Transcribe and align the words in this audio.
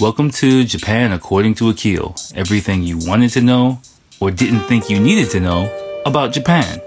Welcome 0.00 0.32
to 0.32 0.64
Japan 0.64 1.12
According 1.12 1.54
to 1.54 1.68
Akil. 1.68 2.16
Everything 2.34 2.82
you 2.82 2.98
wanted 2.98 3.30
to 3.30 3.40
know 3.40 3.78
or 4.18 4.32
didn't 4.32 4.62
think 4.62 4.90
you 4.90 4.98
needed 4.98 5.30
to 5.30 5.38
know 5.38 5.70
about 6.04 6.32
Japan. 6.32 6.80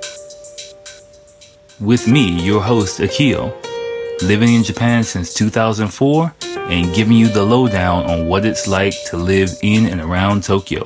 With 1.80 2.06
me, 2.06 2.44
your 2.44 2.62
host, 2.62 3.00
Akil, 3.00 3.56
living 4.24 4.54
in 4.54 4.62
Japan 4.62 5.06
since 5.06 5.34
2004 5.36 6.36
and 6.68 6.94
giving 6.94 7.16
you 7.16 7.30
the 7.30 7.44
lowdown 7.44 8.04
on 8.08 8.28
what 8.28 8.44
it's 8.44 8.68
like 8.68 8.94
to 9.06 9.16
live 9.16 9.52
in 9.64 9.86
and 9.86 10.02
around 10.02 10.44
Tokyo. 10.44 10.84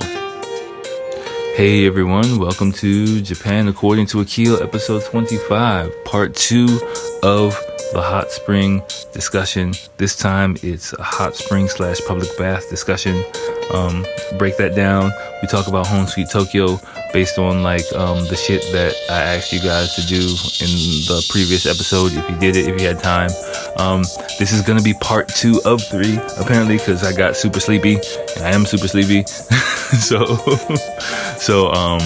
Hey 1.56 1.88
everyone, 1.88 2.38
welcome 2.38 2.70
to 2.74 3.20
Japan 3.20 3.66
According 3.66 4.06
to 4.06 4.20
Akil, 4.20 4.62
episode 4.62 5.02
25, 5.06 6.04
part 6.04 6.36
2 6.36 7.18
of 7.24 7.58
the 7.92 8.02
hot 8.02 8.30
spring 8.30 8.82
discussion. 9.12 9.74
This 9.96 10.16
time 10.16 10.56
it's 10.62 10.92
a 10.94 11.02
hot 11.02 11.36
spring 11.36 11.68
slash 11.68 12.00
public 12.06 12.28
bath 12.38 12.68
discussion. 12.70 13.24
Um, 13.72 14.04
break 14.38 14.56
that 14.56 14.74
down. 14.74 15.12
We 15.40 15.48
talk 15.48 15.68
about 15.68 15.86
Home 15.86 16.06
Sweet 16.06 16.28
Tokyo 16.30 16.78
based 17.12 17.38
on 17.38 17.62
like 17.62 17.84
um, 17.94 18.18
the 18.28 18.36
shit 18.36 18.62
that 18.72 18.94
I 19.10 19.36
asked 19.36 19.52
you 19.52 19.60
guys 19.60 19.94
to 19.96 20.06
do 20.06 20.20
in 20.20 20.72
the 21.06 21.24
previous 21.30 21.66
episode. 21.66 22.12
If 22.12 22.28
you 22.30 22.36
did 22.38 22.56
it, 22.56 22.68
if 22.68 22.80
you 22.80 22.86
had 22.86 23.02
time, 23.02 23.30
um, 23.76 24.02
this 24.38 24.52
is 24.52 24.62
gonna 24.62 24.82
be 24.82 24.94
part 24.94 25.28
two 25.28 25.60
of 25.64 25.82
three 25.82 26.18
apparently 26.38 26.78
because 26.78 27.04
I 27.04 27.12
got 27.12 27.36
super 27.36 27.60
sleepy 27.60 27.94
and 28.36 28.44
I 28.44 28.52
am 28.52 28.64
super 28.64 28.88
sleepy. 28.88 29.24
so, 29.26 30.36
so 31.38 31.70
um 31.72 32.00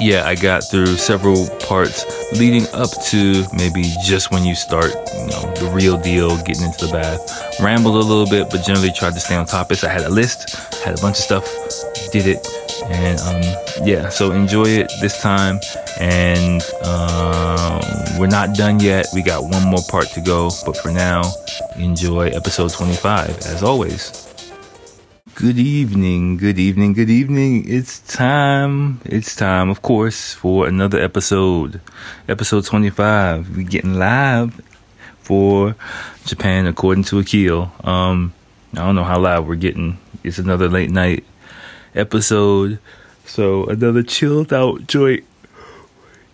yeah, 0.00 0.26
I 0.26 0.34
got 0.34 0.64
through 0.64 0.96
several 0.96 1.48
parts 1.60 2.04
leading 2.32 2.66
up 2.72 2.90
to 3.06 3.44
maybe 3.52 3.82
just 4.02 4.30
when 4.30 4.44
you 4.44 4.54
start, 4.54 4.90
you 4.90 5.26
know, 5.26 5.54
the 5.54 5.70
real 5.74 5.98
deal, 5.98 6.36
getting 6.38 6.64
into 6.64 6.86
the 6.86 6.92
bath. 6.92 7.60
Rambled 7.60 7.94
a 7.94 7.98
little 7.98 8.26
bit, 8.26 8.48
but 8.50 8.64
generally 8.64 8.92
tried 8.92 9.12
to 9.12 9.20
stay 9.20 9.36
on 9.36 9.44
topic. 9.44 9.84
I 9.84 9.88
had 9.88 10.02
a 10.02 10.08
list, 10.08 10.56
had 10.82 10.98
a 10.98 11.02
bunch 11.02 11.18
of 11.18 11.24
stuff, 11.24 11.44
did 12.12 12.26
it, 12.26 12.48
and 12.86 13.20
um, 13.20 13.86
yeah. 13.86 14.08
So 14.08 14.32
enjoy 14.32 14.64
it 14.64 14.90
this 15.00 15.20
time, 15.20 15.60
and 16.00 16.62
um, 16.84 17.80
we're 18.18 18.26
not 18.26 18.54
done 18.54 18.80
yet. 18.80 19.06
We 19.12 19.22
got 19.22 19.42
one 19.44 19.64
more 19.64 19.82
part 19.90 20.06
to 20.08 20.20
go, 20.20 20.50
but 20.64 20.76
for 20.78 20.90
now, 20.90 21.22
enjoy 21.76 22.28
episode 22.28 22.70
25 22.72 23.28
as 23.28 23.62
always. 23.62 24.29
Good 25.40 25.58
evening, 25.58 26.36
good 26.36 26.58
evening, 26.58 26.92
good 26.92 27.08
evening. 27.08 27.64
It's 27.66 28.00
time, 28.00 29.00
it's 29.06 29.34
time, 29.34 29.70
of 29.70 29.80
course, 29.80 30.34
for 30.34 30.68
another 30.68 31.00
episode. 31.00 31.80
Episode 32.28 32.66
25. 32.66 33.56
We're 33.56 33.66
getting 33.66 33.94
live 33.94 34.60
for 35.20 35.76
Japan 36.26 36.66
according 36.66 37.04
to 37.04 37.20
Akil. 37.20 37.72
Um, 37.82 38.34
I 38.74 38.80
don't 38.80 38.94
know 38.94 39.04
how 39.04 39.18
live 39.18 39.46
we're 39.46 39.54
getting. 39.54 39.96
It's 40.22 40.38
another 40.38 40.68
late 40.68 40.90
night 40.90 41.24
episode. 41.94 42.78
So, 43.24 43.64
another 43.64 44.02
chilled 44.02 44.52
out 44.52 44.86
joint. 44.86 45.24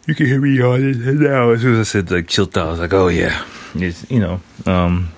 You 0.09 0.17
can 0.17 0.27
hear 0.27 0.41
me 0.41 0.57
yawning 0.57 1.21
now. 1.23 1.51
As 1.51 1.61
soon 1.61 1.75
as 1.75 1.79
I 1.79 1.85
said 1.85 2.11
like 2.11 2.27
chilled 2.27 2.59
out, 2.59 2.67
I 2.67 2.71
was 2.73 2.81
like, 2.81 2.93
oh 2.93 3.07
yeah. 3.07 3.47
It's, 3.77 4.11
you 4.11 4.19
know, 4.19 4.41
um, 4.67 5.13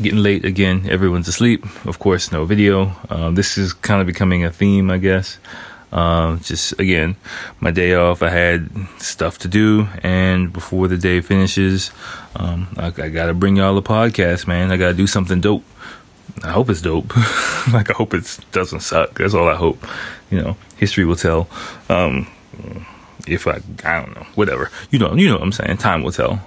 getting 0.00 0.22
late 0.22 0.44
again. 0.44 0.88
Everyone's 0.88 1.28
asleep. 1.28 1.64
Of 1.86 1.98
course, 1.98 2.32
no 2.32 2.44
video. 2.44 2.92
Um, 3.10 3.34
this 3.34 3.58
is 3.58 3.72
kind 3.72 4.00
of 4.00 4.06
becoming 4.06 4.44
a 4.44 4.50
theme, 4.50 4.90
I 4.90 4.98
guess. 4.98 5.38
Um, 5.90 6.40
just 6.40 6.78
again, 6.78 7.16
my 7.60 7.70
day 7.70 7.94
off. 7.94 8.22
I 8.22 8.28
had 8.28 8.70
stuff 8.98 9.38
to 9.38 9.48
do, 9.48 9.88
and 10.02 10.52
before 10.52 10.86
the 10.86 10.98
day 10.98 11.20
finishes, 11.20 11.90
um, 12.36 12.68
I, 12.76 12.88
I, 12.88 13.08
gotta 13.08 13.32
bring 13.32 13.56
y'all 13.56 13.78
a 13.78 13.82
podcast, 13.82 14.46
man. 14.46 14.70
I 14.70 14.76
gotta 14.76 14.94
do 14.94 15.06
something 15.06 15.40
dope. 15.40 15.64
I 16.44 16.50
hope 16.50 16.68
it's 16.68 16.82
dope. 16.82 17.16
like 17.72 17.90
I 17.90 17.94
hope 17.94 18.12
it 18.12 18.38
doesn't 18.52 18.80
suck. 18.80 19.18
That's 19.18 19.32
all 19.32 19.48
I 19.48 19.54
hope. 19.54 19.82
You 20.30 20.42
know, 20.42 20.56
history 20.76 21.06
will 21.06 21.16
tell. 21.16 21.48
Um, 21.88 22.26
if 23.26 23.46
I, 23.46 23.60
I 23.84 24.00
don't 24.00 24.14
know, 24.14 24.26
whatever. 24.34 24.70
You 24.90 24.98
know, 24.98 25.14
you 25.14 25.26
know 25.26 25.34
what 25.34 25.42
I'm 25.42 25.52
saying. 25.52 25.78
Time 25.78 26.02
will 26.02 26.12
tell. 26.12 26.40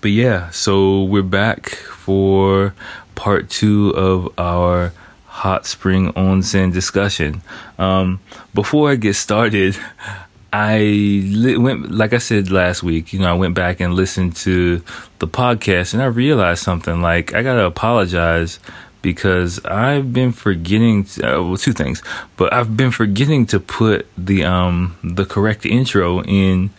But 0.00 0.10
yeah, 0.12 0.50
so 0.50 1.02
we're 1.04 1.22
back 1.22 1.70
for 1.70 2.74
part 3.14 3.50
two 3.50 3.90
of 3.96 4.32
our 4.38 4.92
hot 5.26 5.66
spring 5.66 6.12
onsen 6.12 6.72
discussion. 6.72 7.42
Um, 7.78 8.20
before 8.54 8.90
I 8.90 8.96
get 8.96 9.14
started, 9.14 9.76
I 10.52 10.78
li- 10.78 11.58
went, 11.58 11.90
like 11.90 12.12
I 12.12 12.18
said 12.18 12.50
last 12.50 12.82
week, 12.82 13.12
you 13.12 13.18
know, 13.18 13.28
I 13.30 13.34
went 13.34 13.54
back 13.54 13.80
and 13.80 13.94
listened 13.94 14.36
to 14.36 14.82
the 15.18 15.28
podcast 15.28 15.94
and 15.94 16.02
I 16.02 16.06
realized 16.06 16.62
something 16.62 17.02
like 17.02 17.34
I 17.34 17.42
gotta 17.42 17.64
apologize 17.64 18.58
because 19.02 19.62
I've 19.64 20.12
been 20.12 20.32
forgetting, 20.32 21.06
uh, 21.22 21.42
well, 21.42 21.56
two 21.56 21.72
things, 21.72 22.02
but 22.36 22.52
I've 22.52 22.76
been 22.76 22.90
forgetting 22.90 23.46
to 23.46 23.60
put 23.60 24.06
the, 24.16 24.44
um, 24.44 24.96
the 25.04 25.24
correct 25.24 25.66
intro 25.66 26.22
in 26.22 26.70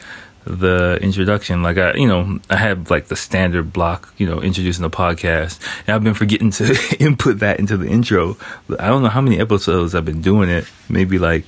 the 0.45 0.97
introduction. 1.01 1.61
Like 1.61 1.77
I, 1.77 1.93
you 1.93 2.07
know, 2.07 2.39
I 2.49 2.55
have 2.55 2.89
like 2.89 3.07
the 3.07 3.15
standard 3.15 3.71
block, 3.73 4.13
you 4.17 4.27
know, 4.27 4.41
introducing 4.41 4.83
the 4.83 4.89
podcast, 4.89 5.59
and 5.85 5.95
I've 5.95 6.03
been 6.03 6.13
forgetting 6.13 6.51
to 6.51 6.75
input 6.99 7.39
that 7.39 7.59
into 7.59 7.77
the 7.77 7.87
intro. 7.87 8.37
I 8.79 8.87
don't 8.87 9.03
know 9.03 9.09
how 9.09 9.21
many 9.21 9.39
episodes 9.39 9.95
I've 9.95 10.05
been 10.05 10.21
doing 10.21 10.49
it. 10.49 10.65
Maybe 10.87 11.19
like 11.19 11.45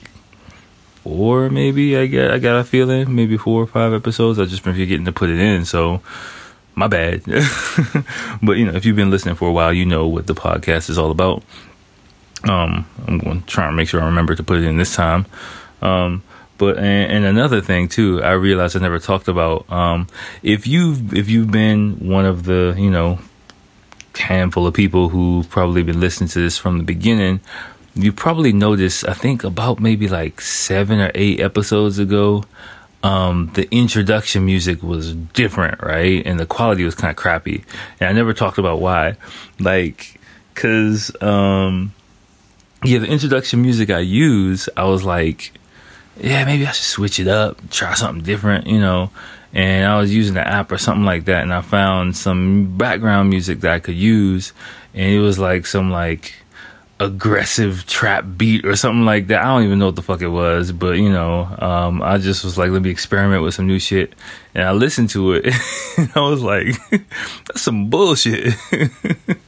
four, 1.04 1.50
maybe 1.50 1.98
I 1.98 2.06
get 2.06 2.32
I 2.32 2.40
got 2.40 2.60
a 2.60 2.64
feeling, 2.64 3.14
maybe 3.16 3.38
four 3.38 3.62
or 3.64 3.68
five 3.68 3.94
episodes. 3.94 4.40
I've 4.40 4.50
just 4.50 4.64
been 4.64 4.74
forgetting 4.74 5.06
to 5.06 5.12
put 5.12 5.30
it 5.30 5.40
in, 5.40 5.66
so 5.66 6.02
my 6.76 6.88
bad. 6.88 7.24
but 8.44 8.54
you 8.54 8.66
know, 8.66 8.74
if 8.74 8.86
you've 8.86 8.96
been 8.96 9.12
listening 9.12 9.36
for 9.36 9.50
a 9.50 9.54
while, 9.54 9.74
you 9.74 9.86
know 9.86 10.08
what 10.08 10.28
the 10.28 10.36
podcast 10.36 10.90
is 10.90 10.98
all 10.98 11.12
about. 11.12 11.44
Um, 12.44 12.88
I'm 13.08 13.20
going 13.20 13.42
to 13.42 13.48
try 13.48 13.68
and 13.68 13.76
make 13.76 13.88
sure 13.88 14.02
I 14.02 14.06
remember 14.06 14.36
to 14.36 14.44
put 14.44 14.58
it 14.58 14.64
in 14.64 14.78
this 14.78 14.96
time. 14.96 15.28
Um, 15.82 16.24
but 16.62 16.78
and, 16.78 17.12
and, 17.12 17.26
another 17.26 17.60
thing 17.60 17.88
too, 17.88 18.22
I 18.22 18.34
realized 18.34 18.76
I 18.76 18.80
never 18.82 19.00
talked 19.00 19.28
about. 19.28 19.68
Um, 19.72 20.06
if 20.44 20.68
you've 20.68 21.12
if 21.12 21.28
you've 21.28 21.50
been 21.50 22.08
one 22.08 22.24
of 22.24 22.44
the 22.44 22.76
you 22.78 22.92
know 22.92 23.18
handful 24.16 24.68
of 24.68 24.76
people 24.76 25.10
who 25.10 25.44
probably 25.50 25.82
been 25.82 26.00
listening 26.00 26.30
to 26.30 26.40
this 26.40 26.60
from 26.60 26.78
the 26.78 26.84
beginning, 26.84 27.40
you 27.96 28.14
probably 28.14 28.54
noticed. 28.54 29.08
I 29.08 29.14
think 29.14 29.44
about 29.44 29.80
maybe 29.80 30.08
like 30.08 30.40
seven 30.40 31.00
or 31.00 31.10
eight 31.16 31.40
episodes 31.40 31.98
ago. 31.98 32.44
Um, 33.02 33.50
the 33.56 33.68
introduction 33.72 34.46
music 34.46 34.84
was 34.84 35.16
different, 35.16 35.82
right? 35.82 36.22
And 36.24 36.40
the 36.40 36.46
quality 36.46 36.84
was 36.84 36.94
kind 36.94 37.10
of 37.10 37.18
crappy. 37.18 37.64
And 38.00 38.08
I 38.08 38.12
never 38.12 38.34
talked 38.36 38.60
about 38.60 38.80
why. 38.80 39.18
Like, 39.60 40.22
cause, 40.54 41.12
um, 41.24 41.96
yeah, 42.84 43.00
the 43.00 43.08
introduction 43.08 43.64
music 43.64 43.90
I 43.90 44.02
use, 44.02 44.70
I 44.78 44.84
was 44.84 45.04
like, 45.04 45.54
yeah, 46.22 46.46
maybe 46.46 46.66
I 46.66 46.72
should 46.72 46.86
switch 46.86 47.20
it 47.20 47.28
up, 47.28 47.58
try 47.70 47.94
something 47.94 48.24
different, 48.24 48.68
you 48.68 48.80
know. 48.80 49.10
And 49.54 49.86
I 49.86 50.00
was 50.00 50.14
using 50.14 50.36
the 50.36 50.48
app 50.48 50.72
or 50.72 50.78
something 50.78 51.04
like 51.04 51.26
that, 51.26 51.44
and 51.44 51.54
I 51.54 51.62
found 51.62 52.16
some 52.16 52.78
background 52.78 53.30
music 53.30 53.62
that 53.62 53.72
I 53.72 53.80
could 53.80 53.96
use, 53.96 54.54
and 54.94 55.12
it 55.12 55.20
was 55.20 55.40
like 55.40 55.66
some 55.66 55.92
like 55.92 56.34
aggressive 57.02 57.88
trap 57.88 58.24
beat 58.38 58.64
or 58.64 58.76
something 58.76 59.06
like 59.06 59.28
that. 59.28 59.42
I 59.42 59.46
don't 59.46 59.64
even 59.64 59.80
know 59.80 59.88
what 59.88 59.96
the 59.96 60.04
fuck 60.04 60.22
it 60.22 60.28
was, 60.28 60.72
but 60.72 60.98
you 60.98 61.12
know, 61.12 61.48
um, 61.58 62.02
I 62.02 62.20
just 62.20 62.44
was 62.44 62.58
like, 62.58 62.70
let 62.70 62.84
me 62.84 62.92
experiment 62.92 63.42
with 63.44 63.56
some 63.56 63.66
new 63.66 63.80
shit. 63.80 64.14
And 64.54 64.64
I 64.64 64.72
listened 64.72 65.10
to 65.12 65.34
it 65.34 65.46
and 65.98 66.12
I 66.16 66.22
was 66.22 66.44
like, 66.44 66.76
that's 67.48 67.62
some 67.62 67.90
bullshit. 67.90 68.54
it 68.72 69.40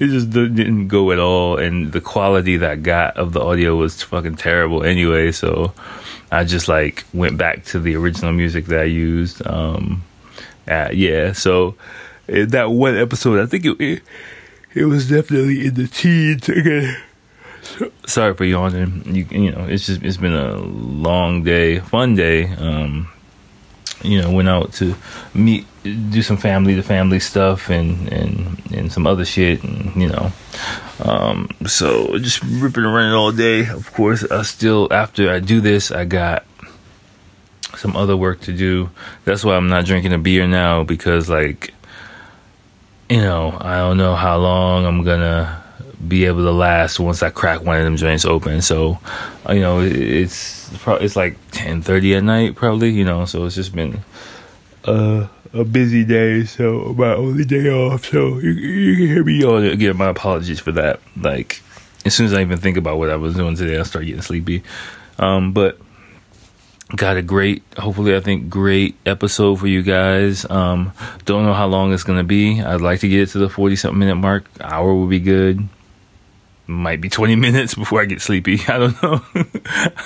just 0.00 0.30
didn't 0.30 0.88
go 0.88 1.12
at 1.12 1.20
all. 1.20 1.56
And 1.56 1.92
the 1.92 2.00
quality 2.00 2.56
that 2.56 2.82
got 2.82 3.16
of 3.16 3.32
the 3.32 3.40
audio 3.40 3.76
was 3.76 4.02
fucking 4.02 4.36
terrible 4.36 4.82
anyway. 4.82 5.30
So 5.30 5.72
I 6.30 6.44
just 6.44 6.68
like 6.68 7.04
went 7.12 7.38
back 7.38 7.64
to 7.66 7.80
the 7.80 7.96
original 7.96 8.32
music 8.32 8.66
that 8.66 8.80
I 8.80 8.84
used. 8.84 9.46
Um, 9.46 10.04
yeah. 10.66 11.32
So 11.32 11.74
eh, 12.28 12.44
that 12.48 12.70
one 12.70 12.96
episode, 12.96 13.40
I 13.40 13.46
think 13.46 13.64
it, 13.64 13.80
it 13.80 14.02
it 14.74 14.84
was 14.84 15.08
definitely 15.08 15.66
in 15.66 15.74
the 15.74 15.88
teens 15.88 16.48
again. 16.48 16.96
Sorry 18.06 18.34
for 18.34 18.44
yawning. 18.44 19.02
You, 19.14 19.26
you 19.30 19.52
know, 19.52 19.64
it's 19.64 19.86
just 19.86 20.02
it's 20.02 20.16
been 20.16 20.34
a 20.34 20.56
long 20.56 21.42
day, 21.42 21.80
fun 21.80 22.14
day. 22.14 22.48
Um, 22.54 23.08
you 24.02 24.20
know, 24.22 24.30
went 24.30 24.48
out 24.48 24.72
to 24.74 24.94
meet, 25.34 25.66
do 25.94 26.22
some 26.22 26.36
family 26.36 26.74
to 26.76 26.82
family 26.82 27.20
stuff, 27.20 27.70
and 27.70 28.12
and 28.12 28.72
and 28.72 28.92
some 28.92 29.06
other 29.06 29.24
shit, 29.24 29.62
and 29.62 29.94
you 29.96 30.08
know, 30.08 30.32
um, 31.04 31.48
so 31.66 32.18
just 32.18 32.42
ripping 32.42 32.84
and 32.84 32.94
running 32.94 33.14
all 33.14 33.32
day. 33.32 33.66
Of 33.68 33.92
course, 33.92 34.24
I 34.30 34.42
still 34.42 34.88
after 34.90 35.30
I 35.30 35.40
do 35.40 35.60
this, 35.60 35.90
I 35.90 36.04
got 36.04 36.44
some 37.76 37.96
other 37.96 38.16
work 38.16 38.40
to 38.42 38.52
do. 38.52 38.90
That's 39.24 39.44
why 39.44 39.56
I'm 39.56 39.68
not 39.68 39.84
drinking 39.84 40.12
a 40.12 40.18
beer 40.18 40.46
now 40.46 40.84
because 40.84 41.28
like 41.28 41.72
you 43.08 43.22
know, 43.22 43.56
I 43.60 43.78
don't 43.78 43.96
know 43.96 44.14
how 44.14 44.36
long 44.36 44.84
I'm 44.84 45.02
gonna 45.02 45.64
be 46.06 46.26
able 46.26 46.44
to 46.44 46.52
last 46.52 47.00
once 47.00 47.22
I 47.22 47.30
crack 47.30 47.62
one 47.62 47.78
of 47.78 47.84
them 47.84 47.96
joints 47.96 48.24
open. 48.24 48.62
So, 48.62 48.98
uh, 49.48 49.52
you 49.52 49.60
know, 49.60 49.80
it's 49.80 50.70
it's 50.86 51.16
like 51.16 51.36
ten 51.50 51.82
thirty 51.82 52.14
at 52.14 52.22
night, 52.22 52.54
probably. 52.54 52.90
You 52.90 53.04
know, 53.04 53.24
so 53.24 53.46
it's 53.46 53.54
just 53.54 53.74
been 53.74 54.00
a 54.84 55.28
a 55.52 55.64
busy 55.64 56.04
day, 56.04 56.44
so 56.44 56.94
my 56.96 57.14
only 57.14 57.44
day 57.44 57.70
off. 57.70 58.06
So 58.06 58.38
you, 58.38 58.50
you 58.50 58.96
can 58.96 59.06
hear 59.06 59.24
me 59.24 59.44
on 59.44 59.64
again. 59.64 59.96
My 59.96 60.08
apologies 60.08 60.60
for 60.60 60.72
that. 60.72 61.00
Like 61.16 61.62
as 62.04 62.14
soon 62.14 62.26
as 62.26 62.32
I 62.32 62.40
even 62.40 62.58
think 62.58 62.76
about 62.76 62.98
what 62.98 63.10
I 63.10 63.16
was 63.16 63.34
doing 63.34 63.56
today, 63.56 63.78
I 63.78 63.82
start 63.82 64.06
getting 64.06 64.22
sleepy. 64.22 64.62
Um, 65.18 65.52
but 65.52 65.78
got 66.96 67.16
a 67.16 67.22
great, 67.22 67.62
hopefully, 67.76 68.16
I 68.16 68.20
think 68.20 68.48
great 68.48 68.96
episode 69.04 69.56
for 69.56 69.66
you 69.66 69.82
guys. 69.82 70.48
Um, 70.48 70.92
don't 71.24 71.44
know 71.44 71.54
how 71.54 71.66
long 71.66 71.92
it's 71.92 72.04
gonna 72.04 72.24
be. 72.24 72.62
I'd 72.62 72.80
like 72.80 73.00
to 73.00 73.08
get 73.08 73.20
it 73.22 73.28
to 73.30 73.38
the 73.38 73.48
forty 73.48 73.76
something 73.76 73.98
minute 73.98 74.16
mark. 74.16 74.46
Hour 74.60 74.94
would 74.94 75.10
be 75.10 75.20
good. 75.20 75.68
Might 76.66 77.00
be 77.00 77.08
twenty 77.08 77.36
minutes 77.46 77.74
before 77.74 78.00
I 78.00 78.04
get 78.04 78.20
sleepy. 78.20 78.60
I 78.68 78.78
don't 78.78 79.02
know. 79.02 79.22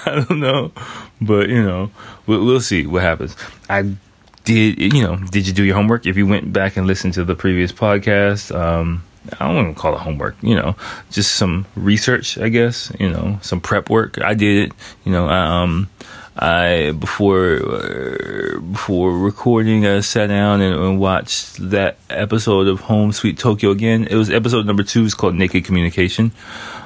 I 0.07 0.25
don't 0.29 0.41
know, 0.41 0.73
but 1.21 1.49
you 1.49 1.63
know, 1.63 1.91
we'll, 2.27 2.45
we'll 2.45 2.61
see 2.61 2.87
what 2.87 3.03
happens. 3.03 3.37
I 3.69 3.97
did 4.45 4.79
you 4.79 5.03
know 5.03 5.17
did 5.17 5.47
you 5.47 5.53
do 5.53 5.65
your 5.65 5.77
homework 5.77 6.07
if 6.07 6.17
you 6.17 6.27
went 6.27 6.53
back 6.53 6.77
and 6.77 6.87
listened 6.87 7.15
to 7.15 7.25
the 7.25 7.35
previous 7.35 7.73
podcast 7.73 8.55
um 8.55 9.03
I 9.39 9.47
don't 9.47 9.57
even 9.59 9.75
call 9.75 9.95
it 9.95 10.01
homework, 10.01 10.37
you 10.43 10.57
know, 10.57 10.75
just 11.11 11.37
some 11.37 11.67
research, 11.77 12.39
I 12.39 12.49
guess, 12.49 12.91
you 12.99 13.09
know, 13.09 13.39
some 13.41 13.61
prep 13.61 13.89
work. 13.89 14.21
I 14.21 14.35
did 14.35 14.71
it, 14.71 14.73
you 15.05 15.13
know, 15.13 15.29
um, 15.29 15.89
I 16.37 16.93
before 16.99 17.57
uh, 17.57 18.59
before 18.59 19.17
recording, 19.17 19.87
I 19.87 20.01
sat 20.01 20.29
down 20.29 20.61
and, 20.61 20.75
and, 20.75 20.99
watched 20.99 21.71
that 21.71 21.99
episode 22.09 22.67
of 22.67 22.81
Home 22.81 23.13
Sweet 23.13 23.39
Tokyo 23.39 23.71
again. 23.71 24.07
It 24.11 24.17
was 24.17 24.31
episode 24.31 24.67
number 24.67 24.83
two. 24.83 25.05
It's 25.05 25.15
called 25.15 25.35
Naked 25.35 25.65
Communication. 25.65 26.33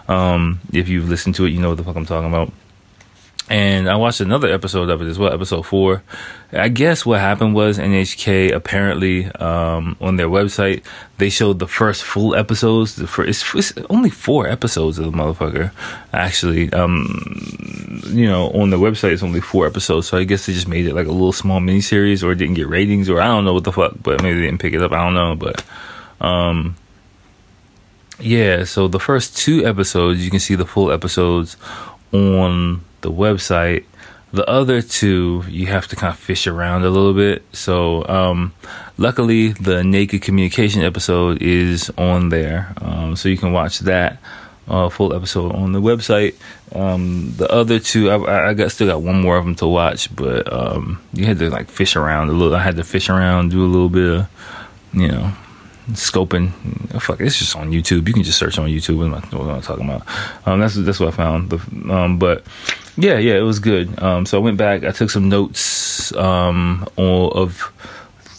Um, 0.09 0.61
if 0.73 0.89
you've 0.89 1.09
listened 1.09 1.37
to 1.37 1.47
it, 1.47 1.51
you 1.51 1.61
know 1.61 1.71
what 1.71 1.79
the 1.79 1.85
fuck 1.85 1.97
I'm 1.97 2.07
talking 2.07 2.29
about 2.29 2.53
and 3.49 3.89
I 3.89 3.95
watched 3.95 4.21
another 4.21 4.49
episode 4.49 4.91
of 4.91 5.01
it 5.01 5.07
as 5.07 5.19
well, 5.19 5.33
episode 5.33 5.63
four. 5.63 6.03
I 6.53 6.69
guess 6.69 7.07
what 7.07 7.21
happened 7.21 7.55
was 7.55 7.79
NHK 7.79 8.53
apparently 8.53 9.27
um, 9.33 9.97
on 10.01 10.17
their 10.17 10.29
website 10.29 10.83
they 11.19 11.29
showed 11.29 11.59
the 11.59 11.69
first 11.69 12.03
full 12.03 12.35
episodes. 12.35 12.97
The 12.97 13.07
first, 13.07 13.29
it's, 13.29 13.73
it's 13.77 13.87
only 13.89 14.11
four 14.11 14.49
episodes 14.49 14.99
of 14.99 15.05
the 15.07 15.17
motherfucker. 15.17 15.71
Actually, 16.13 16.73
um, 16.73 18.03
you 18.07 18.27
know, 18.27 18.51
on 18.51 18.71
the 18.71 18.79
website 18.79 19.13
it's 19.13 19.23
only 19.23 19.41
four 19.41 19.67
episodes. 19.67 20.09
So 20.09 20.19
I 20.19 20.25
guess 20.25 20.47
they 20.47 20.53
just 20.53 20.69
made 20.69 20.87
it 20.87 20.95
like 20.95 21.07
a 21.07 21.13
little 21.13 21.33
small 21.33 21.61
mini 21.61 21.81
series, 21.81 22.25
or 22.25 22.35
didn't 22.35 22.55
get 22.55 22.69
ratings, 22.69 23.09
or 23.09 23.21
I 23.21 23.27
don't 23.27 23.45
know 23.45 23.55
what 23.55 23.65
the 23.65 23.73
fuck. 23.73 23.95
But 24.03 24.23
maybe 24.23 24.41
they 24.41 24.47
didn't 24.47 24.61
pick 24.61 24.75
it 24.75 24.83
up. 24.83 24.93
I 24.93 25.05
don't 25.05 25.15
know, 25.15 25.37
but. 25.37 25.65
Um, 26.21 26.77
yeah, 28.19 28.65
so 28.65 28.89
the 28.89 28.99
first 28.99 29.37
two 29.37 29.67
episodes, 29.67 30.25
you 30.25 30.31
can 30.31 30.41
see 30.41 30.55
the 30.55 30.65
full 30.65 30.91
episodes 30.91 31.59
on 32.13 32.85
the 33.01 33.11
website. 33.11 33.85
The 34.33 34.49
other 34.49 34.83
two, 34.83 35.45
you 35.49 35.67
have 35.67 35.87
to 35.89 35.97
kind 35.97 36.13
of 36.13 36.19
fish 36.19 36.47
around 36.47 36.85
a 36.85 36.91
little 36.91 37.15
bit. 37.15 37.43
So, 37.53 38.07
um, 38.07 38.53
luckily, 38.99 39.53
the 39.53 39.83
Naked 39.85 40.23
Communication 40.23 40.83
episode 40.83 41.41
is 41.41 41.91
on 41.97 42.29
there. 42.29 42.75
Um, 42.81 43.17
so 43.17 43.29
you 43.29 43.39
can 43.39 43.53
watch 43.53 43.79
that 43.81 44.19
uh, 44.69 44.89
full 44.89 45.15
episode 45.15 45.55
on 45.55 45.73
the 45.73 45.81
website. 45.81 46.35
Um, 46.75 47.33
the 47.37 47.51
other 47.51 47.79
two, 47.79 48.11
I, 48.11 48.51
I, 48.51 48.55
got 48.55 48.73
still 48.73 48.89
got 48.89 49.03
one 49.03 49.21
more 49.21 49.37
of 49.37 49.45
them 49.45 49.55
to 49.57 49.67
watch, 49.67 50.15
but 50.15 50.53
um, 50.53 51.01
you 51.13 51.25
had 51.25 51.39
to 51.39 51.49
like 51.49 51.71
fish 51.71 51.97
around 51.97 52.29
a 52.29 52.33
little. 52.33 52.55
I 52.55 52.63
had 52.63 52.77
to 52.77 52.85
fish 52.85 53.09
around, 53.09 53.51
do 53.51 53.65
a 53.65 53.67
little 53.67 53.89
bit 53.89 54.11
of, 54.11 54.29
you 54.93 55.09
know, 55.09 55.33
scoping. 55.93 56.51
Fuck, 57.01 57.21
it's 57.21 57.39
just 57.39 57.57
on 57.57 57.71
YouTube. 57.71 58.07
You 58.09 58.15
can 58.15 58.23
just 58.23 58.39
search 58.39 58.59
on 58.59 58.69
YouTube. 58.69 58.99
What 58.99 59.07
am 59.07 59.15
I, 59.15 59.21
what 59.37 59.51
am 59.51 59.59
I 59.59 59.61
talking 59.61 59.89
about? 59.89 60.03
Um, 60.47 60.61
that's 60.61 60.75
that's 60.75 61.01
what 61.01 61.09
I 61.09 61.17
found. 61.17 61.53
Um, 61.91 62.19
but 62.19 62.45
yeah, 62.97 63.19
yeah, 63.19 63.35
it 63.35 63.43
was 63.43 63.59
good. 63.59 64.03
Um, 64.03 64.27
so 64.27 64.39
I 64.39 64.41
went 64.41 64.57
back. 64.57 64.85
I 64.85 64.91
took 64.91 65.11
some 65.11 65.29
notes 65.29 66.15
um, 66.17 66.87
of 66.97 67.73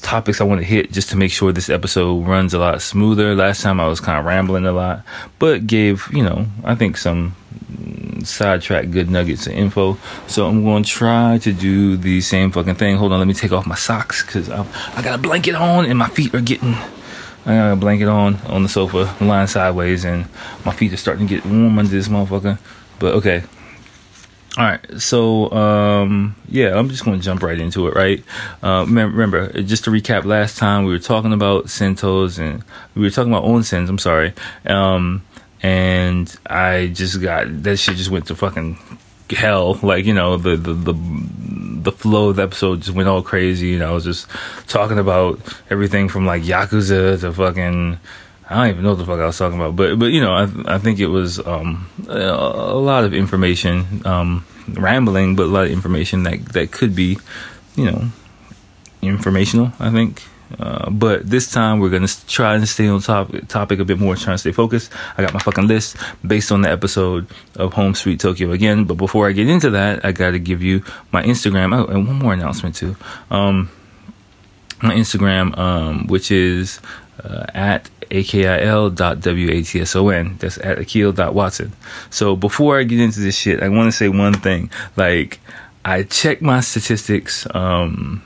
topics 0.01 0.39
I 0.39 0.45
want 0.45 0.61
to 0.61 0.65
hit 0.65 0.93
just 0.93 1.09
to 1.09 1.17
make 1.17 1.31
sure 1.31 1.51
this 1.51 1.69
episode 1.69 2.25
runs 2.25 2.53
a 2.53 2.59
lot 2.59 2.81
smoother. 2.81 3.35
Last 3.35 3.61
time 3.61 3.79
I 3.79 3.87
was 3.87 3.99
kind 3.99 4.17
of 4.17 4.25
rambling 4.25 4.65
a 4.65 4.71
lot, 4.71 5.03
but 5.39 5.67
gave 5.67 6.07
you 6.13 6.23
know 6.23 6.47
I 6.63 6.75
think 6.75 6.97
some 6.97 7.35
sidetrack 8.23 8.89
good 8.91 9.09
nuggets 9.09 9.47
of 9.47 9.53
info. 9.53 9.97
So 10.27 10.47
I'm 10.47 10.63
going 10.63 10.83
to 10.83 10.89
try 10.89 11.37
to 11.39 11.53
do 11.53 11.97
the 11.97 12.21
same 12.21 12.51
fucking 12.51 12.75
thing. 12.75 12.97
Hold 12.97 13.13
on, 13.13 13.19
let 13.19 13.27
me 13.27 13.33
take 13.33 13.51
off 13.51 13.65
my 13.65 13.75
socks 13.75 14.25
because 14.25 14.49
I 14.49 15.01
got 15.01 15.19
a 15.19 15.21
blanket 15.21 15.55
on 15.55 15.85
and 15.85 15.97
my 15.97 16.09
feet 16.09 16.33
are 16.33 16.41
getting 16.41 16.75
I 17.47 17.55
got 17.55 17.71
a 17.71 17.75
blanket 17.77 18.09
on 18.09 18.35
on 18.47 18.63
the 18.63 18.69
sofa, 18.69 19.15
lying 19.23 19.47
sideways, 19.47 20.03
and 20.03 20.25
my 20.65 20.73
feet 20.73 20.91
are 20.91 20.97
starting 20.97 21.27
to 21.27 21.35
get 21.35 21.45
warm 21.45 21.79
under 21.79 21.89
this 21.89 22.09
motherfucker. 22.09 22.59
But 22.99 23.15
okay. 23.15 23.43
All 24.57 24.63
right, 24.65 24.99
so 24.99 25.51
um, 25.51 26.35
yeah, 26.49 26.77
I'm 26.77 26.89
just 26.89 27.05
going 27.05 27.17
to 27.17 27.23
jump 27.23 27.43
right 27.43 27.59
into 27.59 27.87
it. 27.87 27.95
Right, 27.95 28.23
uh, 28.63 28.85
remember, 28.87 29.49
just 29.61 29.83
to 29.83 29.91
recap, 29.91 30.25
last 30.25 30.57
time 30.57 30.83
we 30.83 30.91
were 30.91 30.99
talking 30.99 31.31
about 31.31 31.65
sentos 31.65 32.39
and 32.39 32.63
we 32.95 33.03
were 33.03 33.11
talking 33.11 33.31
about 33.31 33.45
onsens. 33.45 33.87
I'm 33.87 33.99
sorry, 33.99 34.33
um, 34.65 35.23
and 35.61 36.35
I 36.47 36.87
just 36.87 37.21
got 37.21 37.45
that 37.63 37.77
shit 37.77 37.97
just 37.97 38.09
went 38.09 38.25
to 38.27 38.35
fucking 38.35 38.77
hell. 39.31 39.75
Like 39.81 40.05
you 40.05 40.13
know, 40.13 40.37
the 40.37 40.55
the 40.55 40.73
the 40.73 40.93
the 40.93 41.91
flow 41.91 42.29
of 42.29 42.35
the 42.35 42.43
episode 42.43 42.81
just 42.81 42.95
went 42.95 43.07
all 43.09 43.21
crazy, 43.21 43.75
and 43.75 43.83
I 43.83 43.91
was 43.91 44.03
just 44.03 44.27
talking 44.67 44.99
about 44.99 45.39
everything 45.69 46.09
from 46.09 46.25
like 46.25 46.43
yakuza 46.43 47.19
to 47.21 47.33
fucking. 47.33 47.99
I 48.49 48.55
don't 48.55 48.69
even 48.69 48.83
know 48.83 48.91
what 48.91 48.99
the 48.99 49.05
fuck 49.05 49.19
I 49.19 49.25
was 49.25 49.37
talking 49.37 49.59
about, 49.59 49.75
but 49.75 49.99
but 49.99 50.07
you 50.07 50.21
know, 50.21 50.33
I 50.33 50.75
I 50.75 50.77
think 50.77 50.99
it 50.99 51.07
was 51.07 51.45
um, 51.45 51.89
a, 52.07 52.75
lot 52.75 53.03
of 53.03 53.13
information, 53.13 54.01
um, 54.05 54.45
rambling, 54.69 55.35
but 55.35 55.43
a 55.43 55.51
lot 55.51 55.65
of 55.65 55.71
information 55.71 56.23
that 56.23 56.45
that 56.53 56.71
could 56.71 56.95
be, 56.95 57.17
you 57.75 57.91
know, 57.91 58.05
informational. 59.01 59.73
I 59.79 59.91
think 59.91 60.23
uh, 60.59 60.89
but 60.89 61.29
this 61.29 61.51
time 61.51 61.79
we're 61.79 61.89
gonna 61.89 62.07
try 62.27 62.55
and 62.55 62.67
stay 62.67 62.87
on 62.87 63.01
top 63.01 63.31
topic 63.47 63.79
a 63.79 63.85
bit 63.85 63.99
more, 63.99 64.15
trying 64.15 64.35
to 64.35 64.39
stay 64.39 64.51
focused. 64.51 64.91
I 65.17 65.23
got 65.23 65.33
my 65.33 65.39
fucking 65.39 65.67
list 65.67 65.97
based 66.25 66.51
on 66.51 66.61
the 66.61 66.69
episode 66.69 67.27
of 67.55 67.73
Home 67.73 67.95
Sweet 67.95 68.19
Tokyo 68.19 68.51
again. 68.51 68.85
But 68.85 68.95
before 68.95 69.27
I 69.27 69.33
get 69.33 69.49
into 69.49 69.69
that, 69.71 70.05
I 70.05 70.11
gotta 70.11 70.39
give 70.39 70.63
you 70.63 70.83
my 71.11 71.23
Instagram. 71.23 71.77
Oh, 71.77 71.85
and 71.85 72.07
one 72.07 72.19
more 72.19 72.33
announcement 72.33 72.75
too. 72.75 72.95
Um, 73.29 73.69
my 74.81 74.93
Instagram, 74.93 75.57
um, 75.57 76.07
which 76.07 76.31
is 76.31 76.79
uh, 77.23 77.45
at 77.53 77.89
akil.watson. 78.11 80.37
That's 80.37 80.57
at 80.59 80.79
akil.watson. 80.79 81.73
So 82.09 82.35
before 82.35 82.79
I 82.79 82.83
get 82.83 82.99
into 82.99 83.19
this 83.19 83.37
shit, 83.37 83.63
I 83.63 83.69
want 83.69 83.87
to 83.87 83.91
say 83.91 84.09
one 84.09 84.33
thing. 84.33 84.69
Like, 84.95 85.39
I 85.83 86.03
checked 86.03 86.41
my 86.41 86.61
statistics, 86.61 87.47
um, 87.55 88.23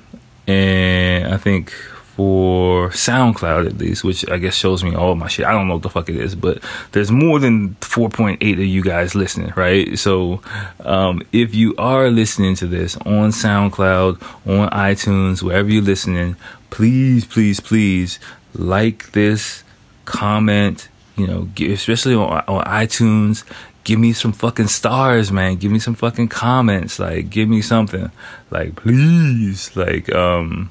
and 0.48 1.34
I 1.34 1.38
think 1.38 1.74
for 2.22 2.90
SoundCloud 2.90 3.66
at 3.66 3.80
least, 3.80 4.04
which 4.04 4.30
I 4.30 4.38
guess 4.38 4.54
shows 4.54 4.84
me 4.84 4.94
all 4.94 5.16
my 5.16 5.28
shit. 5.28 5.44
I 5.44 5.54
don't 5.54 5.68
know 5.68 5.74
what 5.74 5.82
the 5.82 5.90
fuck 5.90 6.08
it 6.08 6.18
is, 6.18 6.36
but 6.36 6.62
there's 6.92 7.12
more 7.12 7.40
than 7.40 7.74
4.8 7.82 8.54
of 8.54 8.60
you 8.60 8.84
guys 8.84 9.16
listening, 9.16 9.52
right? 9.56 9.98
So, 9.98 10.40
um, 10.82 11.24
if 11.32 11.56
you 11.56 11.74
are 11.80 12.12
listening 12.12 12.54
to 12.58 12.68
this 12.68 12.96
on 12.98 13.32
SoundCloud, 13.32 14.22
on 14.46 14.70
iTunes, 14.70 15.42
wherever 15.42 15.68
you're 15.68 15.82
listening, 15.82 16.36
please, 16.70 17.26
please, 17.26 17.60
please 17.60 18.20
like 18.54 19.14
this, 19.14 19.64
comment, 20.06 20.90
you 21.18 21.26
know, 21.26 21.50
especially 21.60 22.14
on, 22.14 22.44
on 22.48 22.64
iTunes, 22.66 23.44
give 23.84 23.98
me 23.98 24.14
some 24.14 24.32
fucking 24.32 24.68
stars, 24.68 25.32
man. 25.32 25.56
Give 25.56 25.72
me 25.72 25.80
some 25.80 25.96
fucking 25.96 26.28
comments. 26.28 27.00
Like, 27.00 27.32
give 27.32 27.50
me 27.50 27.64
something. 27.64 28.12
Like, 28.52 28.76
please. 28.76 29.76
Like, 29.76 30.14
um, 30.14 30.70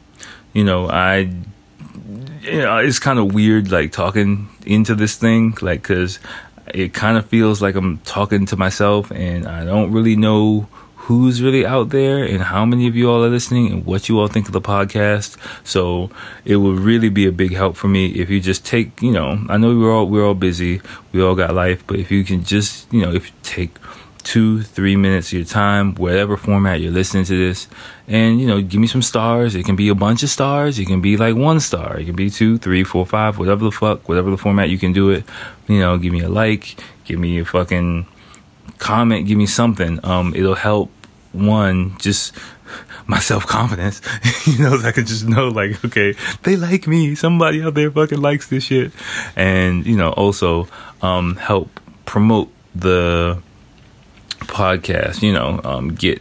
you 0.53 0.65
know, 0.65 0.89
I, 0.89 1.31
you 2.43 2.59
know, 2.59 2.79
it's 2.79 2.99
kind 2.99 3.19
of 3.19 3.35
weird, 3.35 3.71
like 3.71 3.93
talking 3.93 4.49
into 4.67 4.95
this 4.95 5.17
thing, 5.17 5.57
like, 5.61 5.83
cause 5.83 6.19
it 6.75 6.95
kind 6.95 7.19
of 7.19 7.27
feels 7.27 7.61
like 7.61 7.75
I'm 7.75 7.99
talking 7.99 8.47
to 8.47 8.57
myself 8.57 9.11
and 9.11 9.47
I 9.47 9.65
don't 9.65 9.93
really 9.93 10.17
know 10.17 10.69
who's 10.95 11.43
really 11.43 11.67
out 11.67 11.89
there 11.89 12.23
and 12.23 12.41
how 12.41 12.65
many 12.65 12.87
of 12.87 12.95
you 12.95 13.11
all 13.11 13.25
are 13.25 13.29
listening 13.29 13.73
and 13.73 13.85
what 13.85 14.09
you 14.09 14.21
all 14.21 14.29
think 14.29 14.47
of 14.47 14.53
the 14.53 14.61
podcast. 14.61 15.37
So 15.67 16.11
it 16.45 16.57
would 16.57 16.79
really 16.79 17.09
be 17.09 17.27
a 17.27 17.33
big 17.33 17.53
help 17.53 17.75
for 17.77 17.89
me 17.89 18.07
if 18.11 18.31
you 18.31 18.41
just 18.41 18.65
take, 18.65 19.03
you 19.03 19.11
know, 19.11 19.45
I 19.49 19.57
know 19.57 19.77
we're 19.77 19.93
all 19.93 20.07
we're 20.07 20.25
all 20.25 20.35
busy, 20.35 20.81
we 21.13 21.21
all 21.21 21.35
got 21.35 21.53
life, 21.53 21.83
but 21.87 21.99
if 21.99 22.13
you 22.13 22.23
can 22.23 22.45
just, 22.45 22.93
you 22.93 23.01
know, 23.01 23.13
if 23.13 23.27
you 23.27 23.33
take 23.43 23.77
two, 24.21 24.63
three 24.63 24.97
minutes 24.97 25.29
of 25.29 25.33
your 25.35 25.45
time, 25.45 25.95
whatever 25.95 26.37
format 26.37 26.81
you're 26.81 26.93
listening 26.93 27.25
to 27.25 27.37
this, 27.37 27.69
and 28.09 28.41
you 28.41 28.47
know, 28.47 28.61
give 28.61 28.81
me 28.81 28.87
some 28.87 29.03
stars. 29.03 29.55
It 29.55 29.65
can 29.65 29.77
be 29.77 29.89
a 29.89 29.95
bunch 29.95 30.23
of 30.23 30.31
stars. 30.31 30.79
It 30.79 30.87
can 30.87 31.01
be 31.01 31.17
like 31.17 31.37
one 31.37 31.61
star. 31.61 31.99
It 31.99 32.07
can 32.07 32.17
be 32.17 32.31
two, 32.31 32.59
three, 32.59 32.85
four, 32.85 33.07
five, 33.07 33.39
whatever 33.39 33.65
the 33.65 33.73
fuck, 33.73 34.09
whatever 34.09 34.31
the 34.31 34.37
format 34.37 34.69
you 34.69 34.79
can 34.79 34.93
do 34.93 35.11
it. 35.11 35.25
You 35.69 35.81
know, 35.81 35.99
give 35.99 36.13
me 36.13 36.21
a 36.21 36.29
like, 36.29 36.79
give 37.05 37.19
me 37.19 37.39
a 37.39 37.45
fucking 37.45 38.07
comment, 38.79 39.27
give 39.27 39.39
me 39.39 39.47
something. 39.47 40.05
Um, 40.05 40.35
it'll 40.35 40.55
help 40.55 40.91
one 41.33 41.97
just 41.99 42.35
my 43.07 43.19
self 43.19 43.47
confidence. 43.47 44.01
you 44.47 44.59
know, 44.59 44.79
I 44.83 44.93
can 44.93 45.07
just 45.07 45.27
know 45.27 45.49
like, 45.49 45.85
okay, 45.85 46.15
they 46.43 46.57
like 46.57 46.87
me. 46.87 47.15
Somebody 47.15 47.63
out 47.63 47.75
there 47.75 47.91
fucking 47.91 48.21
likes 48.21 48.49
this 48.49 48.65
shit, 48.65 48.93
and 49.37 49.87
you 49.87 49.97
know, 49.97 50.11
also 50.11 50.69
um, 51.03 51.37
help 51.37 51.81
promote 52.07 52.51
the 52.75 53.41
podcast, 54.51 55.23
you 55.23 55.33
know, 55.33 55.61
um, 55.65 55.95
get 55.95 56.21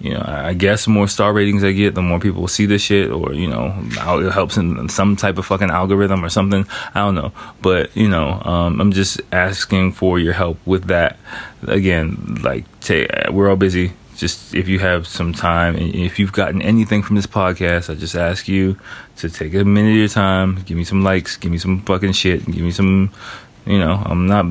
you 0.00 0.12
know, 0.12 0.22
I 0.26 0.52
guess 0.52 0.84
the 0.84 0.90
more 0.90 1.08
star 1.08 1.32
ratings 1.32 1.64
I 1.64 1.72
get, 1.72 1.94
the 1.94 2.02
more 2.02 2.20
people 2.20 2.42
will 2.42 2.48
see 2.48 2.66
this 2.66 2.82
shit, 2.82 3.10
or 3.10 3.32
you 3.32 3.48
know, 3.48 3.74
it 3.80 4.32
helps 4.32 4.58
in 4.58 4.88
some 4.90 5.16
type 5.16 5.38
of 5.38 5.46
fucking 5.46 5.70
algorithm 5.70 6.22
or 6.22 6.28
something. 6.28 6.66
I 6.94 7.00
don't 7.00 7.14
know, 7.14 7.32
but 7.62 7.96
you 7.96 8.10
know, 8.10 8.42
um, 8.44 8.82
I'm 8.82 8.92
just 8.92 9.22
asking 9.32 9.92
for 9.92 10.18
your 10.18 10.34
help 10.34 10.58
with 10.66 10.88
that. 10.88 11.16
Again, 11.66 12.40
like, 12.42 12.64
t- 12.80 13.08
we're 13.30 13.48
all 13.48 13.56
busy. 13.56 13.94
Just 14.16 14.54
if 14.54 14.68
you 14.68 14.78
have 14.78 15.06
some 15.06 15.32
time, 15.32 15.74
and 15.74 15.94
if 15.94 16.18
you've 16.18 16.32
gotten 16.32 16.60
anything 16.60 17.02
from 17.02 17.16
this 17.16 17.26
podcast, 17.26 17.88
I 17.88 17.94
just 17.94 18.14
ask 18.14 18.46
you 18.46 18.78
to 19.16 19.30
take 19.30 19.54
a 19.54 19.64
minute 19.64 19.92
of 19.92 19.96
your 19.96 20.08
time, 20.08 20.62
give 20.66 20.76
me 20.76 20.84
some 20.84 21.02
likes, 21.02 21.38
give 21.38 21.50
me 21.50 21.58
some 21.58 21.80
fucking 21.80 22.12
shit, 22.12 22.44
give 22.44 22.62
me 22.62 22.72
some 22.72 23.10
you 23.66 23.78
know, 23.78 24.02
I'm 24.04 24.26
not 24.26 24.44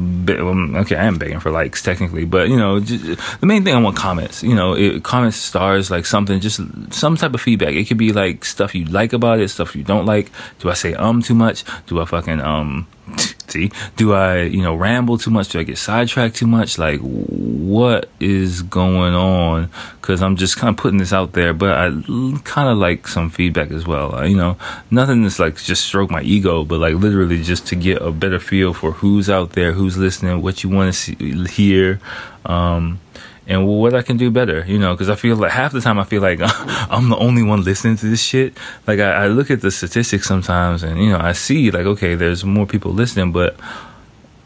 okay. 0.81 0.95
I 0.95 1.05
am 1.05 1.17
begging 1.17 1.39
for 1.39 1.51
likes 1.51 1.83
technically, 1.83 2.25
but 2.25 2.49
you 2.49 2.57
know, 2.57 2.79
just, 2.79 3.03
the 3.39 3.45
main 3.45 3.63
thing 3.63 3.75
I 3.75 3.79
want 3.79 3.95
comments. 3.95 4.41
You 4.41 4.55
know, 4.55 4.73
it, 4.73 5.03
comments, 5.03 5.37
stars, 5.37 5.91
like 5.91 6.05
something, 6.05 6.39
just 6.39 6.59
some 6.91 7.15
type 7.15 7.33
of 7.33 7.41
feedback. 7.41 7.73
It 7.73 7.87
could 7.87 7.97
be 7.97 8.11
like 8.11 8.43
stuff 8.43 8.73
you 8.73 8.85
like 8.85 9.13
about 9.13 9.39
it, 9.39 9.49
stuff 9.49 9.75
you 9.75 9.83
don't 9.83 10.05
like. 10.05 10.31
Do 10.59 10.69
I 10.69 10.73
say 10.73 10.95
um 10.95 11.21
too 11.21 11.35
much? 11.35 11.63
Do 11.85 12.01
I 12.01 12.05
fucking 12.05 12.41
um 12.41 12.87
See, 13.53 13.71
do 13.97 14.13
I, 14.13 14.41
you 14.41 14.63
know, 14.63 14.73
ramble 14.73 15.19
too 15.19 15.29
much? 15.29 15.49
Do 15.49 15.59
I 15.59 15.63
get 15.63 15.77
sidetracked 15.77 16.35
too 16.35 16.47
much? 16.47 16.79
Like, 16.79 16.99
what 17.01 18.09
is 18.19 18.63
going 18.63 19.13
on? 19.13 19.69
Because 20.01 20.23
I'm 20.23 20.37
just 20.37 20.57
kind 20.57 20.71
of 20.71 20.77
putting 20.77 20.97
this 20.97 21.13
out 21.13 21.33
there, 21.33 21.53
but 21.53 21.71
I 21.71 21.89
kind 22.45 22.69
of 22.69 22.79
like 22.79 23.07
some 23.07 23.29
feedback 23.29 23.69
as 23.69 23.85
well. 23.85 24.27
You 24.27 24.35
know, 24.35 24.57
nothing 24.89 25.21
that's 25.21 25.37
like 25.37 25.57
just 25.57 25.85
stroke 25.85 26.09
my 26.09 26.23
ego, 26.23 26.63
but 26.63 26.79
like 26.79 26.95
literally 26.95 27.43
just 27.43 27.67
to 27.67 27.75
get 27.75 28.01
a 28.01 28.09
better 28.11 28.39
feel 28.39 28.73
for 28.73 28.91
who's 28.91 29.29
out 29.29 29.51
there, 29.51 29.73
who's 29.73 29.97
listening, 29.97 30.41
what 30.41 30.63
you 30.63 30.69
want 30.71 30.95
to 30.95 31.13
hear. 31.45 31.99
Um, 32.47 32.99
and 33.47 33.67
what 33.67 33.93
I 33.93 34.01
can 34.01 34.17
do 34.17 34.31
better, 34.31 34.63
you 34.65 34.79
know, 34.79 34.93
because 34.93 35.09
I 35.09 35.15
feel 35.15 35.35
like 35.35 35.51
half 35.51 35.73
the 35.73 35.81
time 35.81 35.99
I 35.99 36.03
feel 36.05 36.21
like 36.21 36.39
I'm 36.43 37.09
the 37.09 37.17
only 37.17 37.43
one 37.43 37.63
listening 37.63 37.97
to 37.97 38.05
this 38.05 38.21
shit. 38.21 38.57
Like 38.87 38.99
I, 38.99 39.25
I, 39.25 39.27
look 39.27 39.51
at 39.51 39.61
the 39.61 39.71
statistics 39.71 40.27
sometimes, 40.27 40.83
and 40.83 41.01
you 41.01 41.09
know, 41.09 41.19
I 41.19 41.33
see 41.33 41.71
like 41.71 41.85
okay, 41.85 42.15
there's 42.15 42.45
more 42.45 42.65
people 42.65 42.91
listening, 42.91 43.31
but 43.31 43.57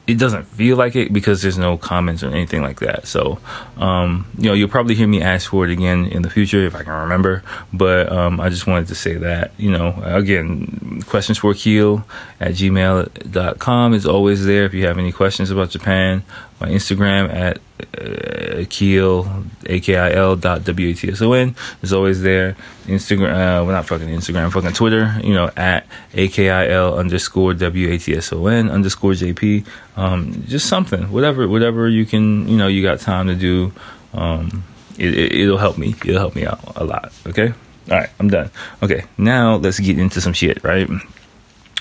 it 0.07 0.17
doesn't 0.17 0.45
feel 0.45 0.77
like 0.77 0.95
it 0.95 1.11
because 1.11 1.41
there's 1.41 1.57
no 1.57 1.77
comments 1.77 2.23
or 2.23 2.29
anything 2.29 2.61
like 2.61 2.79
that. 2.79 3.05
So, 3.05 3.39
um, 3.75 4.25
you 4.37 4.45
know, 4.45 4.53
you'll 4.53 4.69
probably 4.69 4.95
hear 4.95 5.07
me 5.07 5.21
ask 5.21 5.49
for 5.49 5.65
it 5.65 5.71
again 5.71 6.05
in 6.05 6.21
the 6.21 6.29
future 6.29 6.65
if 6.65 6.75
I 6.75 6.83
can 6.83 6.93
remember. 6.93 7.43
But 7.73 8.09
um, 8.09 8.39
I 8.39 8.47
just 8.47 8.65
wanted 8.65 8.87
to 8.87 8.95
say 8.95 9.15
that, 9.15 9.51
you 9.57 9.69
know, 9.69 10.01
again, 10.03 11.03
questions 11.07 11.37
for 11.39 11.53
Keel 11.53 12.05
at 12.39 12.53
gmail.com 12.53 13.93
is 13.93 14.05
always 14.05 14.45
there 14.45 14.63
if 14.63 14.73
you 14.73 14.87
have 14.87 14.97
any 14.97 15.11
questions 15.11 15.51
about 15.51 15.71
Japan. 15.71 16.23
My 16.59 16.69
Instagram 16.69 17.31
at 17.31 17.57
uh, 17.79 18.61
Akil, 18.61 19.43
A-K-I-L 19.67 20.35
dot 20.37 20.63
W-A-T-S-O-N 20.63 21.55
is 21.83 21.93
always 21.93 22.21
there. 22.21 22.55
Instagram, 22.85 23.29
uh, 23.29 23.63
well, 23.63 23.67
not 23.67 23.85
fucking 23.85 24.07
Instagram, 24.07 24.51
fucking 24.51 24.73
Twitter, 24.73 25.19
you 25.23 25.33
know, 25.33 25.51
at 25.55 25.85
A-K-I-L 26.15 26.97
underscore 26.97 27.53
W-A-T-S-O-N 27.53 28.69
underscore 28.71 29.13
J-P. 29.13 29.65
Um, 29.95 30.43
just 30.47 30.67
something, 30.67 31.11
whatever, 31.11 31.47
whatever 31.47 31.87
you 31.87 32.05
can, 32.05 32.47
you 32.47 32.57
know, 32.57 32.67
you 32.67 32.81
got 32.81 32.99
time 32.99 33.27
to 33.27 33.35
do. 33.35 33.71
Um, 34.13 34.63
it, 34.97 35.13
it, 35.13 35.31
it'll 35.33 35.59
help 35.59 35.77
me. 35.77 35.93
It'll 36.05 36.19
help 36.19 36.35
me 36.35 36.45
out 36.45 36.59
a 36.75 36.83
lot. 36.83 37.13
Okay. 37.27 37.53
All 37.91 37.97
right. 37.97 38.09
I'm 38.19 38.29
done. 38.29 38.49
Okay. 38.81 39.03
Now 39.17 39.57
let's 39.57 39.79
get 39.79 39.99
into 39.99 40.21
some 40.21 40.33
shit, 40.33 40.63
right? 40.63 40.89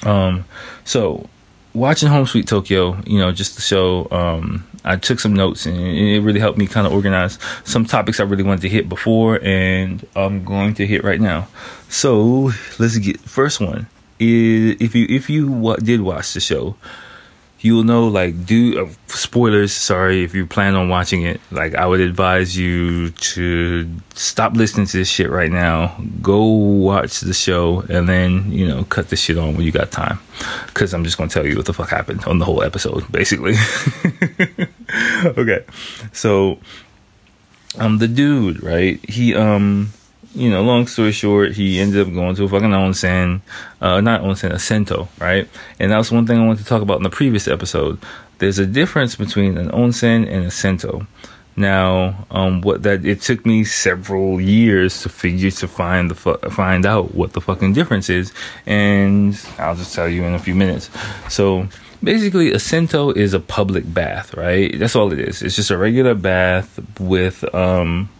Um, 0.02 0.45
so 0.85 1.28
watching 1.76 2.09
Home 2.09 2.26
Sweet 2.26 2.49
Tokyo, 2.49 2.99
you 3.06 3.18
know, 3.18 3.30
just 3.33 3.56
the 3.56 3.62
show, 3.62 4.09
um, 4.11 4.66
I 4.85 4.97
took 4.97 5.21
some 5.21 5.35
notes 5.35 5.66
and 5.66 5.76
it 5.76 6.21
really 6.21 6.40
helped 6.40 6.59
me 6.59 6.66
kind 6.66 6.87
of 6.87 6.92
organize 6.92 7.38
some 7.64 7.85
topics 7.85 8.18
I 8.18 8.23
really 8.25 8.42
wanted 8.42 8.62
to 8.62 8.68
hit 8.68 8.88
before 8.88 9.38
and 9.42 10.04
I'm 10.16 10.45
going 10.45 10.75
to 10.75 10.87
hit 10.87 11.04
right 11.04 11.21
now. 11.21 11.49
So 11.88 12.52
let's 12.78 12.97
get 12.99 13.21
first 13.21 13.61
one 13.61 13.87
is 14.18 14.76
if 14.80 14.95
you 14.95 15.06
if 15.11 15.28
you 15.28 15.76
did 15.83 16.00
watch 16.00 16.33
the 16.33 16.40
show, 16.40 16.76
you 17.66 17.75
will 17.75 17.82
know 17.82 18.06
like 18.06 18.46
do 18.46 18.87
uh, 18.87 18.88
spoilers 19.08 19.73
sorry 19.73 20.23
if 20.23 20.37
you 20.37 20.46
plan 20.46 20.76
on 20.76 20.88
watching 20.88 21.23
it. 21.23 21.40
Like 21.50 21.75
i 21.75 21.85
would 21.85 22.00
advise 22.00 22.56
you 22.56 23.11
to 23.11 23.90
stop 24.14 24.54
listening 24.54 24.87
to 24.87 24.99
this 24.99 25.08
shit 25.08 25.30
right 25.30 25.50
now. 25.50 26.00
Go 26.23 26.44
watch 26.44 27.20
the 27.20 27.35
show 27.35 27.80
and 27.88 28.08
then 28.08 28.52
you 28.52 28.68
know 28.68 28.85
cut 28.85 29.08
the 29.08 29.16
shit 29.16 29.37
on 29.37 29.56
when 29.56 29.66
you 29.66 29.73
got 29.73 29.90
time. 29.90 30.20
Because 30.68 30.94
i'm 30.94 31.02
just 31.02 31.18
gonna 31.18 31.28
tell 31.28 31.44
you 31.44 31.56
what 31.56 31.66
the 31.66 31.73
fuck 31.75 31.90
happened 31.90 32.25
on 32.25 32.38
the 32.38 32.44
whole 32.44 32.62
episode 32.62 33.11
basically. 33.18 33.54
Okay. 35.25 35.64
So 36.12 36.61
um 37.78 37.99
the 37.99 38.06
dude 38.06 38.62
right? 38.62 39.04
He 39.11 39.35
um 39.35 39.92
you 40.37 40.50
know, 40.50 40.62
long 40.62 40.87
story 40.87 41.12
short, 41.12 41.52
he 41.52 41.81
ended 41.81 42.07
up 42.07 42.12
going 42.12 42.37
to 42.37 42.45
a 42.45 42.49
fucking 42.49 42.69
onsen, 42.69 43.40
uh, 43.81 44.02
not 44.02 44.21
onsen, 44.21 44.52
a 44.52 44.59
sento, 44.59 45.09
right? 45.19 45.49
And 45.81 45.90
that 45.90 45.97
was 45.97 46.12
one 46.12 46.26
thing 46.26 46.38
I 46.38 46.47
wanted 46.47 46.62
to 46.62 46.69
talk 46.69 46.83
about 46.83 46.99
in 46.99 47.05
the 47.05 47.11
previous 47.11 47.49
episode. 47.49 47.99
There's 48.38 48.59
a 48.59 48.66
difference 48.66 49.16
between 49.16 49.57
an 49.57 49.71
onsen 49.71 50.31
and 50.31 50.45
a 50.45 50.50
sento. 50.50 51.07
Now, 51.57 52.26
um, 52.31 52.61
what 52.61 52.83
that 52.83 53.07
it 53.07 53.23
took 53.23 53.47
me 53.47 53.64
several 53.64 54.38
years 54.38 55.00
to 55.02 55.09
figure 55.09 55.50
to 55.52 55.66
find 55.66 56.11
the 56.11 56.14
fu- 56.14 56.37
find 56.50 56.85
out 56.85 57.14
what 57.14 57.33
the 57.33 57.40
fucking 57.40 57.73
difference 57.73 58.11
is, 58.11 58.31
and 58.66 59.40
I'll 59.59 59.75
just 59.75 59.95
tell 59.95 60.07
you 60.07 60.23
in 60.25 60.35
a 60.35 60.38
few 60.38 60.55
minutes. 60.55 60.90
So, 61.31 61.66
basically, 62.05 62.52
a 62.52 62.59
sento 62.59 63.11
is 63.11 63.33
a 63.33 63.40
public 63.40 63.90
bath, 63.93 64.35
right? 64.35 64.78
That's 64.78 64.95
all 64.95 65.11
it 65.14 65.19
is. 65.19 65.40
It's 65.40 65.57
just 65.57 65.71
a 65.71 65.78
regular 65.78 66.14
bath 66.14 66.78
with 67.00 67.43
um 67.55 68.11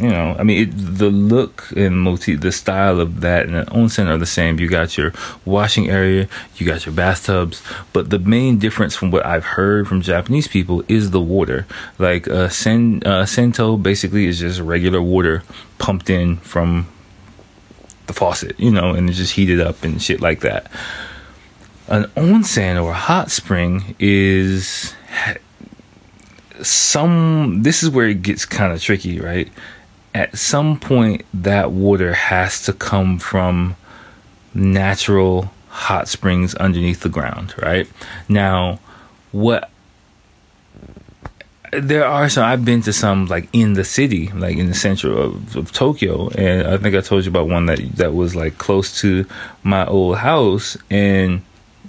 you 0.00 0.08
know, 0.08 0.34
I 0.38 0.44
mean, 0.44 0.68
it, 0.68 0.72
the 0.72 1.10
look 1.10 1.70
and 1.76 2.00
motif, 2.00 2.40
the 2.40 2.52
style 2.52 3.00
of 3.00 3.20
that 3.20 3.44
and 3.44 3.54
the 3.54 3.64
onsen 3.66 4.08
are 4.08 4.16
the 4.16 4.24
same. 4.24 4.58
You 4.58 4.66
got 4.66 4.96
your 4.96 5.12
washing 5.44 5.90
area, 5.90 6.26
you 6.56 6.66
got 6.66 6.86
your 6.86 6.94
bathtubs, 6.94 7.62
but 7.92 8.08
the 8.08 8.18
main 8.18 8.58
difference 8.58 8.96
from 8.96 9.10
what 9.10 9.26
I've 9.26 9.44
heard 9.44 9.86
from 9.86 10.00
Japanese 10.00 10.48
people 10.48 10.82
is 10.88 11.10
the 11.10 11.20
water. 11.20 11.66
Like 11.98 12.28
uh, 12.28 12.48
sen, 12.48 13.02
uh, 13.04 13.26
sento 13.26 13.76
basically 13.76 14.24
is 14.24 14.40
just 14.40 14.58
regular 14.60 15.02
water 15.02 15.42
pumped 15.76 16.08
in 16.08 16.38
from 16.38 16.88
the 18.06 18.14
faucet, 18.14 18.58
you 18.58 18.70
know, 18.70 18.94
and 18.94 19.10
it's 19.10 19.18
just 19.18 19.34
heated 19.34 19.60
up 19.60 19.84
and 19.84 20.00
shit 20.00 20.22
like 20.22 20.40
that. 20.40 20.70
An 21.88 22.04
onsen 22.16 22.82
or 22.82 22.92
a 22.92 22.94
hot 22.94 23.30
spring 23.30 23.96
is 23.98 24.94
some. 26.62 27.62
This 27.62 27.82
is 27.82 27.90
where 27.90 28.08
it 28.08 28.22
gets 28.22 28.46
kind 28.46 28.72
of 28.72 28.80
tricky, 28.80 29.20
right? 29.20 29.50
At 30.14 30.36
some 30.36 30.78
point 30.78 31.24
that 31.32 31.70
water 31.70 32.14
has 32.14 32.64
to 32.64 32.72
come 32.72 33.18
from 33.18 33.76
natural 34.54 35.52
hot 35.68 36.08
springs 36.08 36.54
underneath 36.56 37.00
the 37.00 37.08
ground, 37.08 37.54
right? 37.62 37.88
Now, 38.28 38.80
what 39.32 39.70
there 41.72 42.04
are 42.04 42.28
some 42.28 42.44
I've 42.44 42.64
been 42.64 42.82
to 42.82 42.92
some 42.92 43.26
like 43.26 43.48
in 43.52 43.74
the 43.74 43.84
city, 43.84 44.28
like 44.34 44.56
in 44.56 44.66
the 44.66 44.74
center 44.74 45.12
of, 45.12 45.56
of, 45.56 45.72
Tokyo, 45.72 46.28
and 46.30 46.66
I 46.66 46.76
think 46.78 46.96
I 46.96 47.00
told 47.00 47.24
you 47.24 47.30
about 47.30 47.48
one 47.48 47.66
that 47.66 47.78
that 47.96 48.12
was 48.12 48.34
like 48.34 48.58
close 48.58 49.00
to 49.00 49.24
my 49.62 49.86
old 49.86 50.18
house, 50.18 50.76
and 50.90 51.42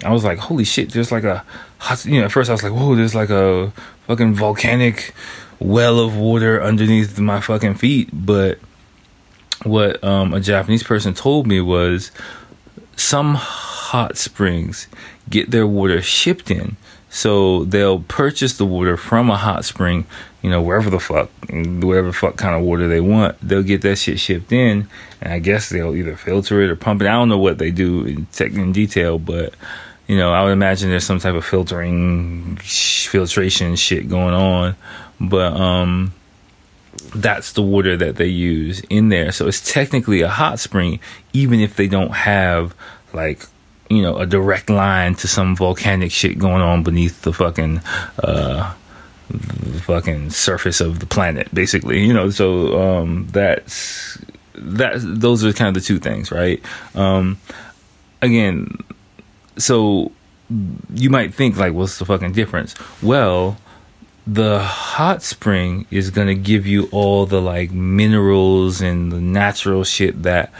I 0.04 0.12
was 0.12 0.22
like, 0.22 0.38
holy 0.38 0.64
shit, 0.64 0.92
there's 0.92 1.10
like 1.10 1.24
a 1.24 1.44
hot. 1.78 2.04
You 2.04 2.20
know, 2.20 2.26
at 2.26 2.32
first 2.32 2.48
I 2.48 2.52
was 2.52 2.62
like, 2.62 2.72
whoa, 2.72 2.94
there's 2.94 3.14
like 3.14 3.30
a 3.30 3.72
fucking 4.06 4.34
volcanic 4.34 5.14
well 5.62 6.00
of 6.00 6.16
water 6.16 6.62
underneath 6.62 7.18
my 7.18 7.40
fucking 7.40 7.74
feet. 7.74 8.10
But 8.12 8.58
what 9.64 10.02
um, 10.02 10.34
a 10.34 10.40
Japanese 10.40 10.82
person 10.82 11.14
told 11.14 11.46
me 11.46 11.60
was 11.60 12.10
some 12.96 13.34
hot 13.34 14.16
springs 14.16 14.88
get 15.28 15.50
their 15.50 15.66
water 15.66 16.02
shipped 16.02 16.50
in. 16.50 16.76
So 17.10 17.64
they'll 17.64 18.00
purchase 18.00 18.56
the 18.56 18.64
water 18.64 18.96
from 18.96 19.28
a 19.28 19.36
hot 19.36 19.66
spring, 19.66 20.06
you 20.40 20.48
know, 20.48 20.62
wherever 20.62 20.88
the 20.88 20.98
fuck, 20.98 21.28
whatever 21.50 22.10
fuck 22.10 22.36
kind 22.36 22.56
of 22.56 22.62
water 22.62 22.88
they 22.88 23.02
want. 23.02 23.36
They'll 23.46 23.62
get 23.62 23.82
that 23.82 23.96
shit 23.96 24.18
shipped 24.18 24.50
in, 24.50 24.88
and 25.20 25.32
I 25.32 25.38
guess 25.38 25.68
they'll 25.68 25.94
either 25.94 26.16
filter 26.16 26.62
it 26.62 26.70
or 26.70 26.76
pump 26.76 27.02
it. 27.02 27.08
I 27.08 27.12
don't 27.12 27.28
know 27.28 27.38
what 27.38 27.58
they 27.58 27.70
do 27.70 28.06
in, 28.06 28.26
tech, 28.32 28.54
in 28.54 28.72
detail, 28.72 29.18
but 29.18 29.52
you 30.06 30.16
know, 30.16 30.32
I 30.32 30.44
would 30.44 30.52
imagine 30.52 30.90
there's 30.90 31.04
some 31.04 31.20
type 31.20 31.34
of 31.34 31.44
filtering, 31.44 32.56
filtration 32.56 33.76
shit 33.76 34.08
going 34.08 34.34
on. 34.34 34.76
But 35.20 35.52
um 35.54 36.12
that's 37.14 37.52
the 37.52 37.62
water 37.62 37.96
that 37.96 38.16
they 38.16 38.26
use 38.26 38.80
in 38.88 39.08
there. 39.08 39.32
So 39.32 39.46
it's 39.46 39.72
technically 39.72 40.22
a 40.22 40.28
hot 40.28 40.58
spring, 40.58 41.00
even 41.32 41.60
if 41.60 41.76
they 41.76 41.86
don't 41.86 42.12
have 42.12 42.74
like 43.12 43.44
you 43.90 44.02
know 44.02 44.16
a 44.18 44.26
direct 44.26 44.70
line 44.70 45.14
to 45.16 45.28
some 45.28 45.54
volcanic 45.54 46.10
shit 46.10 46.38
going 46.38 46.62
on 46.62 46.82
beneath 46.82 47.22
the 47.22 47.32
fucking 47.32 47.80
uh 48.22 48.74
the 49.28 49.80
fucking 49.80 50.30
surface 50.30 50.80
of 50.80 50.98
the 50.98 51.06
planet 51.06 51.52
basically 51.54 52.04
you 52.04 52.12
know? 52.12 52.30
So 52.30 52.80
um 52.80 53.28
that's 53.30 54.18
that 54.54 54.94
those 55.02 55.44
are 55.44 55.52
kind 55.52 55.68
of 55.68 55.82
the 55.82 55.86
two 55.86 55.98
things 55.98 56.30
right? 56.30 56.62
Um 56.94 57.38
again 58.22 58.78
so 59.56 60.10
you 60.94 61.08
might 61.08 61.34
think 61.34 61.56
like 61.56 61.72
what's 61.72 61.98
the 61.98 62.04
fucking 62.04 62.32
difference 62.32 62.74
well 63.02 63.56
the 64.26 64.60
hot 64.60 65.22
spring 65.22 65.86
is 65.90 66.10
gonna 66.10 66.34
give 66.34 66.66
you 66.66 66.88
all 66.92 67.26
the 67.26 67.40
like 67.40 67.72
minerals 67.72 68.80
and 68.80 69.10
the 69.10 69.20
natural 69.20 69.82
shit 69.82 70.22
that 70.22 70.52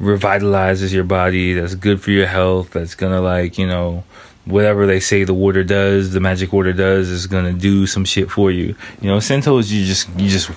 revitalizes 0.00 0.92
your 0.92 1.04
body, 1.04 1.54
that's 1.54 1.74
good 1.74 2.00
for 2.00 2.10
your 2.10 2.26
health, 2.26 2.70
that's 2.70 2.94
gonna 2.94 3.20
like, 3.20 3.58
you 3.58 3.66
know, 3.66 4.04
whatever 4.44 4.86
they 4.86 5.00
say 5.00 5.24
the 5.24 5.34
water 5.34 5.62
does, 5.62 6.12
the 6.12 6.20
magic 6.20 6.52
water 6.52 6.72
does 6.72 7.08
is 7.08 7.26
gonna 7.26 7.52
do 7.52 7.86
some 7.86 8.04
shit 8.04 8.30
for 8.30 8.50
you. 8.50 8.74
You 9.00 9.08
know, 9.08 9.18
Sentos 9.18 9.70
you 9.70 9.84
just 9.84 10.08
you 10.18 10.28
just 10.28 10.50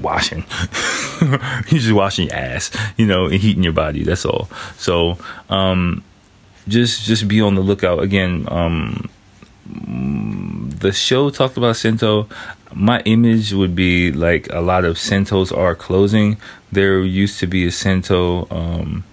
washing. 0.00 0.40
you 1.22 1.78
just 1.78 1.92
washing 1.92 2.26
your 2.26 2.36
ass, 2.36 2.70
you 2.96 3.06
know, 3.06 3.26
and 3.26 3.34
heating 3.34 3.62
your 3.62 3.72
body, 3.72 4.02
that's 4.02 4.24
all. 4.24 4.48
So 4.76 5.16
um 5.48 6.02
just 6.70 7.04
just 7.04 7.28
be 7.28 7.40
on 7.40 7.54
the 7.54 7.60
lookout 7.60 8.00
again, 8.00 8.46
um 8.48 9.10
the 10.80 10.92
show 10.92 11.30
talked 11.30 11.56
about 11.56 11.76
Sento. 11.76 12.28
My 12.72 13.00
image 13.00 13.52
would 13.52 13.74
be 13.74 14.12
like 14.12 14.48
a 14.52 14.60
lot 14.60 14.84
of 14.84 14.96
Sentos 14.96 15.56
are 15.56 15.74
closing. 15.74 16.38
There 16.72 17.00
used 17.00 17.38
to 17.40 17.46
be 17.46 17.66
a 17.66 17.70
Sento 17.70 18.48
um, 18.50 19.04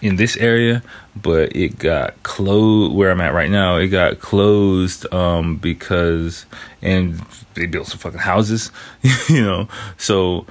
in 0.00 0.16
this 0.16 0.36
area, 0.36 0.82
but 1.16 1.56
it 1.56 1.78
got 1.78 2.22
closed. 2.22 2.94
Where 2.94 3.10
I'm 3.10 3.20
at 3.20 3.34
right 3.34 3.50
now, 3.50 3.76
it 3.76 3.88
got 3.88 4.20
closed 4.20 5.12
um, 5.12 5.56
because 5.56 6.46
and 6.82 7.20
they 7.54 7.66
built 7.66 7.88
some 7.88 7.98
fucking 7.98 8.20
houses, 8.20 8.70
you 9.28 9.42
know. 9.42 9.68
So 9.96 10.46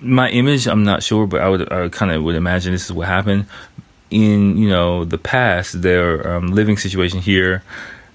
my 0.00 0.28
image, 0.30 0.66
I'm 0.66 0.84
not 0.84 1.02
sure, 1.02 1.26
but 1.26 1.40
I 1.40 1.48
would 1.48 1.72
I 1.72 1.88
kind 1.88 2.10
of 2.12 2.22
would 2.24 2.34
imagine 2.34 2.72
this 2.72 2.84
is 2.84 2.92
what 2.92 3.06
happened 3.06 3.46
in 4.10 4.56
you 4.56 4.68
know 4.68 5.04
the 5.04 5.18
past. 5.18 5.82
Their 5.82 6.36
um, 6.36 6.48
living 6.48 6.76
situation 6.76 7.20
here 7.20 7.62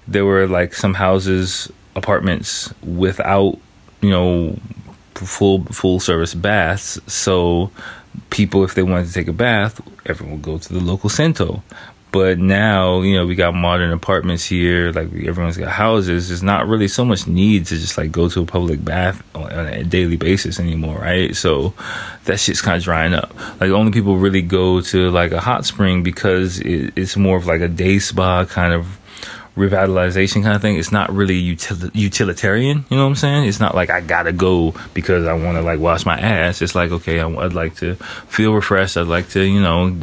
there 0.06 0.24
were 0.24 0.46
like 0.46 0.74
some 0.74 0.94
houses, 0.94 1.70
apartments 1.94 2.72
without, 2.82 3.58
you 4.00 4.10
know, 4.10 4.56
full 5.14 5.64
full 5.66 6.00
service 6.00 6.34
baths. 6.34 7.00
So 7.06 7.70
people, 8.30 8.64
if 8.64 8.74
they 8.74 8.82
wanted 8.82 9.08
to 9.08 9.12
take 9.12 9.28
a 9.28 9.32
bath, 9.32 9.80
everyone 10.06 10.36
would 10.36 10.42
go 10.42 10.58
to 10.58 10.72
the 10.72 10.80
local 10.80 11.08
Sento. 11.08 11.62
But 12.12 12.38
now, 12.38 13.00
you 13.00 13.16
know, 13.16 13.26
we 13.26 13.34
got 13.34 13.54
modern 13.54 13.90
apartments 13.90 14.44
here, 14.44 14.92
like 14.92 15.06
everyone's 15.24 15.56
got 15.56 15.70
houses. 15.70 16.28
There's 16.28 16.42
not 16.42 16.68
really 16.68 16.86
so 16.86 17.06
much 17.06 17.26
need 17.26 17.64
to 17.66 17.78
just 17.78 17.96
like 17.96 18.12
go 18.12 18.28
to 18.28 18.42
a 18.42 18.46
public 18.46 18.84
bath 18.84 19.22
on 19.34 19.50
a 19.50 19.82
daily 19.82 20.16
basis 20.16 20.60
anymore, 20.60 20.98
right? 20.98 21.34
So 21.34 21.72
that 22.24 22.38
shit's 22.38 22.60
kind 22.60 22.76
of 22.76 22.84
drying 22.84 23.14
up. 23.14 23.34
Like 23.62 23.70
only 23.70 23.92
people 23.92 24.18
really 24.18 24.42
go 24.42 24.82
to 24.82 25.10
like 25.10 25.32
a 25.32 25.40
hot 25.40 25.64
spring 25.64 26.02
because 26.02 26.60
it, 26.60 26.92
it's 26.96 27.16
more 27.16 27.38
of 27.38 27.46
like 27.46 27.62
a 27.62 27.68
day 27.68 27.98
spa 27.98 28.44
kind 28.44 28.74
of 28.74 28.98
revitalization 29.56 30.42
kind 30.42 30.56
of 30.56 30.62
thing. 30.62 30.76
It's 30.76 30.92
not 30.92 31.12
really 31.12 31.40
util- 31.40 31.90
utilitarian. 31.94 32.84
You 32.88 32.96
know 32.96 33.04
what 33.04 33.10
I'm 33.10 33.16
saying? 33.16 33.44
It's 33.48 33.60
not 33.60 33.74
like 33.74 33.90
I 33.90 34.00
gotta 34.00 34.32
go 34.32 34.74
because 34.94 35.26
I 35.26 35.34
want 35.34 35.56
to 35.58 35.62
like 35.62 35.78
wash 35.78 36.06
my 36.06 36.18
ass. 36.18 36.62
It's 36.62 36.74
like 36.74 36.90
okay, 36.90 37.20
I, 37.20 37.26
would 37.26 37.54
like 37.54 37.76
to 37.76 37.96
feel 38.28 38.54
refreshed. 38.54 38.96
I'd 38.96 39.06
like 39.06 39.28
to 39.30 39.42
you 39.42 39.60
know 39.60 39.96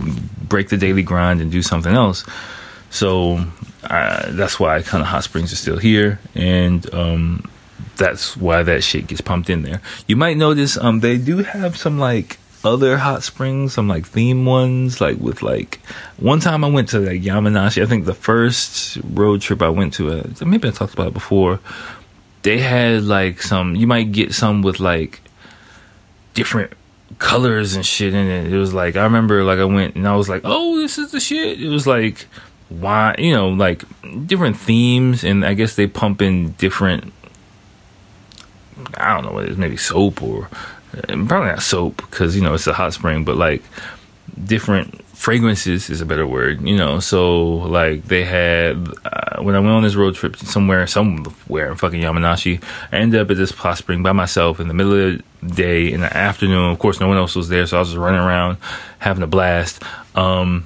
break 0.47 0.69
the 0.69 0.77
daily 0.77 1.03
grind 1.03 1.41
and 1.41 1.51
do 1.51 1.61
something 1.61 1.93
else. 1.93 2.25
So 2.91 3.45
that's 3.81 4.59
why 4.59 4.81
kind 4.81 5.01
of 5.01 5.07
hot 5.07 5.23
springs 5.23 5.53
are 5.53 5.57
still 5.57 5.77
here, 5.77 6.19
and 6.35 6.91
um, 6.93 7.49
that's 7.97 8.35
why 8.37 8.63
that 8.63 8.83
shit 8.83 9.07
gets 9.07 9.21
pumped 9.21 9.49
in 9.49 9.63
there. 9.63 9.81
You 10.07 10.15
might 10.15 10.37
notice 10.37 10.77
um, 10.77 10.99
they 10.99 11.17
do 11.17 11.37
have 11.37 11.77
some 11.77 11.99
like 11.99 12.37
other 12.63 12.97
hot 12.97 13.23
springs, 13.23 13.73
some 13.73 13.87
like 13.87 14.05
theme 14.05 14.45
ones, 14.45 14.99
like 14.99 15.17
with 15.17 15.41
like 15.41 15.79
one 16.17 16.39
time 16.39 16.63
I 16.63 16.69
went 16.69 16.89
to 16.89 16.99
like 16.99 17.21
Yamanashi. 17.21 17.81
I 17.81 17.85
think 17.85 18.05
the 18.05 18.13
first 18.13 18.97
road 19.03 19.41
trip 19.41 19.61
I 19.61 19.69
went 19.69 19.93
to, 19.95 20.11
uh, 20.11 20.45
maybe 20.45 20.67
I 20.67 20.71
talked 20.71 20.93
about 20.93 21.07
it 21.07 21.13
before. 21.13 21.59
They 22.41 22.59
had 22.59 23.03
like 23.03 23.41
some. 23.41 23.75
You 23.75 23.87
might 23.87 24.11
get 24.11 24.33
some 24.33 24.61
with 24.61 24.79
like 24.79 25.21
different 26.33 26.73
colors 27.17 27.75
and 27.75 27.85
shit 27.85 28.13
in 28.13 28.27
it. 28.27 28.51
It 28.53 28.57
was 28.57 28.73
like 28.73 28.95
I 28.95 29.03
remember 29.03 29.43
like 29.43 29.59
I 29.59 29.65
went 29.65 29.95
and 29.95 30.07
I 30.07 30.15
was 30.15 30.29
like, 30.29 30.41
oh, 30.45 30.77
this 30.77 30.97
is 30.97 31.11
the 31.11 31.19
shit. 31.19 31.61
It 31.61 31.69
was 31.69 31.87
like 31.87 32.27
why 32.69 33.15
you 33.17 33.33
know 33.33 33.49
like 33.49 33.83
different 34.27 34.55
themes 34.57 35.23
and 35.23 35.43
I 35.43 35.53
guess 35.55 35.75
they 35.75 35.87
pump 35.87 36.21
in 36.21 36.51
different. 36.53 37.13
I 38.95 39.13
don't 39.13 39.25
know 39.25 39.33
what 39.33 39.45
it 39.45 39.49
is, 39.49 39.57
maybe 39.57 39.77
soap 39.77 40.23
or 40.23 40.49
probably 40.91 41.49
not 41.49 41.61
soap 41.61 41.97
because 41.97 42.35
you 42.35 42.41
know 42.41 42.53
it's 42.53 42.67
a 42.67 42.73
hot 42.73 42.93
spring, 42.93 43.23
but 43.23 43.37
like 43.37 43.63
different 44.43 45.03
fragrances 45.19 45.89
is 45.89 45.99
a 45.99 46.05
better 46.05 46.25
word, 46.25 46.61
you 46.61 46.77
know. 46.77 46.99
So 46.99 47.45
like 47.47 48.05
they 48.05 48.23
had 48.23 48.87
uh, 49.03 49.41
when 49.41 49.55
I 49.55 49.59
went 49.59 49.71
on 49.71 49.83
this 49.83 49.95
road 49.95 50.15
trip 50.15 50.37
somewhere, 50.37 50.87
somewhere 50.87 51.69
in 51.69 51.77
fucking 51.77 52.01
Yamanashi, 52.01 52.63
I 52.91 52.97
ended 52.97 53.19
up 53.19 53.29
at 53.29 53.37
this 53.37 53.51
hot 53.51 53.77
spring 53.77 54.01
by 54.01 54.13
myself 54.13 54.59
in 54.59 54.67
the 54.67 54.73
middle 54.73 54.93
of 54.93 55.21
the 55.41 55.53
day 55.53 55.91
in 55.91 56.01
the 56.01 56.15
afternoon. 56.15 56.71
Of 56.71 56.79
course, 56.79 56.99
no 56.99 57.07
one 57.07 57.17
else 57.17 57.35
was 57.35 57.49
there, 57.49 57.65
so 57.65 57.77
I 57.77 57.79
was 57.81 57.89
just 57.89 57.97
running 57.97 58.21
around 58.21 58.57
having 58.99 59.23
a 59.23 59.27
blast. 59.27 59.83
Um, 60.15 60.65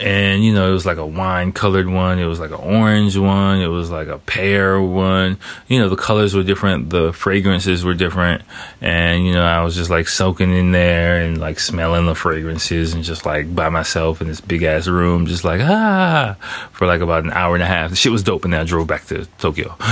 and 0.00 0.44
you 0.44 0.52
know 0.52 0.68
it 0.68 0.72
was 0.72 0.86
like 0.86 0.98
a 0.98 1.06
wine 1.06 1.52
colored 1.52 1.88
one 1.88 2.18
it 2.18 2.26
was 2.26 2.40
like 2.40 2.50
an 2.50 2.56
orange 2.56 3.16
one 3.16 3.60
it 3.60 3.68
was 3.68 3.90
like 3.90 4.08
a 4.08 4.18
pear 4.18 4.80
one. 4.80 5.38
You 5.68 5.78
know 5.78 5.88
the 5.88 5.96
colors 5.96 6.34
were 6.34 6.42
different 6.42 6.90
the 6.90 7.12
fragrances 7.12 7.84
were 7.84 7.94
different. 7.94 8.42
And 8.80 9.26
you 9.26 9.32
know 9.32 9.44
i 9.44 9.62
was 9.62 9.74
just 9.74 9.90
like 9.90 10.08
soaking 10.08 10.52
in 10.52 10.72
there 10.72 11.16
and 11.16 11.38
like 11.38 11.60
smelling 11.60 12.06
the 12.06 12.14
fragrances 12.14 12.92
and 12.92 13.04
just 13.04 13.26
like 13.26 13.54
by 13.54 13.68
myself 13.68 14.20
in 14.20 14.28
this 14.28 14.40
big 14.40 14.62
ass 14.62 14.86
room 14.86 15.26
just 15.26 15.44
like 15.44 15.60
ah! 15.62 16.36
for 16.72 16.86
like 16.86 17.00
about 17.00 17.24
an 17.24 17.32
hour 17.32 17.54
and 17.54 17.62
a 17.62 17.66
half. 17.66 17.90
The 17.90 17.96
shit 17.96 18.12
was 18.12 18.22
dope 18.22 18.44
and 18.44 18.52
then 18.52 18.60
i 18.60 18.64
drove 18.64 18.86
back 18.86 19.06
to 19.06 19.26
tokyo. 19.38 19.76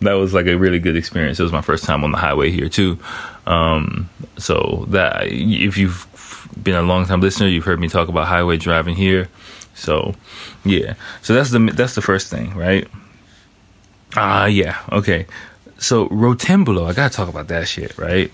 That 0.00 0.14
was 0.14 0.34
like 0.34 0.46
a 0.46 0.56
really 0.56 0.78
good 0.78 0.96
experience. 0.96 1.38
It 1.38 1.42
was 1.42 1.52
my 1.52 1.62
first 1.62 1.84
time 1.84 2.04
on 2.04 2.12
the 2.12 2.18
highway 2.18 2.50
here 2.50 2.68
too. 2.68 2.98
Um, 3.46 4.08
so 4.38 4.86
that 4.88 5.26
if 5.26 5.78
you've 5.78 6.06
been 6.62 6.74
a 6.74 6.82
long 6.82 7.06
time 7.06 7.20
listener, 7.20 7.48
you've 7.48 7.64
heard 7.64 7.80
me 7.80 7.88
talk 7.88 8.08
about 8.08 8.28
highway 8.28 8.56
driving 8.56 8.94
here. 8.94 9.28
So, 9.74 10.14
yeah. 10.64 10.94
So 11.22 11.34
that's 11.34 11.50
the 11.50 11.58
that's 11.58 11.94
the 11.94 12.02
first 12.02 12.30
thing, 12.30 12.54
right? 12.54 12.86
Ah, 14.16 14.42
uh, 14.42 14.46
yeah. 14.46 14.78
Okay. 14.92 15.26
So 15.78 16.08
Rotenburo, 16.08 16.88
I 16.88 16.92
gotta 16.92 17.14
talk 17.14 17.28
about 17.28 17.48
that 17.48 17.66
shit, 17.68 17.98
right? 17.98 18.30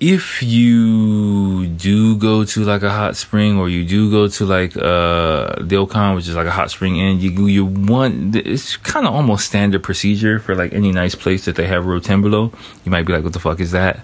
If 0.00 0.42
you 0.42 1.66
do 1.66 2.16
go 2.16 2.44
to 2.44 2.60
like 2.64 2.82
a 2.82 2.90
hot 2.90 3.16
spring, 3.16 3.58
or 3.58 3.68
you 3.68 3.84
do 3.84 4.10
go 4.10 4.28
to 4.28 4.44
like 4.44 4.76
uh 4.76 5.54
Ryokan, 5.56 6.16
which 6.16 6.28
is 6.28 6.36
like 6.36 6.46
a 6.46 6.50
hot 6.50 6.70
spring 6.70 6.96
inn, 6.96 7.20
you 7.20 7.46
you 7.46 7.64
want 7.64 8.36
it's 8.36 8.76
kind 8.76 9.06
of 9.06 9.14
almost 9.14 9.46
standard 9.46 9.82
procedure 9.82 10.38
for 10.38 10.54
like 10.54 10.72
any 10.72 10.92
nice 10.92 11.14
place 11.14 11.44
that 11.46 11.56
they 11.56 11.66
have 11.66 11.84
Rotenburo. 11.84 12.52
You 12.84 12.90
might 12.90 13.04
be 13.04 13.12
like, 13.12 13.24
what 13.24 13.32
the 13.32 13.40
fuck 13.40 13.60
is 13.60 13.72
that? 13.72 14.00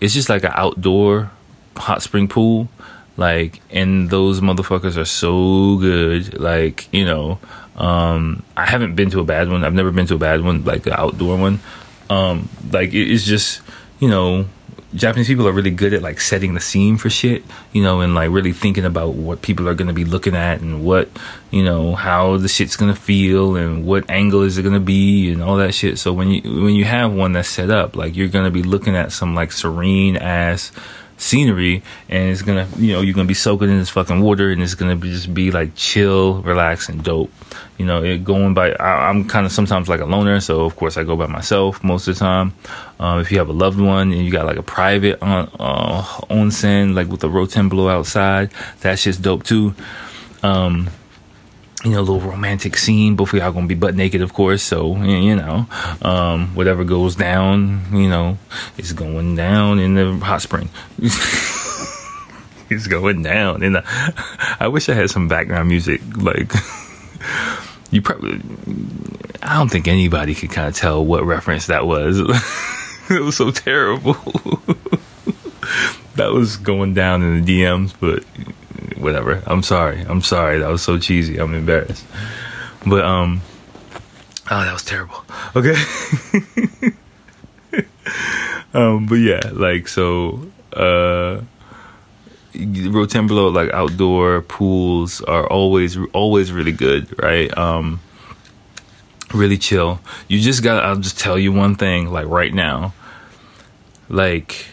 It's 0.00 0.14
just 0.14 0.28
like 0.28 0.44
an 0.44 0.52
outdoor 0.54 1.30
hot 1.76 2.02
spring 2.02 2.28
pool. 2.28 2.68
Like, 3.16 3.60
and 3.70 4.10
those 4.10 4.40
motherfuckers 4.40 4.96
are 4.96 5.04
so 5.04 5.76
good. 5.78 6.38
Like, 6.38 6.92
you 6.92 7.04
know, 7.04 7.38
um, 7.76 8.42
I 8.56 8.66
haven't 8.66 8.96
been 8.96 9.10
to 9.10 9.20
a 9.20 9.24
bad 9.24 9.48
one. 9.48 9.64
I've 9.64 9.74
never 9.74 9.92
been 9.92 10.06
to 10.06 10.16
a 10.16 10.18
bad 10.18 10.42
one, 10.42 10.64
like 10.64 10.86
an 10.86 10.94
outdoor 10.94 11.36
one. 11.38 11.60
Um, 12.10 12.48
like, 12.72 12.92
it's 12.92 13.24
just, 13.24 13.62
you 14.00 14.08
know, 14.08 14.46
Japanese 14.94 15.26
people 15.26 15.48
are 15.48 15.52
really 15.52 15.72
good 15.72 15.92
at 15.92 16.02
like 16.02 16.20
setting 16.20 16.54
the 16.54 16.60
scene 16.60 16.96
for 16.98 17.10
shit, 17.10 17.42
you 17.72 17.82
know, 17.82 18.00
and 18.00 18.14
like 18.14 18.30
really 18.30 18.52
thinking 18.52 18.84
about 18.84 19.14
what 19.14 19.42
people 19.42 19.68
are 19.68 19.74
going 19.74 19.88
to 19.88 19.94
be 19.94 20.04
looking 20.04 20.36
at 20.36 20.60
and 20.60 20.84
what, 20.84 21.08
you 21.50 21.64
know, 21.64 21.96
how 21.96 22.36
the 22.36 22.48
shit's 22.48 22.76
going 22.76 22.94
to 22.94 23.00
feel 23.00 23.56
and 23.56 23.84
what 23.84 24.08
angle 24.08 24.42
is 24.42 24.56
it 24.56 24.62
going 24.62 24.74
to 24.74 24.80
be 24.80 25.32
and 25.32 25.42
all 25.42 25.56
that 25.56 25.74
shit. 25.74 25.98
So 25.98 26.12
when 26.12 26.28
you 26.30 26.42
when 26.62 26.74
you 26.74 26.84
have 26.84 27.12
one 27.12 27.32
that's 27.32 27.48
set 27.48 27.70
up, 27.70 27.96
like 27.96 28.14
you're 28.14 28.28
going 28.28 28.44
to 28.44 28.52
be 28.52 28.62
looking 28.62 28.94
at 28.94 29.10
some 29.10 29.34
like 29.34 29.50
serene 29.50 30.16
ass 30.16 30.70
scenery 31.16 31.82
and 32.08 32.30
it's 32.30 32.42
gonna 32.42 32.68
you 32.76 32.92
know 32.92 33.00
you're 33.00 33.14
gonna 33.14 33.26
be 33.26 33.34
soaking 33.34 33.70
in 33.70 33.78
this 33.78 33.90
fucking 33.90 34.20
water 34.20 34.50
and 34.50 34.62
it's 34.62 34.74
gonna 34.74 34.96
be, 34.96 35.10
just 35.10 35.32
be 35.32 35.50
like 35.50 35.74
chill 35.74 36.42
relax 36.42 36.88
and 36.88 37.02
dope. 37.02 37.30
You 37.78 37.86
know 37.86 38.02
it 38.02 38.24
going 38.24 38.54
by 38.54 38.72
I, 38.72 39.10
am 39.10 39.26
kind 39.26 39.46
of 39.46 39.52
sometimes 39.52 39.88
like 39.88 40.00
a 40.00 40.04
loner 40.04 40.40
so 40.40 40.64
of 40.64 40.76
course 40.76 40.96
i 40.96 41.02
go 41.02 41.16
by 41.16 41.26
myself 41.26 41.82
most 41.82 42.08
of 42.08 42.14
the 42.14 42.20
time. 42.20 42.52
Um, 42.98 43.20
if 43.20 43.30
you 43.30 43.38
have 43.38 43.48
a 43.48 43.52
loved 43.52 43.80
one 43.80 44.12
and 44.12 44.24
you 44.24 44.30
got 44.30 44.46
like 44.46 44.58
a 44.58 44.62
private 44.62 45.22
on 45.22 45.50
uh, 45.58 46.02
onsen 46.30 46.94
like 46.94 47.08
with 47.08 47.24
a 47.24 47.28
rotenburo 47.28 47.90
outside 47.90 48.50
that's 48.80 49.04
just 49.04 49.22
dope 49.22 49.44
too. 49.44 49.74
Um, 50.42 50.90
you 51.84 51.90
know, 51.90 52.00
a 52.00 52.00
little 52.00 52.20
romantic 52.20 52.76
scene. 52.76 53.14
Both 53.14 53.34
of 53.34 53.38
y'all 53.38 53.52
gonna 53.52 53.66
be 53.66 53.74
butt 53.74 53.94
naked, 53.94 54.22
of 54.22 54.32
course. 54.32 54.62
So 54.62 54.96
you 54.96 55.36
know, 55.36 55.66
um, 56.02 56.54
whatever 56.54 56.82
goes 56.82 57.14
down, 57.14 57.84
you 57.92 58.08
know, 58.08 58.38
it's 58.78 58.92
going 58.92 59.36
down 59.36 59.78
in 59.78 59.94
the 59.94 60.12
hot 60.24 60.40
spring. 60.40 60.70
it's 62.70 62.86
going 62.86 63.22
down 63.22 63.62
in 63.62 63.74
the. 63.74 63.82
I 64.58 64.68
wish 64.68 64.88
I 64.88 64.94
had 64.94 65.10
some 65.10 65.28
background 65.28 65.68
music. 65.68 66.00
Like 66.16 66.52
you 67.90 68.00
probably, 68.00 68.40
I 69.42 69.58
don't 69.58 69.70
think 69.70 69.86
anybody 69.86 70.34
could 70.34 70.50
kind 70.50 70.68
of 70.68 70.74
tell 70.74 71.04
what 71.04 71.24
reference 71.24 71.66
that 71.66 71.86
was. 71.86 72.18
it 73.10 73.20
was 73.20 73.36
so 73.36 73.50
terrible. 73.50 74.14
that 76.16 76.30
was 76.32 76.56
going 76.56 76.94
down 76.94 77.22
in 77.22 77.44
the 77.44 77.62
DMs, 77.62 77.92
but 78.00 78.24
whatever. 78.96 79.42
I'm 79.46 79.62
sorry. 79.62 80.00
I'm 80.02 80.22
sorry. 80.22 80.58
That 80.58 80.68
was 80.70 80.82
so 80.82 80.98
cheesy. 80.98 81.38
I'm 81.38 81.54
embarrassed. 81.54 82.04
But 82.86 83.04
um 83.04 83.42
Oh, 84.50 84.60
that 84.60 84.72
was 84.72 84.84
terrible. 84.84 85.24
Okay. 85.56 85.74
um, 88.74 89.06
but 89.06 89.14
yeah, 89.16 89.40
like 89.52 89.88
so 89.88 90.46
uh 90.74 91.40
Rotenburo 92.54 93.52
like 93.52 93.70
outdoor 93.72 94.42
pools 94.42 95.20
are 95.22 95.46
always 95.48 95.96
always 96.12 96.52
really 96.52 96.72
good, 96.72 97.08
right? 97.22 97.56
Um 97.56 98.00
really 99.32 99.58
chill. 99.58 100.00
You 100.28 100.40
just 100.40 100.62
got 100.62 100.84
I'll 100.84 100.96
just 100.96 101.18
tell 101.18 101.38
you 101.38 101.52
one 101.52 101.74
thing 101.74 102.10
like 102.10 102.26
right 102.26 102.52
now. 102.52 102.92
Like 104.08 104.66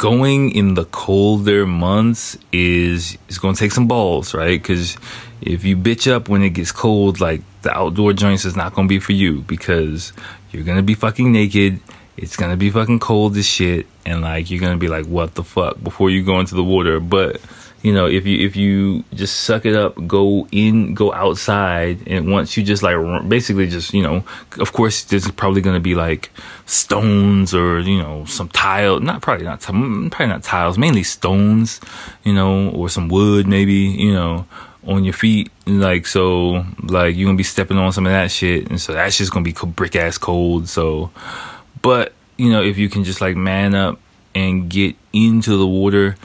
going 0.00 0.50
in 0.52 0.72
the 0.72 0.86
colder 0.86 1.66
months 1.66 2.38
is 2.52 3.18
is 3.28 3.38
going 3.38 3.54
to 3.54 3.60
take 3.60 3.70
some 3.70 3.86
balls, 3.86 4.32
right? 4.32 4.64
Cuz 4.64 4.96
if 5.42 5.62
you 5.62 5.76
bitch 5.76 6.10
up 6.10 6.28
when 6.30 6.42
it 6.42 6.50
gets 6.50 6.72
cold, 6.72 7.20
like 7.20 7.42
the 7.60 7.72
outdoor 7.76 8.14
joints 8.14 8.46
is 8.46 8.56
not 8.56 8.74
going 8.74 8.88
to 8.88 8.92
be 8.96 8.98
for 8.98 9.12
you 9.12 9.42
because 9.42 10.14
you're 10.50 10.64
going 10.64 10.78
to 10.78 10.82
be 10.82 10.94
fucking 10.94 11.30
naked 11.30 11.80
it's 12.20 12.36
gonna 12.36 12.56
be 12.56 12.70
fucking 12.70 12.98
cold 12.98 13.34
as 13.38 13.46
shit 13.46 13.86
and 14.04 14.20
like 14.20 14.50
you're 14.50 14.60
gonna 14.60 14.76
be 14.76 14.88
like 14.88 15.06
what 15.06 15.34
the 15.36 15.42
fuck 15.42 15.82
before 15.82 16.10
you 16.10 16.22
go 16.22 16.38
into 16.38 16.54
the 16.54 16.62
water 16.62 17.00
but 17.00 17.40
you 17.82 17.92
know 17.92 18.06
if 18.06 18.26
you 18.26 18.46
if 18.46 18.56
you 18.56 19.04
just 19.14 19.40
suck 19.40 19.64
it 19.64 19.74
up 19.74 19.94
go 20.06 20.46
in 20.52 20.94
go 20.94 21.12
outside 21.12 21.98
and 22.06 22.30
once 22.30 22.56
you 22.56 22.62
just 22.62 22.82
like 22.82 22.96
basically 23.28 23.66
just 23.68 23.94
you 23.94 24.02
know 24.02 24.24
of 24.58 24.72
course 24.72 25.04
there's 25.04 25.30
probably 25.32 25.60
going 25.60 25.74
to 25.74 25.80
be 25.80 25.94
like 25.94 26.30
stones 26.66 27.54
or 27.54 27.80
you 27.80 27.98
know 27.98 28.24
some 28.26 28.48
tile 28.48 29.00
not 29.00 29.22
probably 29.22 29.44
not 29.44 29.60
mm, 29.60 30.10
probably 30.10 30.32
not 30.32 30.42
tiles 30.42 30.78
mainly 30.78 31.02
stones 31.02 31.80
you 32.24 32.32
know 32.32 32.70
or 32.70 32.88
some 32.88 33.08
wood 33.08 33.46
maybe 33.46 33.74
you 33.74 34.12
know 34.12 34.46
on 34.86 35.04
your 35.04 35.12
feet 35.12 35.50
like 35.66 36.06
so 36.06 36.64
like 36.84 37.14
you're 37.14 37.26
gonna 37.26 37.36
be 37.36 37.42
stepping 37.42 37.76
on 37.76 37.92
some 37.92 38.06
of 38.06 38.12
that 38.12 38.30
shit 38.30 38.68
and 38.70 38.80
so 38.80 38.92
that's 38.94 39.18
just 39.18 39.32
gonna 39.32 39.44
be 39.44 39.54
brick 39.74 39.94
ass 39.94 40.16
cold 40.16 40.68
so. 40.68 41.10
But, 41.82 42.12
you 42.36 42.50
know, 42.50 42.62
if 42.62 42.78
you 42.78 42.88
can 42.88 43.04
just 43.04 43.20
like 43.20 43.36
man 43.36 43.74
up 43.74 43.98
and 44.34 44.68
get 44.68 44.96
into 45.12 45.56
the 45.56 45.66
water, 45.66 46.16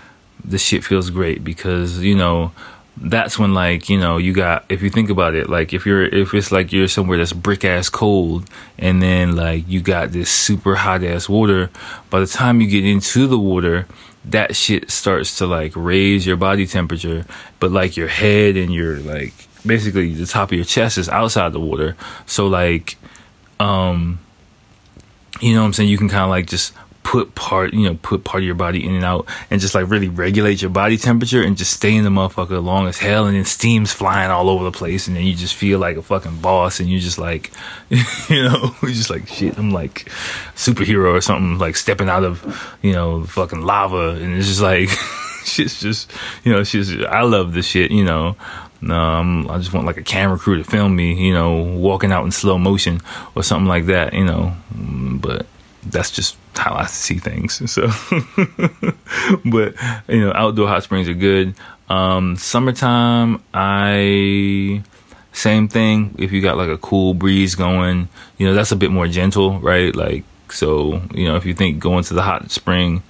the 0.48 0.58
shit 0.58 0.84
feels 0.84 1.10
great 1.10 1.44
because, 1.44 2.00
you 2.00 2.16
know, 2.16 2.52
that's 2.98 3.38
when 3.38 3.54
like, 3.54 3.90
you 3.90 4.00
know, 4.00 4.18
you 4.18 4.34
got 4.34 4.66
if 4.70 4.82
you 4.82 4.90
think 4.90 5.10
about 5.10 5.36
it, 5.36 5.50
like 5.50 5.74
if 5.74 5.86
you're 5.86 6.06
if 6.06 6.34
it's 6.34 6.52
like 6.52 6.72
you're 6.72 6.88
somewhere 6.88 7.18
that's 7.18 7.34
brick 7.34 7.66
ass 7.66 7.90
cold 7.90 8.50
and 8.78 9.02
then 9.02 9.36
like 9.36 9.68
you 9.68 9.82
got 9.82 10.12
this 10.12 10.30
super 10.30 10.76
hot 10.76 11.04
ass 11.04 11.28
water, 11.28 11.70
by 12.10 12.20
the 12.20 12.28
time 12.28 12.62
you 12.62 12.68
get 12.68 12.86
into 12.86 13.28
the 13.28 13.40
water, 13.40 13.86
that 14.24 14.56
shit 14.56 14.90
starts 14.90 15.38
to 15.38 15.46
like 15.46 15.74
raise 15.76 16.26
your 16.26 16.38
body 16.38 16.66
temperature, 16.66 17.26
but 17.60 17.72
like 17.72 17.98
your 17.98 18.08
head 18.08 18.56
and 18.56 18.74
your 18.74 18.98
like 18.98 19.34
basically 19.66 20.14
the 20.14 20.26
top 20.26 20.52
of 20.52 20.56
your 20.56 20.66
chest 20.66 20.98
is 20.98 21.10
outside 21.10 21.52
the 21.52 21.60
water. 21.60 21.98
So 22.26 22.48
like 22.48 22.98
um 23.60 24.20
you 25.42 25.54
know 25.54 25.62
what 25.62 25.68
I'm 25.68 25.74
saying? 25.74 25.90
You 25.90 25.98
can 25.98 26.08
kind 26.08 26.24
of 26.24 26.30
like 26.30 26.48
just 26.48 26.74
put 27.06 27.36
part, 27.36 27.72
you 27.72 27.84
know, 27.84 28.00
put 28.02 28.24
part 28.24 28.42
of 28.42 28.48
your 28.48 28.56
body 28.56 28.84
in 28.84 28.96
and 28.96 29.06
out 29.06 29.28
and 29.52 29.62
just 29.62 29.76
like 29.76 29.88
really 29.92 30.10
regulate 30.10 30.60
your 30.60 30.72
body 30.72 30.98
temperature 30.98 31.44
and 31.44 31.56
just 31.56 31.72
stay 31.72 31.94
in 31.94 32.04
the 32.04 32.10
motherfucker 32.10 32.62
long 32.62 32.88
as 32.88 32.98
hell 32.98 33.28
and 33.28 33.38
then 33.38 33.46
steam's 33.46 33.94
flying 33.94 34.32
all 34.32 34.50
over 34.50 34.64
the 34.64 34.72
place 34.72 35.08
and 35.08 35.16
then 35.16 35.24
you 35.24 35.36
just 35.36 35.54
feel 35.54 35.78
like 35.78 35.98
a 35.98 36.02
fucking 36.02 36.42
boss 36.42 36.80
and 36.80 36.90
you 36.90 37.00
just 37.00 37.20
like, 37.20 37.52
you 37.92 38.42
know, 38.42 38.76
you 38.82 38.92
just 38.92 39.12
like 39.12 39.28
shit, 39.28 39.56
I'm 39.56 39.70
like 39.70 40.10
superhero 40.56 41.14
or 41.14 41.22
something 41.22 41.60
like 41.60 41.76
stepping 41.76 42.10
out 42.10 42.24
of, 42.24 42.76
you 42.82 42.94
know, 42.94 43.24
fucking 43.26 43.62
lava 43.62 44.20
and 44.20 44.36
it's 44.36 44.48
just 44.48 44.62
like, 44.62 44.90
shit's 45.46 45.80
just, 45.80 46.12
you 46.44 46.52
know, 46.52 46.64
shit's, 46.64 46.92
I 47.06 47.22
love 47.22 47.54
this 47.54 47.68
shit, 47.68 47.92
you 47.92 48.04
know. 48.04 48.36
Um, 48.82 49.48
I 49.50 49.60
just 49.60 49.74
want 49.74 49.86
like 49.86 49.98
a 49.98 50.04
camera 50.04 50.40
crew 50.40 50.58
to 50.58 50.64
film 50.64 50.96
me, 50.96 51.14
you 51.24 51.34
know, 51.34 51.62
walking 51.62 52.12
out 52.12 52.26
in 52.26 52.32
slow 52.32 52.58
motion 52.58 53.00
or 53.36 53.44
something 53.44 53.68
like 53.68 53.86
that, 53.86 54.14
you 54.14 54.26
know. 54.26 54.56
But 54.76 55.46
that's 55.86 56.10
just 56.10 56.36
how 56.58 56.74
I 56.74 56.86
see 56.86 57.18
things. 57.18 57.70
So, 57.72 57.84
but 59.46 59.76
you 60.08 60.22
know, 60.22 60.32
outdoor 60.34 60.68
hot 60.68 60.84
springs 60.84 61.10
are 61.10 61.14
good. 61.14 61.56
Um, 61.90 62.36
summertime, 62.36 63.44
I 63.54 64.84
same 65.34 65.68
thing. 65.68 66.16
If 66.18 66.32
you 66.32 66.42
got 66.42 66.58
like 66.58 66.70
a 66.70 66.78
cool 66.78 67.14
breeze 67.14 67.56
going, 67.56 68.10
you 68.38 68.48
know, 68.48 68.54
that's 68.54 68.72
a 68.72 68.76
bit 68.76 68.92
more 68.92 69.08
gentle, 69.08 69.60
right? 69.60 69.96
Like, 69.96 70.24
so 70.50 71.02
you 71.14 71.28
know, 71.28 71.36
if 71.36 71.46
you 71.46 71.54
think 71.54 71.80
going 71.80 72.04
to 72.06 72.14
the 72.14 72.24
hot 72.24 72.52
spring 72.52 73.04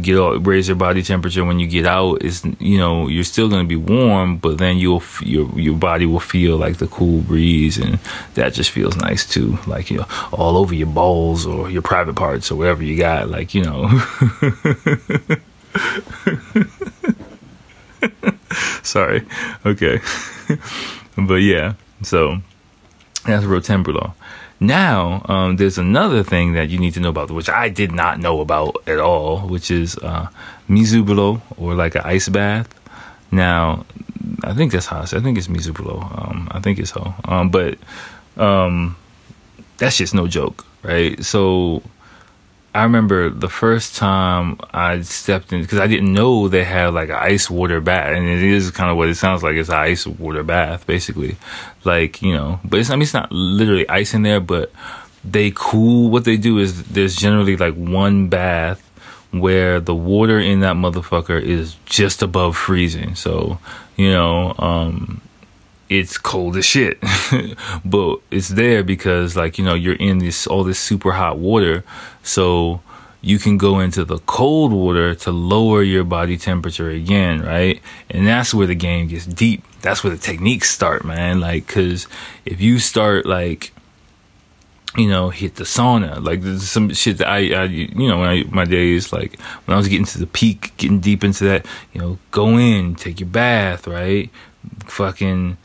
get 0.00 0.16
all, 0.16 0.38
raise 0.38 0.68
your 0.68 0.76
body 0.76 1.02
temperature 1.02 1.44
when 1.44 1.58
you 1.58 1.66
get 1.66 1.86
out 1.86 2.22
is 2.22 2.44
you 2.58 2.78
know 2.78 3.08
you're 3.08 3.24
still 3.24 3.48
going 3.48 3.62
to 3.62 3.68
be 3.68 3.76
warm 3.76 4.36
but 4.36 4.58
then 4.58 4.78
you'll 4.78 5.02
your 5.20 5.48
your 5.58 5.76
body 5.76 6.06
will 6.06 6.20
feel 6.20 6.56
like 6.56 6.78
the 6.78 6.86
cool 6.86 7.20
breeze 7.20 7.76
and 7.78 7.98
that 8.34 8.54
just 8.54 8.70
feels 8.70 8.96
nice 8.96 9.26
too 9.28 9.58
like 9.66 9.90
you 9.90 9.98
know 9.98 10.06
all 10.32 10.56
over 10.56 10.74
your 10.74 10.86
balls 10.86 11.44
or 11.46 11.68
your 11.70 11.82
private 11.82 12.16
parts 12.16 12.50
or 12.50 12.56
wherever 12.56 12.82
you 12.82 12.96
got 12.96 13.28
like 13.28 13.54
you 13.54 13.62
know. 13.62 13.88
Sorry. 18.82 19.24
Okay. 19.64 20.00
But 21.14 21.42
yeah 21.42 21.74
so 22.02 22.38
that's 23.26 23.44
Rotenburo 23.44 24.14
now, 24.62 25.22
um, 25.28 25.56
there's 25.56 25.76
another 25.76 26.22
thing 26.22 26.52
that 26.52 26.70
you 26.70 26.78
need 26.78 26.94
to 26.94 27.00
know 27.00 27.08
about, 27.08 27.30
which 27.30 27.48
I 27.48 27.68
did 27.68 27.90
not 27.90 28.20
know 28.20 28.40
about 28.40 28.76
at 28.86 29.00
all, 29.00 29.40
which 29.40 29.70
is 29.70 29.98
uh, 29.98 30.28
Mizuburo, 30.68 31.40
or 31.56 31.74
like 31.74 31.96
an 31.96 32.02
ice 32.04 32.28
bath. 32.28 32.68
Now, 33.32 33.84
I 34.44 34.54
think 34.54 34.70
that's 34.70 34.86
how 34.86 34.98
I, 34.98 35.02
I 35.02 35.20
think 35.20 35.36
it's 35.36 35.48
Mizuburo. 35.48 36.00
Um, 36.00 36.48
I 36.52 36.60
think 36.60 36.78
it's 36.78 36.92
so. 36.92 37.12
Um, 37.24 37.50
but 37.50 37.76
um, 38.36 38.96
that's 39.78 39.96
just 39.96 40.14
no 40.14 40.28
joke, 40.28 40.64
right? 40.84 41.22
So 41.24 41.82
I 42.74 42.84
remember 42.84 43.28
the 43.28 43.50
first 43.50 43.96
time 43.96 44.58
I 44.72 45.02
stepped 45.02 45.52
in 45.52 45.60
because 45.60 45.78
I 45.78 45.86
didn't 45.86 46.12
know 46.12 46.48
they 46.48 46.64
had 46.64 46.94
like 46.94 47.10
an 47.10 47.16
ice 47.16 47.50
water 47.50 47.82
bath, 47.82 48.16
and 48.16 48.26
it 48.26 48.42
is 48.42 48.70
kind 48.70 48.90
of 48.90 48.96
what 48.96 49.08
it 49.08 49.16
sounds 49.16 49.42
like. 49.42 49.56
It's 49.56 49.68
an 49.68 49.74
ice 49.74 50.06
water 50.06 50.42
bath, 50.42 50.86
basically. 50.86 51.36
Like 51.84 52.22
you 52.22 52.32
know, 52.32 52.60
but 52.64 52.80
it's 52.80 52.88
I 52.88 52.94
mean 52.94 53.02
it's 53.02 53.12
not 53.12 53.30
literally 53.30 53.86
ice 53.88 54.14
in 54.14 54.22
there, 54.22 54.40
but 54.40 54.72
they 55.22 55.52
cool. 55.54 56.10
What 56.10 56.24
they 56.24 56.38
do 56.38 56.58
is 56.58 56.84
there's 56.84 57.14
generally 57.14 57.56
like 57.56 57.74
one 57.74 58.28
bath 58.28 58.88
where 59.32 59.80
the 59.80 59.94
water 59.94 60.38
in 60.38 60.60
that 60.60 60.76
motherfucker 60.76 61.40
is 61.40 61.76
just 61.84 62.22
above 62.22 62.56
freezing. 62.56 63.16
So 63.16 63.58
you 63.96 64.10
know, 64.10 64.54
um, 64.58 65.20
it's 65.98 66.16
cold 66.16 66.56
as 66.56 66.64
shit. 66.64 66.98
but 67.84 68.18
it's 68.30 68.48
there 68.48 68.82
because 68.82 69.36
like, 69.36 69.58
you 69.58 69.64
know, 69.64 69.74
you're 69.74 69.94
in 69.94 70.18
this 70.18 70.46
all 70.46 70.64
this 70.64 70.78
super 70.78 71.12
hot 71.12 71.38
water. 71.38 71.84
So 72.22 72.80
you 73.20 73.38
can 73.38 73.58
go 73.58 73.78
into 73.78 74.04
the 74.04 74.18
cold 74.20 74.72
water 74.72 75.14
to 75.14 75.30
lower 75.30 75.82
your 75.82 76.04
body 76.04 76.36
temperature 76.36 76.90
again, 76.90 77.42
right? 77.42 77.80
And 78.10 78.26
that's 78.26 78.54
where 78.54 78.66
the 78.66 78.74
game 78.74 79.08
gets 79.08 79.26
deep. 79.26 79.64
That's 79.82 80.02
where 80.02 80.12
the 80.12 80.18
techniques 80.18 80.70
start, 80.70 81.04
man. 81.04 81.40
Like, 81.40 81.66
cause 81.66 82.06
if 82.44 82.60
you 82.60 82.78
start 82.78 83.26
like, 83.26 83.72
you 84.96 85.08
know, 85.08 85.30
hit 85.30 85.56
the 85.56 85.64
sauna, 85.64 86.22
like 86.24 86.42
there's 86.42 86.68
some 86.68 86.92
shit 86.92 87.18
that 87.18 87.28
I, 87.28 87.52
I 87.54 87.64
you 87.64 88.08
know, 88.08 88.18
when 88.18 88.28
I, 88.28 88.44
my 88.44 88.64
days, 88.64 89.12
like 89.12 89.38
when 89.66 89.74
I 89.74 89.78
was 89.78 89.88
getting 89.88 90.06
to 90.06 90.18
the 90.18 90.26
peak, 90.26 90.72
getting 90.78 91.00
deep 91.00 91.22
into 91.22 91.44
that, 91.44 91.66
you 91.92 92.00
know, 92.00 92.18
go 92.30 92.58
in, 92.58 92.94
take 92.94 93.20
your 93.20 93.28
bath, 93.28 93.86
right? 93.86 94.30
Fucking 94.86 95.58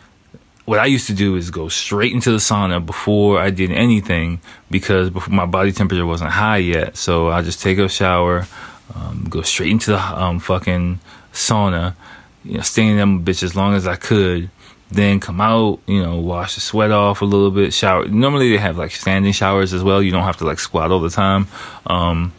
what 0.67 0.80
I 0.80 0.86
used 0.88 1.08
to 1.08 1.13
do 1.13 1.38
is 1.38 1.49
go 1.49 1.69
straight 1.69 2.12
into 2.12 2.30
the 2.30 2.39
sauna 2.39 2.86
before 2.86 3.39
I 3.39 3.51
did 3.51 3.71
anything 3.71 4.41
because 4.69 5.10
before 5.10 5.34
my 5.34 5.45
body 5.45 5.71
temperature 5.71 6.06
wasn't 6.06 6.32
high 6.32 6.58
yet. 6.58 6.97
So 6.97 7.30
I 7.30 7.41
just 7.41 7.62
take 7.62 7.77
a 7.77 7.88
shower, 7.88 8.45
um, 8.93 9.27
go 9.30 9.43
straight 9.43 9.71
into 9.71 9.91
the 9.91 9.99
um, 9.99 10.39
fucking 10.39 10.99
sauna, 11.32 11.95
you 12.43 12.56
know, 12.56 12.63
stay 12.63 12.86
in 12.86 12.97
them 12.97 13.23
bitch 13.23 13.43
as 13.43 13.56
long 13.56 13.75
as 13.75 13.88
I 13.88 13.95
could. 13.95 14.49
Then 14.91 15.21
come 15.21 15.39
out, 15.39 15.80
you 15.88 16.03
know, 16.03 16.17
wash 16.17 16.56
the 16.56 16.62
sweat 16.62 16.91
off 16.91 17.21
a 17.21 17.25
little 17.25 17.51
bit, 17.51 17.73
shower. 17.73 18.06
Normally 18.06 18.49
they 18.49 18.58
have 18.58 18.77
like 18.77 18.91
standing 18.91 19.32
showers 19.32 19.73
as 19.73 19.86
well. 19.86 20.03
You 20.03 20.12
don't 20.12 20.23
have 20.23 20.38
to 20.38 20.45
like 20.45 20.60
squat 20.60 20.91
all 20.91 20.99
the 20.99 21.10
time. 21.10 21.47
Um, 21.86 22.34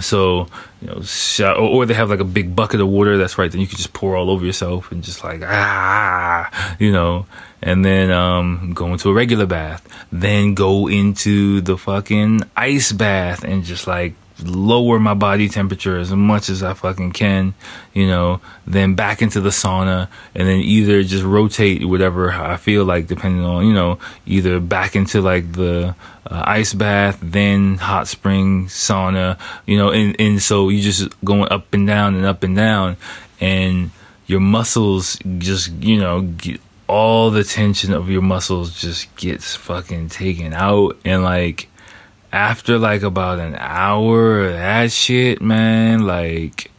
so, 0.00 0.46
you 0.80 0.88
know, 0.88 1.02
shower, 1.02 1.56
or 1.56 1.86
they 1.86 1.94
have 1.94 2.10
like 2.10 2.20
a 2.20 2.24
big 2.24 2.56
bucket 2.56 2.80
of 2.80 2.88
water. 2.88 3.18
That's 3.18 3.36
right. 3.36 3.50
Then 3.50 3.60
you 3.60 3.66
can 3.66 3.76
just 3.76 3.92
pour 3.92 4.16
all 4.16 4.30
over 4.30 4.44
yourself 4.44 4.90
and 4.90 5.02
just 5.02 5.22
like 5.22 5.42
ah, 5.44 6.76
you 6.78 6.92
know, 6.92 7.26
and 7.60 7.84
then 7.84 8.10
um, 8.10 8.72
go 8.74 8.92
into 8.92 9.10
a 9.10 9.12
regular 9.12 9.46
bath. 9.46 9.86
Then 10.10 10.54
go 10.54 10.88
into 10.88 11.60
the 11.60 11.76
fucking 11.76 12.42
ice 12.56 12.92
bath 12.92 13.44
and 13.44 13.64
just 13.64 13.86
like 13.86 14.14
lower 14.44 14.98
my 14.98 15.14
body 15.14 15.48
temperature 15.48 15.98
as 15.98 16.10
much 16.12 16.48
as 16.48 16.62
I 16.62 16.74
fucking 16.74 17.12
can, 17.12 17.54
you 17.92 18.06
know, 18.06 18.40
then 18.66 18.94
back 18.94 19.22
into 19.22 19.40
the 19.40 19.50
sauna 19.50 20.08
and 20.34 20.48
then 20.48 20.60
either 20.60 21.02
just 21.02 21.24
rotate 21.24 21.86
whatever 21.86 22.30
I 22.30 22.56
feel 22.56 22.84
like 22.84 23.06
depending 23.06 23.44
on, 23.44 23.66
you 23.66 23.72
know, 23.72 23.98
either 24.26 24.60
back 24.60 24.96
into 24.96 25.20
like 25.20 25.52
the 25.52 25.94
uh, 26.26 26.44
ice 26.46 26.74
bath, 26.74 27.18
then 27.22 27.76
hot 27.76 28.08
spring 28.08 28.66
sauna, 28.66 29.38
you 29.66 29.78
know, 29.78 29.90
and, 29.90 30.14
and 30.20 30.42
so 30.42 30.68
you 30.68 30.80
just 30.80 31.08
going 31.24 31.50
up 31.50 31.72
and 31.74 31.86
down 31.86 32.14
and 32.14 32.24
up 32.24 32.42
and 32.42 32.56
down 32.56 32.96
and 33.40 33.90
your 34.26 34.40
muscles 34.40 35.18
just, 35.38 35.72
you 35.72 35.98
know, 35.98 36.22
get 36.22 36.60
all 36.88 37.30
the 37.30 37.42
tension 37.42 37.92
of 37.92 38.10
your 38.10 38.20
muscles 38.20 38.78
just 38.78 39.14
gets 39.16 39.56
fucking 39.56 40.08
taken 40.10 40.52
out 40.52 40.96
and 41.04 41.22
like 41.22 41.68
after 42.32 42.78
like 42.78 43.02
about 43.02 43.38
an 43.38 43.54
hour 43.56 44.46
of 44.46 44.52
that 44.54 44.90
shit, 44.90 45.42
man, 45.42 46.06
like 46.06 46.70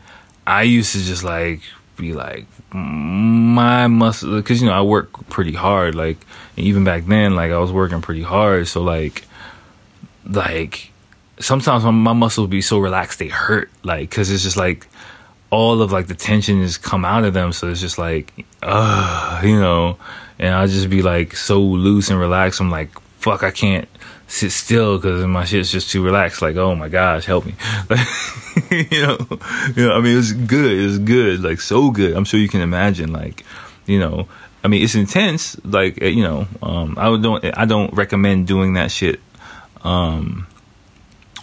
I 0.47 0.63
used 0.63 0.93
to 0.93 0.99
just 0.99 1.23
like 1.23 1.61
be 1.95 2.13
like 2.13 2.45
my 2.73 3.85
muscle 3.87 4.35
because 4.37 4.61
you 4.61 4.67
know 4.67 4.73
I 4.73 4.81
work 4.81 5.29
pretty 5.29 5.53
hard. 5.53 5.95
Like 5.95 6.17
even 6.57 6.83
back 6.83 7.05
then, 7.05 7.35
like 7.35 7.51
I 7.51 7.59
was 7.59 7.71
working 7.71 8.01
pretty 8.01 8.23
hard. 8.23 8.67
So 8.67 8.81
like, 8.81 9.25
like 10.25 10.91
sometimes 11.39 11.83
my, 11.83 11.91
my 11.91 12.13
muscles 12.13 12.49
be 12.49 12.61
so 12.61 12.79
relaxed 12.79 13.19
they 13.19 13.27
hurt. 13.27 13.69
Like 13.83 14.09
because 14.09 14.31
it's 14.31 14.43
just 14.43 14.57
like 14.57 14.87
all 15.51 15.83
of 15.83 15.91
like 15.91 16.07
the 16.07 16.15
tension 16.15 16.61
has 16.61 16.79
come 16.79 17.05
out 17.05 17.25
of 17.25 17.35
them. 17.35 17.53
So 17.53 17.69
it's 17.69 17.79
just 17.79 17.99
like, 17.99 18.33
uh, 18.63 19.41
you 19.43 19.59
know, 19.59 19.97
and 20.39 20.55
I'll 20.55 20.67
just 20.67 20.89
be 20.89 21.03
like 21.03 21.35
so 21.35 21.61
loose 21.61 22.09
and 22.09 22.19
relaxed. 22.19 22.59
I'm 22.59 22.71
like, 22.71 22.89
fuck, 23.19 23.43
I 23.43 23.51
can't 23.51 23.87
sit 24.27 24.51
still 24.51 24.97
because 24.97 25.25
my 25.25 25.45
shit's 25.45 25.71
just 25.71 25.91
too 25.91 26.03
relaxed. 26.03 26.41
Like, 26.41 26.55
oh 26.55 26.75
my 26.75 26.89
gosh, 26.89 27.25
help 27.25 27.45
me. 27.45 27.55
you 28.71 29.01
know, 29.01 29.17
you 29.75 29.87
know. 29.87 29.93
I 29.93 30.01
mean, 30.01 30.13
it 30.13 30.17
was 30.17 30.33
good. 30.33 30.71
It 30.71 30.85
was 30.85 30.99
good. 30.99 31.43
Like 31.43 31.61
so 31.61 31.91
good. 31.91 32.15
I'm 32.15 32.25
sure 32.25 32.39
you 32.39 32.49
can 32.49 32.61
imagine. 32.61 33.11
Like, 33.13 33.45
you 33.85 33.99
know, 33.99 34.27
I 34.63 34.67
mean, 34.67 34.81
it's 34.83 34.95
intense. 34.95 35.63
Like, 35.65 36.01
eh, 36.01 36.07
you 36.07 36.23
know, 36.23 36.47
um, 36.61 36.95
I 36.97 37.15
don't. 37.17 37.57
I 37.57 37.65
don't 37.65 37.93
recommend 37.93 38.47
doing 38.47 38.73
that 38.73 38.91
shit. 38.91 39.19
Um, 39.83 40.47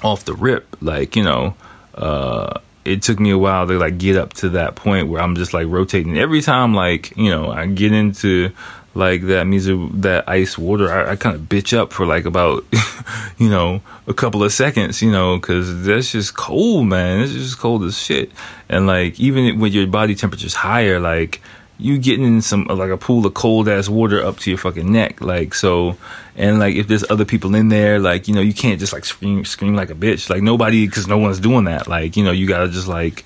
off 0.03 0.25
the 0.25 0.35
rip, 0.35 0.77
like 0.81 1.17
you 1.17 1.23
know, 1.23 1.55
uh, 1.95 2.61
it 2.85 3.03
took 3.03 3.21
me 3.21 3.31
a 3.31 3.39
while 3.39 3.67
to 3.67 3.79
like 3.79 3.99
get 3.99 4.17
up 4.17 4.33
to 4.33 4.51
that 4.51 4.75
point 4.75 5.09
where 5.09 5.21
I'm 5.21 5.37
just 5.37 5.53
like 5.53 5.67
rotating 5.69 6.19
every 6.19 6.41
time. 6.41 6.75
Like 6.75 7.17
you 7.17 7.31
know, 7.31 7.51
I 7.51 7.67
get 7.67 7.93
into 7.93 8.51
like 8.95 9.23
that 9.23 9.45
music, 9.45 9.79
that 10.03 10.29
ice 10.29 10.59
water, 10.59 10.91
I, 10.91 11.13
I 11.13 11.17
kind 11.17 11.37
of 11.37 11.43
bitch 11.43 11.77
up 11.77 11.93
for 11.93 12.07
like 12.07 12.25
about, 12.25 12.65
you 13.39 13.49
know, 13.49 13.83
a 14.07 14.15
couple 14.15 14.43
of 14.43 14.53
seconds, 14.53 15.01
you 15.01 15.13
know, 15.13 15.37
because 15.37 15.85
that's 15.85 16.13
just 16.13 16.37
cold, 16.37 16.87
man. 16.87 17.21
It's 17.21 17.33
just 17.33 17.59
cold 17.59 17.85
as 17.85 17.97
shit. 17.97 18.33
And 18.69 18.87
like, 18.87 19.21
even 19.21 19.61
when 19.61 19.73
your 19.73 19.87
body 19.87 20.15
temperature's 20.15 20.55
higher, 20.55 20.99
like, 20.99 21.41
you 21.81 21.99
getting 21.99 22.27
in 22.27 22.43
some 22.43 22.65
like 22.65 22.91
a 22.91 22.97
pool 22.97 23.25
of 23.25 23.35
cold 23.35 23.69
ass 23.69 23.89
water 23.89 24.23
up 24.23 24.39
to 24.39 24.51
your 24.51 24.59
fucking 24.59 24.93
neck, 24.93 25.21
like 25.21 25.55
so, 25.55 25.97
and 26.37 26.59
like 26.59 26.75
if 26.75 26.89
there's 26.89 27.11
other 27.11 27.25
people 27.25 27.55
in 27.55 27.69
there, 27.69 27.99
like 27.99 28.29
you 28.29 28.35
know 28.35 28.41
you 28.43 28.53
can't 28.53 28.79
just 28.79 28.93
like 28.93 29.05
scream 29.05 29.45
scream 29.45 29.75
like 29.75 29.91
a 29.91 29.95
bitch, 29.95 30.29
like 30.29 30.43
nobody, 30.43 30.87
because 30.87 31.07
no 31.07 31.17
one's 31.17 31.41
doing 31.41 31.65
that, 31.65 31.89
like 31.89 32.17
you 32.17 32.25
know 32.25 32.33
you 32.33 32.47
gotta 32.47 32.69
just 32.69 32.87
like 32.87 33.25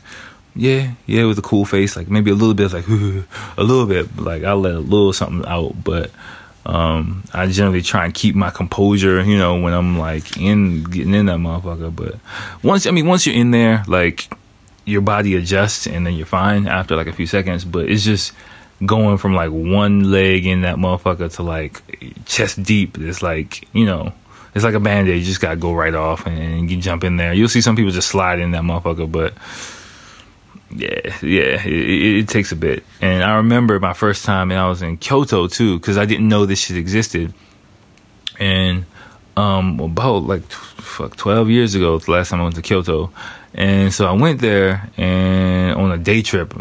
yeah, 0.57 0.93
yeah, 1.07 1.25
with 1.25 1.39
a 1.39 1.43
cool 1.43 1.65
face, 1.65 1.97
like 1.97 2.09
maybe 2.09 2.31
a 2.31 2.35
little 2.35 2.55
bit, 2.55 2.73
like 2.73 2.87
a 3.59 3.63
little 3.63 3.87
bit, 3.87 4.17
like 4.17 4.45
I 4.45 4.53
let 4.53 4.75
a 4.75 4.79
little 4.81 5.13
something 5.13 5.45
out, 5.47 5.75
but 5.83 6.11
um, 6.67 7.25
I 7.33 7.47
generally 7.47 7.83
try 7.83 8.05
and 8.05 8.15
keep 8.15 8.35
my 8.35 8.51
composure, 8.51 9.23
you 9.23 9.37
know, 9.37 9.61
when 9.61 9.75
I'm 9.75 9.99
like 9.99 10.37
in 10.37 10.85
getting 10.85 11.15
in 11.15 11.27
that 11.27 11.39
motherfucker. 11.39 11.95
But 11.95 12.17
once, 12.63 12.87
I 12.87 12.91
mean, 12.91 13.07
once 13.07 13.27
you're 13.27 13.37
in 13.37 13.51
there, 13.51 13.85
like 13.87 14.29
your 14.85 15.03
body 15.03 15.35
adjusts 15.37 15.87
and 15.87 16.07
then 16.07 16.15
you're 16.15 16.27
fine 16.27 16.67
after 16.67 16.97
like 16.97 17.07
a 17.07 17.13
few 17.13 17.27
seconds. 17.27 17.65
But 17.65 17.91
it's 17.91 18.05
just 18.05 18.33
going 18.85 19.19
from 19.19 19.35
like 19.35 19.51
one 19.51 20.11
leg 20.11 20.47
in 20.47 20.63
that 20.63 20.77
motherfucker 20.77 21.35
to 21.35 21.43
like 21.43 21.83
chest 22.25 22.63
deep. 22.63 22.99
It's 22.99 23.23
like 23.23 23.69
you 23.75 23.87
know. 23.87 24.13
It's 24.55 24.63
like 24.63 24.75
a 24.75 24.81
band 24.81 25.09
aid. 25.09 25.19
You 25.19 25.25
just 25.25 25.41
gotta 25.41 25.57
go 25.57 25.75
right 25.75 25.95
off 25.95 26.29
and 26.29 26.71
you 26.71 26.77
jump 26.81 27.03
in 27.03 27.17
there. 27.17 27.33
You'll 27.33 27.49
see 27.49 27.61
some 27.61 27.75
people 27.75 27.91
just 27.91 28.07
slide 28.07 28.39
in 28.39 28.53
that 28.53 28.63
motherfucker, 28.63 29.11
but 29.11 29.35
yeah, 30.75 31.17
yeah, 31.23 31.65
it, 31.65 32.19
it, 32.19 32.29
takes 32.29 32.51
a 32.53 32.57
bit. 32.57 32.85
And 33.01 33.23
I 33.23 33.37
remember 33.37 33.79
my 33.79 33.93
first 33.93 34.25
time, 34.25 34.51
and 34.51 34.59
I 34.59 34.69
was 34.69 34.83
in 34.83 34.97
Kyoto 34.97 35.47
too, 35.47 35.79
because 35.79 35.97
I 35.97 36.05
didn't 36.05 36.29
know 36.29 36.47
this 36.47 36.61
shit 36.61 36.77
existed. 36.77 37.33
And 38.41 38.85
um, 39.37 39.79
about 39.79 40.25
like 40.25 40.43
fuck 40.51 41.17
twelve 41.17 41.49
years 41.49 41.75
ago, 41.75 41.99
the 41.99 42.11
last 42.11 42.31
time 42.31 42.41
I 42.41 42.45
went 42.45 42.57
to 42.57 42.63
Kyoto, 42.63 43.13
and 43.55 43.95
so 43.95 44.07
I 44.07 44.13
went 44.13 44.41
there 44.41 44.91
and 44.97 45.77
on 45.77 45.93
a 45.93 45.99
day 45.99 46.23
trip. 46.23 46.55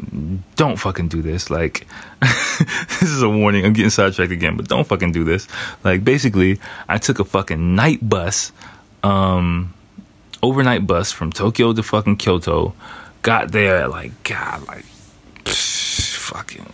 Don't 0.56 0.78
fucking 0.78 1.08
do 1.08 1.24
this. 1.24 1.50
Like, 1.50 1.88
this 2.22 3.02
is 3.02 3.24
a 3.24 3.30
warning. 3.30 3.66
I'm 3.66 3.74
getting 3.74 3.90
sidetracked 3.90 4.32
again, 4.32 4.58
but 4.58 4.68
don't 4.68 4.88
fucking 4.88 5.12
do 5.12 5.24
this. 5.24 5.48
Like, 5.84 6.04
basically, 6.04 6.60
I 6.88 7.00
took 7.00 7.20
a 7.20 7.24
fucking 7.24 7.76
night 7.76 8.08
bus, 8.08 8.52
um, 9.02 9.74
overnight 10.44 10.86
bus 10.86 11.12
from 11.12 11.32
Tokyo 11.32 11.74
to 11.74 11.82
fucking 11.82 12.18
Kyoto 12.18 12.76
got 13.24 13.52
there 13.52 13.78
at 13.78 13.90
like 13.90 14.24
God, 14.24 14.68
like 14.68 14.86
fucking 15.46 16.66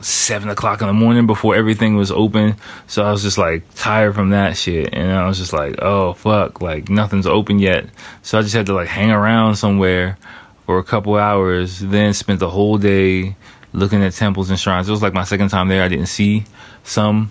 seven 0.00 0.48
o'clock 0.48 0.80
in 0.80 0.86
the 0.86 0.92
morning 0.92 1.26
before 1.26 1.56
everything 1.56 1.96
was 1.96 2.10
open. 2.10 2.54
So 2.86 3.04
I 3.04 3.10
was 3.10 3.22
just 3.22 3.38
like 3.38 3.64
tired 3.74 4.14
from 4.14 4.30
that 4.30 4.56
shit, 4.56 4.94
and 4.94 5.12
I 5.12 5.26
was 5.26 5.36
just 5.36 5.52
like, 5.52 5.76
oh 5.82 6.14
fuck, 6.14 6.62
like 6.62 6.88
nothing's 6.88 7.26
open 7.26 7.58
yet. 7.58 7.86
So 8.22 8.38
I 8.38 8.42
just 8.42 8.54
had 8.54 8.66
to 8.66 8.74
like 8.74 8.88
hang 8.88 9.10
around 9.10 9.56
somewhere 9.56 10.16
for 10.64 10.78
a 10.78 10.84
couple 10.84 11.16
hours. 11.16 11.80
Then 11.80 12.14
spent 12.14 12.40
the 12.40 12.50
whole 12.50 12.78
day 12.78 13.36
looking 13.72 14.02
at 14.02 14.12
temples 14.14 14.48
and 14.48 14.58
shrines. 14.58 14.88
It 14.88 14.92
was 14.92 15.02
like 15.02 15.12
my 15.12 15.24
second 15.24 15.48
time 15.48 15.68
there. 15.68 15.82
I 15.82 15.88
didn't 15.88 16.06
see 16.06 16.44
some 16.84 17.30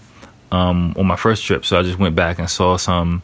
um, 0.51 0.93
on 0.97 1.07
my 1.07 1.15
first 1.15 1.43
trip, 1.43 1.65
so 1.65 1.79
I 1.79 1.83
just 1.83 1.97
went 1.97 2.15
back 2.15 2.39
and 2.39 2.49
saw 2.49 2.77
some. 2.77 3.21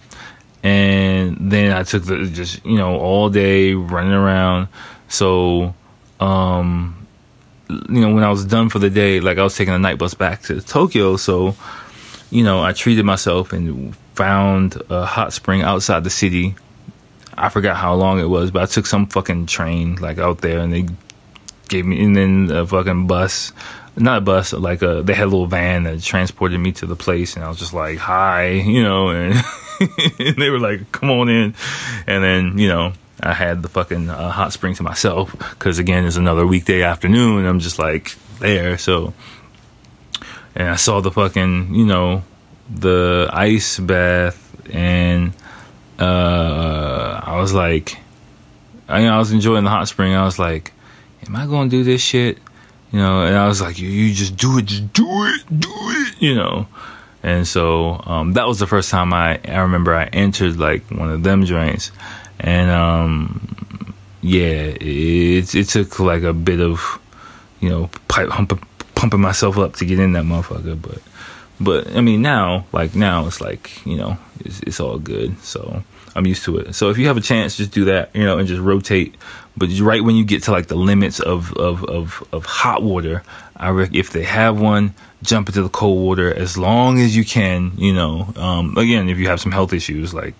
And 0.64 1.52
then 1.52 1.72
I 1.76 1.84
took 1.84 2.04
the 2.04 2.26
just 2.26 2.64
you 2.66 2.78
know 2.78 2.98
all 2.98 3.30
day 3.30 3.74
running 3.74 4.14
around 4.14 4.68
so, 5.12 5.76
um, 6.20 7.08
you 7.70 8.02
know, 8.02 8.14
when 8.14 8.24
I 8.24 8.30
was 8.30 8.46
done 8.46 8.70
for 8.70 8.80
the 8.80 8.90
day, 8.90 9.20
like 9.20 9.38
I 9.38 9.44
was 9.44 9.56
taking 9.56 9.74
a 9.74 9.80
night 9.80 9.98
bus 9.98 10.14
back 10.14 10.44
to 10.44 10.62
Tokyo. 10.62 11.18
So, 11.18 11.56
you 12.30 12.44
know, 12.44 12.64
I 12.64 12.74
treated 12.74 13.06
myself 13.06 13.54
and 13.54 13.96
found 14.16 14.82
a 14.90 15.06
hot 15.06 15.34
spring 15.34 15.62
outside 15.62 16.04
the 16.04 16.10
city. 16.10 16.56
I 17.38 17.50
forgot 17.50 17.76
how 17.76 17.96
long 17.96 18.20
it 18.20 18.26
was, 18.26 18.52
but 18.52 18.64
I 18.64 18.66
took 18.66 18.86
some 18.86 19.08
fucking 19.08 19.48
train 19.48 19.96
like 19.96 20.18
out 20.18 20.40
there 20.40 20.60
and 20.60 20.72
they 20.72 20.88
gave 21.68 21.86
me, 21.86 22.04
and 22.04 22.16
then 22.16 22.52
a 22.52 22.66
fucking 22.66 23.08
bus, 23.08 23.52
not 23.98 24.20
a 24.20 24.22
bus, 24.22 24.54
like 24.54 24.82
a, 24.82 25.02
they 25.02 25.14
had 25.14 25.24
a 25.24 25.32
little 25.32 25.48
van 25.48 25.84
that 25.84 26.02
transported 26.02 26.60
me 26.60 26.72
to 26.74 26.86
the 26.86 26.96
place. 26.96 27.36
And 27.36 27.44
I 27.44 27.50
was 27.50 27.60
just 27.60 27.74
like, 27.74 27.98
hi, 27.98 28.50
you 28.50 28.84
know, 28.84 29.10
and, 29.10 29.44
and 30.20 30.36
they 30.38 30.50
were 30.50 30.60
like, 30.60 30.92
come 30.92 31.10
on 31.10 31.28
in. 31.28 31.56
And 32.08 32.24
then, 32.24 32.58
you 32.58 32.68
know, 32.70 32.94
I 33.24 33.34
had 33.34 33.62
the 33.62 33.70
fucking 33.70 34.10
uh, 34.10 34.30
hot 34.30 34.54
spring 34.54 34.74
to 34.76 34.84
myself 34.84 35.32
because 35.32 35.80
again, 35.80 36.06
it's 36.06 36.18
another 36.18 36.46
weekday 36.46 36.82
afternoon. 36.84 37.46
I'm 37.46 37.60
just 37.60 37.80
like 37.80 38.16
there, 38.40 38.78
so 38.78 39.14
and 40.56 40.70
I 40.70 40.76
saw 40.76 41.02
the 41.02 41.12
fucking 41.12 41.76
you 41.76 41.86
know 41.86 42.24
the 42.70 43.30
ice 43.32 43.80
bath, 43.80 44.38
and 44.74 45.34
uh, 46.00 47.22
I 47.24 47.38
was 47.38 47.54
like, 47.54 47.98
I, 48.88 49.00
you 49.00 49.06
know, 49.06 49.16
I 49.16 49.20
was 49.20 49.32
enjoying 49.32 49.64
the 49.64 49.70
hot 49.70 49.88
spring. 49.88 50.14
I 50.14 50.24
was 50.24 50.40
like, 50.40 50.72
am 51.28 51.36
I 51.36 51.46
gonna 51.46 51.70
do 51.70 51.84
this 51.84 52.02
shit? 52.02 52.40
You 52.92 53.00
know, 53.00 53.24
and 53.24 53.36
I 53.36 53.48
was 53.48 53.62
like, 53.62 53.80
you, 53.80 53.88
you 53.88 54.14
just 54.14 54.36
do 54.36 54.58
it, 54.58 54.66
just 54.66 54.92
do 54.94 55.06
it, 55.08 55.60
do 55.60 55.72
it, 55.72 56.22
you 56.22 56.36
know. 56.36 56.68
And 57.24 57.48
so 57.48 58.02
um, 58.06 58.34
that 58.34 58.48
was 58.48 58.58
the 58.58 58.68
first 58.68 58.90
time 58.90 59.14
I 59.14 59.40
I 59.48 59.60
remember 59.60 59.94
I 59.94 60.06
entered 60.06 60.58
like 60.58 60.90
one 60.90 61.12
of 61.12 61.22
them 61.22 61.46
joints 61.46 61.92
and 62.42 62.72
um, 62.72 63.94
yeah, 64.22 64.74
it 64.80 65.56
it 65.56 65.70
took 65.70 66.00
like 66.00 66.24
a 66.24 66.34
bit 66.34 66.60
of 66.60 67.00
you 67.60 67.70
know 67.70 67.90
pipe 68.08 68.30
pumping 68.96 69.22
myself 69.22 69.58
up 69.58 69.76
to 69.76 69.86
get 69.86 70.00
in 70.00 70.14
that 70.14 70.26
motherfucker, 70.26 70.80
but 70.82 71.00
but 71.60 71.96
I 71.96 72.02
mean 72.02 72.22
now 72.22 72.66
like 72.74 72.96
now 72.96 73.28
it's 73.28 73.40
like 73.40 73.86
you 73.86 73.98
know 73.98 74.18
it's, 74.40 74.60
it's 74.62 74.80
all 74.80 74.98
good, 74.98 75.40
so 75.40 75.84
I'm 76.16 76.26
used 76.26 76.44
to 76.46 76.58
it. 76.58 76.74
So 76.74 76.90
if 76.90 76.98
you 76.98 77.08
have 77.08 77.18
a 77.18 77.22
chance, 77.22 77.58
just 77.58 77.72
do 77.72 77.86
that, 77.86 78.16
you 78.16 78.24
know, 78.24 78.40
and 78.40 78.48
just 78.48 78.62
rotate. 78.62 79.16
But 79.56 79.70
right 79.80 80.04
when 80.04 80.16
you 80.16 80.26
get 80.26 80.44
to 80.44 80.52
like 80.52 80.68
the 80.68 80.76
limits 80.76 81.20
of 81.20 81.54
of 81.54 81.84
of, 81.86 82.28
of 82.32 82.46
hot 82.46 82.82
water, 82.82 83.22
I 83.56 83.88
if 83.94 84.10
they 84.10 84.24
have 84.24 84.60
one, 84.60 84.96
jump 85.22 85.50
into 85.50 85.62
the 85.62 85.70
cold 85.70 86.04
water 86.04 86.34
as 86.34 86.58
long 86.58 87.00
as 87.00 87.16
you 87.16 87.24
can. 87.24 87.74
You 87.78 87.94
know, 87.94 88.34
um, 88.36 88.78
again, 88.78 89.10
if 89.10 89.20
you 89.20 89.28
have 89.28 89.40
some 89.40 89.52
health 89.52 89.74
issues, 89.74 90.12
like 90.12 90.34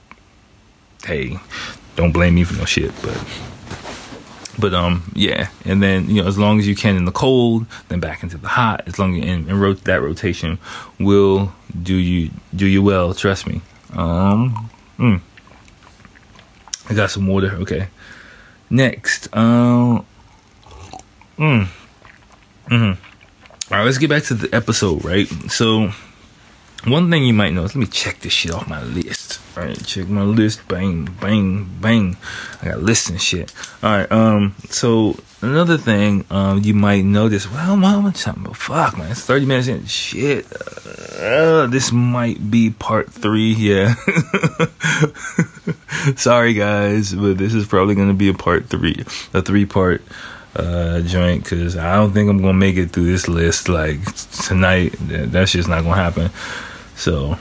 hey, 1.06 1.40
don't 1.96 2.12
blame 2.12 2.36
me 2.36 2.44
for 2.44 2.56
no 2.58 2.66
shit, 2.66 2.92
but 3.02 3.18
but 4.60 4.74
um 4.74 5.12
yeah. 5.14 5.50
And 5.66 5.82
then 5.82 6.10
you 6.10 6.22
know 6.22 6.28
as 6.28 6.38
long 6.38 6.60
as 6.60 6.68
you 6.68 6.76
can 6.76 6.96
in 6.96 7.06
the 7.06 7.12
cold 7.12 7.66
then 7.90 8.00
back 8.00 8.24
into 8.24 8.38
the 8.38 8.48
hot. 8.48 8.84
As 8.88 9.00
long 9.00 9.18
as 9.18 9.28
and, 9.28 9.50
and 9.50 9.62
rot- 9.62 9.84
that 9.86 10.02
rotation 10.02 10.60
will 11.00 11.52
do 11.82 11.96
you 11.96 12.30
do 12.56 12.66
you 12.66 12.82
well 12.82 13.14
trust 13.14 13.48
me. 13.48 13.62
Um 13.94 14.70
mm. 14.98 15.22
i 16.90 16.94
got 16.94 17.12
some 17.12 17.28
water. 17.28 17.52
Okay. 17.62 17.88
Next 18.70 19.36
um 19.36 20.06
mm, 21.38 21.68
mm-hmm. 22.68 23.74
all 23.74 23.80
right 23.80 23.84
let's 23.84 23.98
get 23.98 24.10
back 24.10 24.24
to 24.24 24.34
the 24.34 24.54
episode 24.56 25.04
right? 25.04 25.28
So 25.50 25.92
one 26.86 27.12
thing 27.12 27.24
you 27.24 27.34
might 27.34 27.54
notice, 27.54 27.76
let 27.76 27.82
me 27.82 27.88
check 27.88 28.22
this 28.22 28.34
shit 28.34 28.52
off 28.52 28.68
my 28.68 28.82
list. 28.84 29.40
All 29.56 29.64
right, 29.64 29.86
check 29.86 30.08
my 30.08 30.24
list. 30.24 30.68
Bang, 30.68 31.06
bang, 31.20 31.70
bang. 31.80 32.18
I 32.62 32.70
got 32.70 32.82
lists 32.82 33.10
and 33.10 33.22
shit. 33.22 33.54
All 33.84 33.92
right. 33.92 34.12
Um. 34.12 34.56
So 34.70 35.18
another 35.42 35.78
thing, 35.78 36.26
um, 36.32 36.62
you 36.64 36.74
might 36.74 37.04
notice. 37.04 37.52
Well, 37.52 37.76
mama, 37.76 38.16
something. 38.16 38.54
Fuck, 38.54 38.98
man. 38.98 39.12
It's 39.12 39.26
thirty 39.26 39.46
minutes 39.46 39.68
in. 39.68 39.86
Shit. 39.86 40.48
Uh, 40.52 41.68
this 41.68 41.92
might 41.92 42.50
be 42.50 42.72
part 42.72 43.12
three. 43.12 43.54
Yeah. 43.54 43.94
Sorry, 46.16 46.54
guys, 46.54 47.14
but 47.14 47.38
this 47.38 47.54
is 47.54 47.68
probably 47.68 47.96
gonna 47.96 48.14
be 48.14 48.30
a 48.30 48.34
part 48.34 48.70
three, 48.70 49.04
a 49.34 49.42
three 49.42 49.66
part 49.66 50.02
uh 50.56 51.02
joint 51.02 51.44
because 51.44 51.78
I 51.78 51.96
don't 51.96 52.12
think 52.12 52.30
I'm 52.30 52.42
gonna 52.42 52.54
make 52.54 52.78
it 52.78 52.92
through 52.92 53.06
this 53.06 53.28
list 53.28 53.70
like 53.70 54.00
tonight. 54.46 54.96
That's 55.00 55.52
just 55.52 55.70
not 55.70 55.84
gonna 55.84 55.96
happen. 55.96 56.32
So 57.02 57.36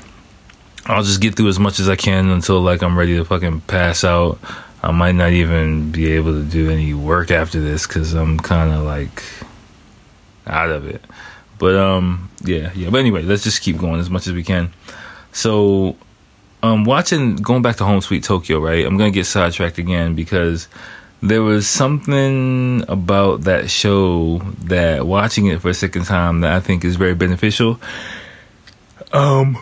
I'll 0.86 1.02
just 1.02 1.20
get 1.20 1.36
through 1.36 1.48
as 1.48 1.58
much 1.58 1.80
as 1.80 1.88
I 1.90 1.94
can 1.94 2.30
until 2.30 2.62
like 2.62 2.82
I'm 2.82 2.98
ready 2.98 3.16
to 3.16 3.26
fucking 3.26 3.60
pass 3.62 4.04
out. 4.04 4.38
I 4.82 4.90
might 4.90 5.14
not 5.14 5.32
even 5.32 5.92
be 5.92 6.12
able 6.12 6.32
to 6.32 6.42
do 6.42 6.70
any 6.70 6.94
work 6.94 7.30
after 7.30 7.60
this 7.60 7.86
because 7.86 8.14
I'm 8.14 8.40
kind 8.40 8.72
of 8.72 8.84
like 8.84 9.22
out 10.46 10.70
of 10.70 10.86
it. 10.86 11.04
But 11.58 11.76
um, 11.76 12.30
yeah, 12.42 12.72
yeah. 12.74 12.88
But 12.88 13.00
anyway, 13.00 13.20
let's 13.20 13.42
just 13.42 13.60
keep 13.60 13.76
going 13.76 14.00
as 14.00 14.08
much 14.08 14.26
as 14.26 14.32
we 14.32 14.42
can. 14.42 14.72
So, 15.32 15.94
um, 16.62 16.84
watching 16.84 17.36
going 17.36 17.60
back 17.60 17.76
to 17.76 17.84
Home 17.84 18.00
Sweet 18.00 18.24
Tokyo, 18.24 18.60
right? 18.60 18.86
I'm 18.86 18.96
gonna 18.96 19.10
get 19.10 19.26
sidetracked 19.26 19.76
again 19.76 20.14
because 20.14 20.68
there 21.22 21.42
was 21.42 21.68
something 21.68 22.82
about 22.88 23.42
that 23.42 23.68
show 23.68 24.38
that 24.64 25.06
watching 25.06 25.48
it 25.48 25.60
for 25.60 25.68
a 25.68 25.74
second 25.74 26.06
time 26.06 26.40
that 26.40 26.54
I 26.54 26.60
think 26.60 26.82
is 26.82 26.96
very 26.96 27.14
beneficial. 27.14 27.78
Um, 29.12 29.58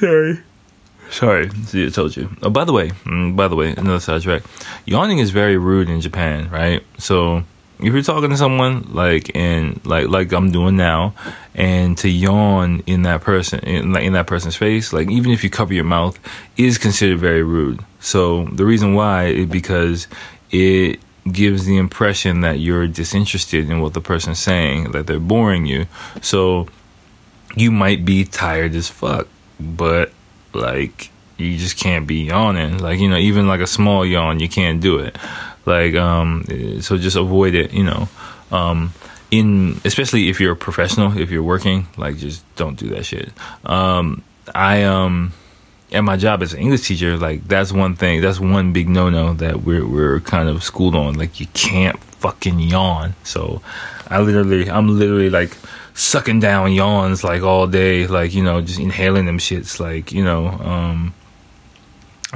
sorry. 0.00 0.40
Sorry, 1.10 1.50
see, 1.50 1.86
I 1.86 1.88
told 1.90 2.16
you. 2.16 2.28
Oh, 2.42 2.50
by 2.50 2.64
the 2.64 2.72
way, 2.72 2.90
mm, 3.04 3.36
by 3.36 3.48
the 3.48 3.56
way, 3.56 3.70
another 3.76 4.00
sidetrack. 4.00 4.42
Yawning 4.86 5.18
is 5.18 5.30
very 5.30 5.56
rude 5.56 5.88
in 5.88 6.00
Japan, 6.00 6.50
right? 6.50 6.82
So 6.98 7.44
if 7.78 7.92
you're 7.92 8.02
talking 8.02 8.30
to 8.30 8.36
someone 8.36 8.92
like 8.92 9.34
and 9.36 9.84
like 9.86 10.08
like 10.08 10.32
I'm 10.32 10.50
doing 10.50 10.76
now, 10.76 11.14
and 11.54 11.96
to 11.98 12.08
yawn 12.08 12.82
in 12.86 13.02
that 13.02 13.20
person 13.20 13.60
in 13.60 13.96
in 13.96 14.14
that 14.14 14.26
person's 14.26 14.56
face, 14.56 14.92
like 14.92 15.10
even 15.10 15.30
if 15.30 15.44
you 15.44 15.50
cover 15.50 15.74
your 15.74 15.84
mouth, 15.84 16.18
is 16.56 16.78
considered 16.78 17.18
very 17.18 17.42
rude. 17.42 17.80
So 18.00 18.44
the 18.46 18.64
reason 18.64 18.94
why 18.94 19.26
is 19.26 19.46
because 19.46 20.08
it 20.50 21.00
gives 21.30 21.66
the 21.66 21.76
impression 21.76 22.40
that 22.40 22.60
you're 22.60 22.86
disinterested 22.86 23.68
in 23.68 23.80
what 23.80 23.94
the 23.94 24.00
person's 24.00 24.38
saying, 24.38 24.92
that 24.92 25.06
they're 25.06 25.18
boring 25.18 25.66
you. 25.66 25.86
So 26.22 26.68
you 27.56 27.72
might 27.72 28.04
be 28.04 28.24
tired 28.24 28.74
as 28.74 28.88
fuck, 28.88 29.26
but 29.58 30.12
like 30.52 31.10
you 31.38 31.56
just 31.58 31.78
can't 31.78 32.06
be 32.06 32.24
yawning. 32.26 32.78
Like, 32.78 33.00
you 33.00 33.08
know, 33.08 33.16
even 33.16 33.48
like 33.48 33.60
a 33.60 33.66
small 33.66 34.06
yawn, 34.06 34.40
you 34.40 34.48
can't 34.48 34.80
do 34.80 34.98
it. 34.98 35.16
Like, 35.64 35.94
um, 35.94 36.44
so 36.80 36.96
just 36.96 37.16
avoid 37.16 37.54
it, 37.54 37.72
you 37.72 37.82
know. 37.82 38.08
Um, 38.52 38.92
in 39.30 39.80
especially 39.84 40.28
if 40.28 40.40
you're 40.40 40.52
a 40.52 40.56
professional, 40.56 41.18
if 41.18 41.30
you're 41.30 41.42
working, 41.42 41.88
like 41.96 42.16
just 42.16 42.44
don't 42.54 42.78
do 42.78 42.88
that 42.90 43.04
shit. 43.04 43.30
Um, 43.64 44.22
I 44.54 44.84
um 44.84 45.32
at 45.92 46.02
my 46.02 46.16
job 46.16 46.42
as 46.42 46.52
an 46.52 46.60
English 46.60 46.86
teacher, 46.86 47.16
like 47.16 47.46
that's 47.48 47.72
one 47.72 47.96
thing, 47.96 48.20
that's 48.20 48.38
one 48.38 48.72
big 48.72 48.88
no 48.88 49.10
no 49.10 49.34
that 49.34 49.62
we're 49.62 49.86
we're 49.86 50.20
kind 50.20 50.48
of 50.48 50.62
schooled 50.62 50.94
on. 50.94 51.14
Like 51.14 51.40
you 51.40 51.46
can't 51.54 51.98
fucking 52.20 52.60
yawn. 52.60 53.14
So 53.24 53.62
I 54.08 54.20
literally 54.20 54.70
I'm 54.70 54.96
literally 54.96 55.30
like 55.30 55.56
sucking 55.96 56.40
down 56.40 56.72
yawns 56.72 57.24
like 57.24 57.42
all 57.42 57.66
day, 57.66 58.06
like 58.06 58.34
you 58.34 58.44
know, 58.44 58.60
just 58.60 58.78
inhaling 58.78 59.26
them 59.26 59.38
shits, 59.38 59.80
like 59.80 60.12
you 60.12 60.22
know, 60.22 60.48
um, 60.48 61.14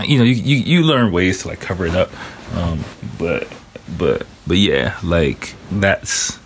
you 0.03 0.19
know, 0.19 0.25
you, 0.25 0.35
you 0.35 0.57
you 0.57 0.83
learn 0.83 1.13
ways 1.13 1.43
to 1.43 1.49
like 1.49 1.61
cover 1.61 1.87
it 1.87 1.95
up, 1.95 2.11
um, 2.57 2.85
but 3.19 3.47
but 3.97 4.27
but 4.47 4.57
yeah, 4.57 4.99
like 5.05 5.55
that's 5.71 6.39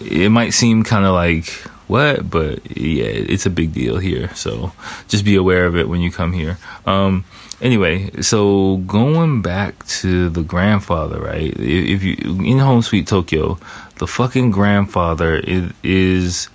it 0.00 0.28
might 0.28 0.50
seem 0.50 0.84
kind 0.84 1.04
of 1.04 1.14
like 1.14 1.46
what, 1.86 2.28
but 2.28 2.76
yeah, 2.76 3.04
it's 3.06 3.46
a 3.46 3.50
big 3.50 3.72
deal 3.72 3.98
here. 3.98 4.32
So 4.34 4.72
just 5.08 5.24
be 5.24 5.36
aware 5.36 5.66
of 5.66 5.76
it 5.76 5.88
when 5.88 6.00
you 6.00 6.10
come 6.10 6.32
here. 6.32 6.58
Um, 6.86 7.24
anyway, 7.60 8.10
so 8.20 8.78
going 8.78 9.42
back 9.42 9.86
to 9.86 10.28
the 10.28 10.42
grandfather, 10.42 11.20
right? 11.20 11.54
If 11.56 12.02
you 12.02 12.16
in 12.44 12.58
Home 12.58 12.82
Sweet 12.82 13.06
Tokyo, 13.06 13.58
the 13.98 14.06
fucking 14.06 14.50
grandfather 14.50 15.36
is, 15.36 15.72
is 15.82 16.48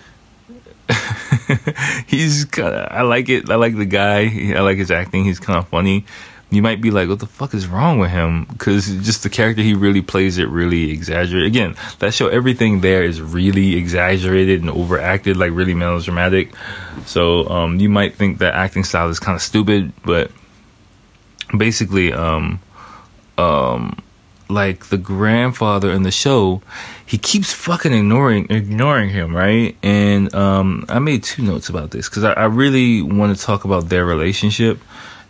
he's 2.08 2.46
kind 2.46 2.74
of 2.74 2.92
I 2.92 3.02
like 3.04 3.30
it. 3.30 3.50
I 3.50 3.56
like 3.56 3.78
the 3.78 3.86
guy. 3.86 4.54
I 4.56 4.62
like 4.62 4.78
his 4.78 4.92
acting. 4.92 5.24
He's 5.26 5.40
kind 5.40 5.58
of 5.60 5.68
funny. 5.68 6.06
You 6.52 6.64
might 6.64 6.82
be 6.82 6.90
like, 6.90 7.08
what 7.08 7.20
the 7.20 7.28
fuck 7.28 7.54
is 7.54 7.68
wrong 7.68 8.00
with 8.00 8.10
him? 8.10 8.46
Because 8.46 8.88
just 9.06 9.22
the 9.22 9.30
character 9.30 9.62
he 9.62 9.76
really 9.76 10.02
plays 10.02 10.40
it 10.40 10.50
really 10.50 10.90
exaggerated. 10.90 11.46
Again, 11.46 11.76
that 12.00 12.12
show 12.12 12.28
everything 12.28 12.82
there 12.82 13.04
is 13.04 13.22
really 13.22 13.76
exaggerated 13.76 14.62
and 14.62 14.72
overacted, 14.72 15.38
like 15.38 15.52
really 15.52 15.76
melodramatic. 15.76 16.52
So 17.06 17.48
um, 17.50 17.80
you 17.80 17.88
might 17.88 18.16
think 18.16 18.40
that 18.40 18.56
acting 18.56 18.84
style 18.84 19.10
is 19.10 19.20
kind 19.20 19.36
of 19.36 19.44
stupid, 19.44 19.94
but 20.04 20.32
basically, 21.56 22.14
um, 22.14 22.60
um, 23.38 24.02
like 24.50 24.88
the 24.88 24.98
grandfather 24.98 25.92
in 25.92 26.04
the 26.04 26.12
show, 26.12 26.62
he 27.06 27.18
keeps 27.18 27.54
fucking 27.54 27.94
ignoring 27.94 28.48
ignoring 28.50 29.10
him, 29.10 29.36
right? 29.36 29.78
And 29.84 30.34
um, 30.34 30.86
I 30.90 31.00
made 31.00 31.24
two 31.24 31.44
notes 31.44 31.70
about 31.70 31.92
this 31.92 32.10
because 32.10 32.24
I, 32.24 32.34
I 32.34 32.46
really 32.46 33.02
want 33.02 33.38
to 33.38 33.44
talk 33.44 33.64
about 33.64 33.90
their 33.90 34.06
relationship, 34.06 34.80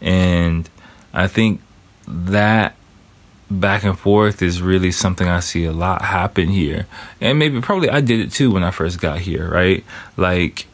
and 0.02 0.70
I 1.14 1.28
think 1.28 1.62
that 2.08 2.76
back 3.52 3.84
and 3.84 3.98
forth 3.98 4.42
is 4.42 4.62
really 4.62 4.92
something 4.92 5.28
I 5.28 5.42
see 5.42 5.66
a 5.66 5.74
lot 5.74 6.02
happen 6.02 6.48
here, 6.48 6.88
and 7.20 7.38
maybe 7.38 7.60
probably 7.62 7.90
I 7.90 8.00
did 8.00 8.22
it 8.22 8.32
too 8.32 8.52
when 8.52 8.64
I 8.64 8.72
first 8.72 9.02
got 9.02 9.20
here, 9.20 9.50
right? 9.50 9.84
Like, 10.16 10.66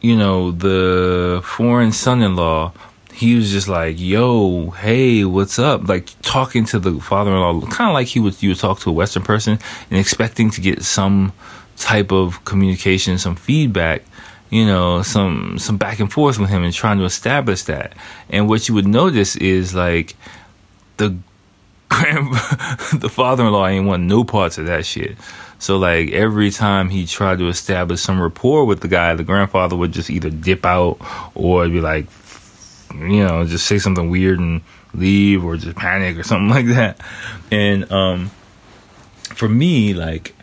you 0.00 0.16
know, 0.16 0.50
the 0.50 1.42
foreign 1.44 1.92
son-in-law 1.92 2.72
he 3.12 3.36
was 3.36 3.50
just 3.50 3.68
like, 3.68 3.98
"Yo, 3.98 4.70
hey, 4.70 5.24
what's 5.24 5.58
up?" 5.58 5.88
Like 5.88 6.08
talking 6.22 6.64
to 6.66 6.78
the 6.78 7.00
father-in-law, 7.00 7.60
kind 7.68 7.90
of 7.90 7.94
like 7.94 8.06
he 8.06 8.20
would 8.20 8.42
you 8.42 8.50
would 8.50 8.58
talk 8.58 8.80
to 8.80 8.90
a 8.90 8.92
Western 8.92 9.22
person 9.22 9.58
and 9.90 9.98
expecting 9.98 10.50
to 10.50 10.60
get 10.60 10.82
some 10.82 11.32
type 11.76 12.12
of 12.12 12.44
communication, 12.44 13.18
some 13.18 13.36
feedback, 13.36 14.02
you 14.50 14.66
know, 14.66 15.02
some 15.02 15.58
some 15.58 15.76
back 15.76 16.00
and 16.00 16.12
forth 16.12 16.38
with 16.38 16.50
him, 16.50 16.62
and 16.62 16.74
trying 16.74 16.98
to 16.98 17.04
establish 17.04 17.64
that. 17.64 17.94
And 18.28 18.48
what 18.48 18.68
you 18.68 18.74
would 18.74 18.86
notice 18.86 19.36
is 19.36 19.74
like 19.74 20.16
the 20.96 21.16
grand 21.88 22.32
the 22.94 23.10
father-in-law 23.10 23.66
ain't 23.66 23.86
want 23.86 24.04
no 24.04 24.24
parts 24.24 24.58
of 24.58 24.66
that 24.66 24.86
shit. 24.86 25.16
So 25.58 25.76
like 25.76 26.12
every 26.12 26.50
time 26.50 26.88
he 26.88 27.06
tried 27.06 27.38
to 27.38 27.48
establish 27.48 28.00
some 28.00 28.20
rapport 28.20 28.64
with 28.64 28.80
the 28.80 28.88
guy, 28.88 29.14
the 29.14 29.24
grandfather 29.24 29.76
would 29.76 29.92
just 29.92 30.08
either 30.08 30.30
dip 30.30 30.64
out 30.64 30.98
or 31.34 31.68
be 31.68 31.82
like, 31.82 32.06
you 32.94 33.24
know, 33.24 33.44
just 33.44 33.66
say 33.66 33.78
something 33.78 34.10
weird 34.10 34.38
and 34.38 34.62
leave 34.94 35.44
or 35.44 35.56
just 35.56 35.76
panic 35.76 36.18
or 36.18 36.22
something 36.22 36.48
like 36.56 36.66
that. 36.66 37.00
And 37.50 37.90
um, 37.90 38.30
for 39.22 39.48
me, 39.48 39.94
like 39.94 40.34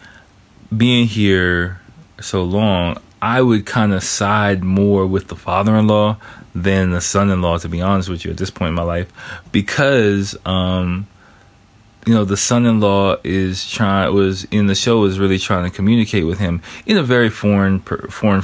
being 0.76 1.08
here 1.08 1.82
so 2.22 2.44
long, 2.44 3.02
I 3.22 3.42
would 3.42 3.66
kind 3.66 3.94
of 3.94 4.04
side 4.04 4.64
more 4.64 5.06
with 5.08 5.28
the 5.28 5.36
father-in-law 5.36 6.18
than 6.54 6.92
the 6.92 7.02
son-in-law, 7.02 7.60
to 7.60 7.70
be 7.70 7.82
honest 7.82 8.10
with 8.10 8.26
you, 8.26 8.32
at 8.32 8.38
this 8.38 8.50
point 8.50 8.70
in 8.70 8.76
my 8.76 8.84
life, 8.84 9.12
because 9.52 10.36
um, 10.46 11.08
you 12.06 12.14
know 12.14 12.26
the 12.26 12.38
son-in-law 12.38 13.18
is 13.24 13.70
trying 13.70 14.14
was 14.14 14.46
in 14.46 14.68
the 14.68 14.76
show 14.76 15.04
is 15.04 15.20
really 15.20 15.38
trying 15.38 15.70
to 15.70 15.76
communicate 15.76 16.26
with 16.26 16.40
him 16.40 16.62
in 16.86 16.98
a 16.98 17.04
very 17.04 17.30
foreign 17.30 17.80
foreign 17.82 18.42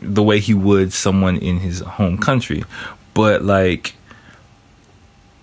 the 0.00 0.22
way 0.22 0.40
he 0.40 0.54
would 0.54 0.92
someone 0.92 1.36
in 1.36 1.58
his 1.58 1.80
home 1.80 2.16
country 2.16 2.64
but 3.14 3.42
like 3.42 3.94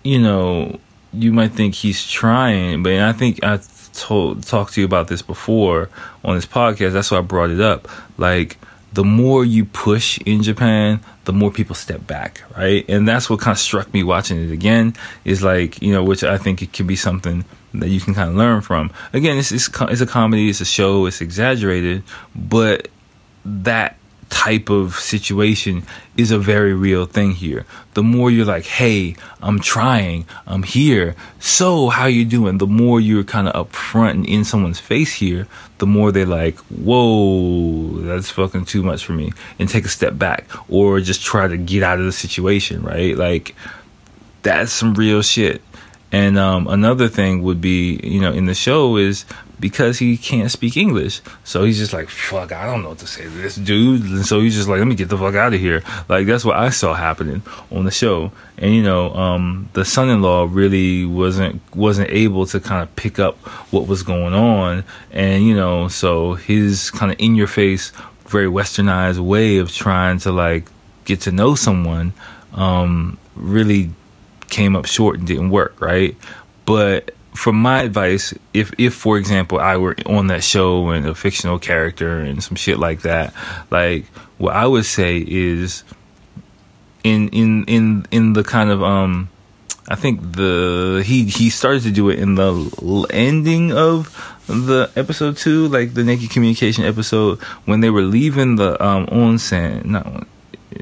you 0.03 0.19
know 0.19 0.79
you 1.11 1.31
might 1.31 1.51
think 1.51 1.75
he's 1.75 2.07
trying 2.07 2.83
but 2.83 2.93
i 2.93 3.11
think 3.11 3.43
i 3.43 3.59
told 3.93 4.43
talked 4.43 4.73
to 4.73 4.81
you 4.81 4.85
about 4.85 5.07
this 5.07 5.21
before 5.21 5.89
on 6.23 6.35
this 6.35 6.45
podcast 6.45 6.93
that's 6.93 7.11
why 7.11 7.17
i 7.17 7.21
brought 7.21 7.49
it 7.49 7.59
up. 7.59 7.87
Like 8.17 8.57
the 8.93 9.03
more 9.03 9.45
you 9.45 9.65
push 9.65 10.17
in 10.25 10.41
japan 10.41 10.99
the 11.25 11.33
more 11.33 11.51
people 11.51 11.75
step 11.75 12.07
back 12.07 12.41
right? 12.57 12.85
And 12.89 13.07
that's 13.07 13.29
what 13.29 13.39
kind 13.39 13.53
of 13.53 13.59
struck 13.59 13.93
me 13.93 14.03
watching 14.03 14.41
it 14.41 14.51
again 14.51 14.95
is 15.25 15.43
like 15.43 15.81
you 15.81 15.93
know 15.93 16.03
which 16.03 16.23
i 16.23 16.37
think 16.37 16.61
it 16.61 16.73
can 16.73 16.87
be 16.87 16.95
something 16.95 17.45
that 17.73 17.89
you 17.89 17.99
can 17.99 18.15
kind 18.15 18.29
of 18.29 18.35
learn 18.35 18.61
from. 18.61 18.91
Again 19.13 19.37
it's, 19.37 19.51
it's, 19.51 19.69
it's 19.81 20.01
a 20.01 20.07
comedy 20.07 20.49
it's 20.49 20.61
a 20.61 20.65
show 20.65 21.05
it's 21.05 21.21
exaggerated 21.21 22.03
but 22.35 22.87
that 23.45 23.98
type 24.29 24.69
of 24.69 24.95
situation 24.95 25.83
is 26.17 26.31
a 26.31 26.39
very 26.39 26.73
real 26.73 27.05
thing 27.05 27.31
here. 27.31 27.65
The 27.93 28.03
more 28.03 28.31
you're 28.31 28.45
like, 28.45 28.65
"Hey, 28.65 29.15
I'm 29.41 29.59
trying, 29.59 30.25
I'm 30.47 30.63
here. 30.63 31.15
So, 31.39 31.89
how 31.89 32.05
you 32.05 32.25
doing?" 32.25 32.57
The 32.57 32.67
more 32.67 32.99
you're 32.99 33.23
kind 33.23 33.47
of 33.47 33.53
upfront 33.55 34.11
and 34.11 34.25
in 34.25 34.43
someone's 34.43 34.79
face 34.79 35.13
here, 35.13 35.47
the 35.79 35.87
more 35.87 36.11
they're 36.11 36.25
like, 36.25 36.57
"Whoa, 36.69 38.01
that's 38.01 38.29
fucking 38.29 38.65
too 38.65 38.83
much 38.83 39.05
for 39.05 39.13
me," 39.13 39.33
and 39.57 39.67
take 39.67 39.85
a 39.85 39.89
step 39.89 40.17
back 40.17 40.45
or 40.69 40.99
just 40.99 41.23
try 41.23 41.47
to 41.47 41.57
get 41.57 41.83
out 41.83 41.99
of 41.99 42.05
the 42.05 42.11
situation, 42.11 42.81
right? 42.83 43.17
Like 43.17 43.55
that's 44.43 44.71
some 44.71 44.93
real 44.93 45.21
shit. 45.21 45.61
And 46.11 46.37
um, 46.37 46.67
another 46.67 47.07
thing 47.07 47.43
would 47.43 47.61
be, 47.61 47.99
you 48.03 48.19
know, 48.19 48.31
in 48.31 48.45
the 48.45 48.55
show 48.55 48.97
is 48.97 49.25
because 49.59 49.99
he 49.99 50.17
can't 50.17 50.49
speak 50.49 50.77
English. 50.77 51.21
So 51.43 51.63
he's 51.63 51.77
just 51.77 51.93
like, 51.93 52.09
fuck, 52.09 52.51
I 52.51 52.65
don't 52.65 52.81
know 52.81 52.89
what 52.89 52.99
to 52.99 53.07
say 53.07 53.23
to 53.23 53.29
this 53.29 53.55
dude. 53.55 54.03
And 54.03 54.25
so 54.25 54.39
he's 54.39 54.55
just 54.55 54.69
like, 54.69 54.79
let 54.79 54.87
me 54.87 54.95
get 54.95 55.09
the 55.09 55.17
fuck 55.17 55.35
out 55.35 55.53
of 55.53 55.59
here. 55.59 55.83
Like, 56.07 56.27
that's 56.27 56.45
what 56.45 56.55
I 56.55 56.69
saw 56.69 56.93
happening 56.93 57.41
on 57.71 57.85
the 57.85 57.91
show. 57.91 58.31
And, 58.57 58.73
you 58.73 58.83
know, 58.83 59.13
um, 59.13 59.69
the 59.73 59.85
son 59.85 60.09
in 60.09 60.21
law 60.21 60.47
really 60.49 61.05
wasn't, 61.05 61.61
wasn't 61.75 62.09
able 62.09 62.45
to 62.47 62.59
kind 62.59 62.81
of 62.81 62.95
pick 62.95 63.19
up 63.19 63.37
what 63.71 63.87
was 63.87 64.03
going 64.03 64.33
on. 64.33 64.83
And, 65.11 65.45
you 65.45 65.55
know, 65.55 65.87
so 65.87 66.33
his 66.33 66.91
kind 66.91 67.11
of 67.11 67.19
in 67.19 67.35
your 67.35 67.47
face, 67.47 67.91
very 68.27 68.47
westernized 68.47 69.19
way 69.19 69.57
of 69.57 69.73
trying 69.73 70.19
to 70.19 70.31
like 70.31 70.67
get 71.05 71.21
to 71.21 71.31
know 71.31 71.55
someone, 71.55 72.13
um, 72.53 73.17
really 73.35 73.91
came 74.49 74.75
up 74.75 74.85
short 74.85 75.19
and 75.19 75.27
didn't 75.27 75.49
work, 75.49 75.79
right? 75.81 76.15
But 76.65 77.15
from 77.39 77.55
my 77.55 77.83
advice, 77.83 78.33
if 78.53 78.73
if 78.77 78.93
for 78.93 79.17
example 79.17 79.59
I 79.59 79.77
were 79.77 79.95
on 80.05 80.27
that 80.27 80.43
show 80.43 80.89
and 80.89 81.07
a 81.07 81.15
fictional 81.15 81.57
character 81.57 82.19
and 82.19 82.43
some 82.43 82.57
shit 82.57 82.77
like 82.77 83.03
that, 83.03 83.33
like 83.71 84.05
what 84.37 84.55
I 84.55 84.67
would 84.67 84.83
say 84.83 85.23
is 85.25 85.85
in 87.05 87.29
in 87.29 87.63
in 87.63 88.05
in 88.11 88.33
the 88.33 88.43
kind 88.43 88.69
of 88.69 88.83
um 88.83 89.29
I 89.87 89.95
think 89.95 90.19
the 90.35 91.01
he 91.05 91.23
he 91.23 91.49
started 91.49 91.83
to 91.83 91.91
do 91.91 92.09
it 92.09 92.19
in 92.19 92.35
the 92.35 92.51
ending 93.09 93.71
of 93.71 94.11
the 94.47 94.91
episode 94.97 95.37
two, 95.37 95.69
like 95.69 95.93
the 95.93 96.03
naked 96.03 96.31
communication 96.31 96.83
episode 96.83 97.39
when 97.63 97.79
they 97.79 97.89
were 97.89 98.03
leaving 98.03 98.57
the 98.57 98.75
um 98.83 99.07
onsen, 99.07 99.85
not 99.85 100.27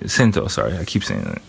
Sento, 0.05 0.47
sorry, 0.47 0.77
I 0.77 0.83
keep 0.83 1.03
saying 1.03 1.23
that. 1.23 1.41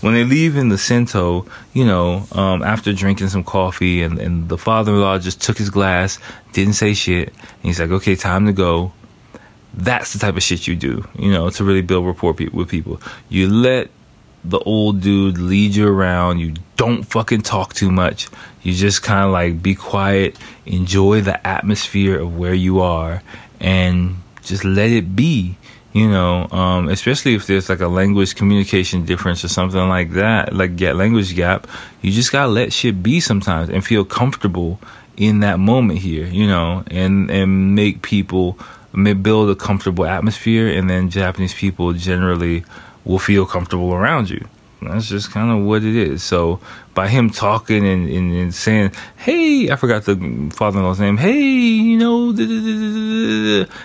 When 0.00 0.14
they 0.14 0.24
leave 0.24 0.56
in 0.56 0.70
the 0.70 0.78
Sento, 0.78 1.46
you 1.74 1.84
know, 1.84 2.26
um, 2.32 2.62
after 2.62 2.92
drinking 2.92 3.28
some 3.28 3.44
coffee, 3.44 4.02
and, 4.02 4.18
and 4.18 4.48
the 4.48 4.56
father 4.56 4.92
in 4.92 5.00
law 5.00 5.18
just 5.18 5.42
took 5.42 5.58
his 5.58 5.68
glass, 5.68 6.18
didn't 6.52 6.74
say 6.74 6.94
shit, 6.94 7.28
and 7.28 7.62
he's 7.62 7.78
like, 7.78 7.90
okay, 7.90 8.16
time 8.16 8.46
to 8.46 8.52
go. 8.52 8.92
That's 9.74 10.14
the 10.14 10.18
type 10.18 10.36
of 10.36 10.42
shit 10.42 10.66
you 10.66 10.76
do, 10.76 11.06
you 11.18 11.30
know, 11.30 11.50
to 11.50 11.64
really 11.64 11.82
build 11.82 12.06
rapport 12.06 12.32
pe- 12.32 12.48
with 12.48 12.68
people. 12.68 13.02
You 13.28 13.50
let 13.50 13.90
the 14.44 14.58
old 14.60 15.02
dude 15.02 15.36
lead 15.36 15.74
you 15.74 15.86
around. 15.86 16.38
You 16.38 16.54
don't 16.76 17.02
fucking 17.02 17.42
talk 17.42 17.74
too 17.74 17.90
much. 17.90 18.28
You 18.62 18.72
just 18.72 19.02
kind 19.02 19.24
of 19.24 19.30
like 19.30 19.62
be 19.62 19.74
quiet, 19.74 20.36
enjoy 20.64 21.20
the 21.20 21.46
atmosphere 21.46 22.18
of 22.18 22.38
where 22.38 22.54
you 22.54 22.80
are, 22.80 23.22
and 23.60 24.16
just 24.42 24.64
let 24.64 24.90
it 24.90 25.14
be 25.14 25.57
you 25.92 26.08
know, 26.08 26.46
um, 26.50 26.88
especially 26.88 27.34
if 27.34 27.46
there's 27.46 27.68
like 27.68 27.80
a 27.80 27.88
language 27.88 28.34
communication 28.34 29.04
difference 29.04 29.44
or 29.44 29.48
something 29.48 29.88
like 29.88 30.12
that, 30.12 30.54
like 30.54 30.76
get 30.76 30.96
language 30.96 31.34
gap, 31.34 31.66
you 32.02 32.12
just 32.12 32.30
gotta 32.30 32.50
let 32.50 32.72
shit 32.72 33.02
be 33.02 33.20
sometimes 33.20 33.70
and 33.70 33.84
feel 33.84 34.04
comfortable 34.04 34.78
in 35.16 35.40
that 35.40 35.58
moment 35.58 35.98
here, 35.98 36.26
you 36.26 36.46
know, 36.46 36.84
and 36.90 37.30
and 37.30 37.74
make 37.74 38.02
people 38.02 38.58
build 39.22 39.50
a 39.50 39.54
comfortable 39.54 40.06
atmosphere, 40.06 40.68
and 40.68 40.88
then 40.88 41.10
Japanese 41.10 41.54
people 41.54 41.92
generally 41.92 42.64
will 43.04 43.18
feel 43.18 43.46
comfortable 43.46 43.92
around 43.92 44.30
you. 44.30 44.46
That's 44.82 45.08
just 45.08 45.32
kind 45.32 45.50
of 45.50 45.66
what 45.66 45.82
it 45.82 45.96
is. 45.96 46.22
So 46.22 46.60
by 46.98 47.06
him 47.06 47.30
talking 47.30 47.86
and, 47.86 48.10
and, 48.10 48.34
and 48.34 48.52
saying, 48.52 48.90
"Hey," 49.16 49.70
I 49.70 49.76
forgot 49.76 50.04
the 50.04 50.16
father-in-law's 50.52 50.98
name. 50.98 51.16
Hey, 51.16 51.38
you 51.38 51.96
know, 51.96 52.32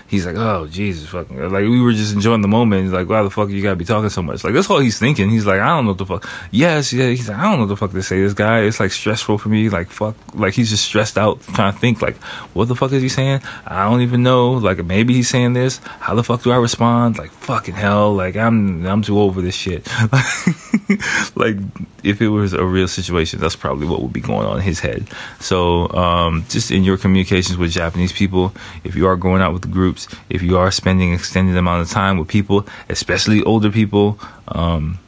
he's 0.08 0.26
like, 0.26 0.36
"Oh 0.36 0.66
Jesus, 0.66 1.08
fucking!" 1.08 1.38
Like 1.52 1.66
we 1.66 1.80
were 1.80 1.94
just 1.94 2.16
enjoying 2.16 2.42
the 2.42 2.48
moment. 2.48 2.86
He's 2.86 2.92
like, 2.92 3.08
"Why 3.08 3.22
the 3.22 3.30
fuck 3.30 3.50
you 3.50 3.62
gotta 3.62 3.76
be 3.76 3.86
talking 3.86 4.10
so 4.10 4.24
much?" 4.24 4.44
Like 4.44 4.56
that's 4.56 4.68
all 4.68 4.80
he's 4.80 4.98
thinking. 4.98 5.30
He's 5.30 5.46
like, 5.46 5.62
"I 5.62 5.68
don't 5.68 5.86
know 5.86 5.92
what 5.92 6.00
the 6.00 6.08
fuck." 6.08 6.28
Yes, 6.50 6.92
yeah. 6.92 7.10
He's 7.10 7.30
like, 7.30 7.38
"I 7.38 7.44
don't 7.44 7.58
know 7.58 7.66
what 7.66 7.68
the 7.68 7.78
fuck 7.78 7.92
to 7.92 8.02
say." 8.02 8.20
This 8.20 8.34
guy, 8.34 8.62
it's 8.62 8.80
like 8.80 8.92
stressful 8.92 9.38
for 9.38 9.50
me. 9.50 9.70
Like 9.70 9.90
fuck, 9.90 10.16
like 10.34 10.56
he's 10.56 10.72
just 10.72 10.84
stressed 10.84 11.16
out 11.16 11.40
trying 11.54 11.72
to 11.72 11.78
think. 11.78 12.02
Like, 12.02 12.18
what 12.56 12.68
the 12.68 12.76
fuck 12.76 12.94
is 12.94 13.04
he 13.04 13.10
saying? 13.10 13.42
I 13.68 13.88
don't 13.88 14.02
even 14.02 14.24
know. 14.24 14.54
Like 14.54 14.84
maybe 14.84 15.14
he's 15.14 15.30
saying 15.30 15.54
this. 15.54 15.78
How 16.00 16.16
the 16.16 16.24
fuck 16.24 16.42
do 16.42 16.52
I 16.52 16.58
respond? 16.58 17.20
Like 17.20 17.30
fucking 17.30 17.76
hell. 17.76 18.16
Like 18.16 18.36
I'm 18.36 18.84
I'm 18.88 19.04
too 19.04 19.20
over 19.20 19.40
this 19.40 19.54
shit. 19.54 19.88
like 21.36 21.58
if 22.04 22.20
it 22.20 22.30
was 22.30 22.54
a 22.54 22.66
real 22.66 22.88
situation, 22.88 23.03
that's 23.10 23.56
probably 23.56 23.88
what 23.88 24.02
would 24.02 24.14
be 24.14 24.22
going 24.22 24.46
on 24.46 24.58
in 24.58 24.64
his 24.64 24.80
head. 24.80 25.08
So 25.40 25.90
um, 25.90 26.46
just 26.50 26.72
in 26.72 26.84
your 26.84 26.98
communications 26.98 27.58
with 27.58 27.72
Japanese 27.72 28.12
people, 28.12 28.54
if 28.84 28.96
you 28.96 29.08
are 29.08 29.16
going 29.16 29.42
out 29.42 29.54
with 29.54 29.70
groups, 29.72 30.08
if 30.30 30.42
you 30.42 30.58
are 30.58 30.72
spending 30.72 31.14
extended 31.14 31.58
amount 31.58 31.82
of 31.82 31.90
time 31.90 32.18
with 32.18 32.28
people, 32.28 32.68
especially 32.90 33.44
older 33.44 33.72
people, 33.72 34.20
um, 34.48 35.00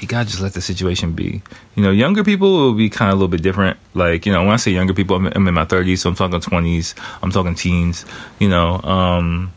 you 0.00 0.08
gotta 0.08 0.28
just 0.28 0.40
let 0.40 0.52
the 0.52 0.60
situation 0.60 1.12
be. 1.12 1.42
You 1.76 1.82
know, 1.82 1.90
younger 1.90 2.24
people 2.24 2.52
will 2.52 2.74
be 2.74 2.90
kind 2.90 3.10
of 3.10 3.14
a 3.14 3.16
little 3.16 3.28
bit 3.28 3.42
different. 3.42 3.78
Like, 3.94 4.26
you 4.26 4.32
know, 4.32 4.42
when 4.42 4.52
I 4.52 4.56
say 4.56 4.72
younger 4.72 4.94
people, 4.94 5.16
I'm, 5.16 5.26
I'm 5.26 5.46
in 5.46 5.54
my 5.54 5.64
30s, 5.64 5.98
so 5.98 6.10
I'm 6.10 6.16
talking 6.16 6.40
20s, 6.40 6.94
I'm 7.22 7.30
talking 7.30 7.54
teens, 7.54 8.04
you 8.38 8.48
know, 8.48 8.80
um, 8.82 9.52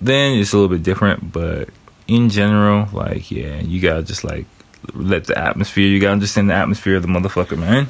then 0.00 0.38
it's 0.38 0.52
a 0.52 0.58
little 0.58 0.74
bit 0.74 0.82
different, 0.82 1.32
but 1.32 1.70
in 2.06 2.28
general, 2.28 2.88
like, 2.92 3.30
yeah, 3.30 3.60
you 3.60 3.80
gotta 3.80 4.02
just 4.02 4.22
like 4.22 4.46
let 4.94 5.24
the 5.24 5.38
atmosphere. 5.38 5.86
You 5.86 6.00
gotta 6.00 6.12
understand 6.12 6.50
the 6.50 6.54
atmosphere 6.54 6.96
of 6.96 7.02
the 7.02 7.08
motherfucker, 7.08 7.58
man. 7.58 7.88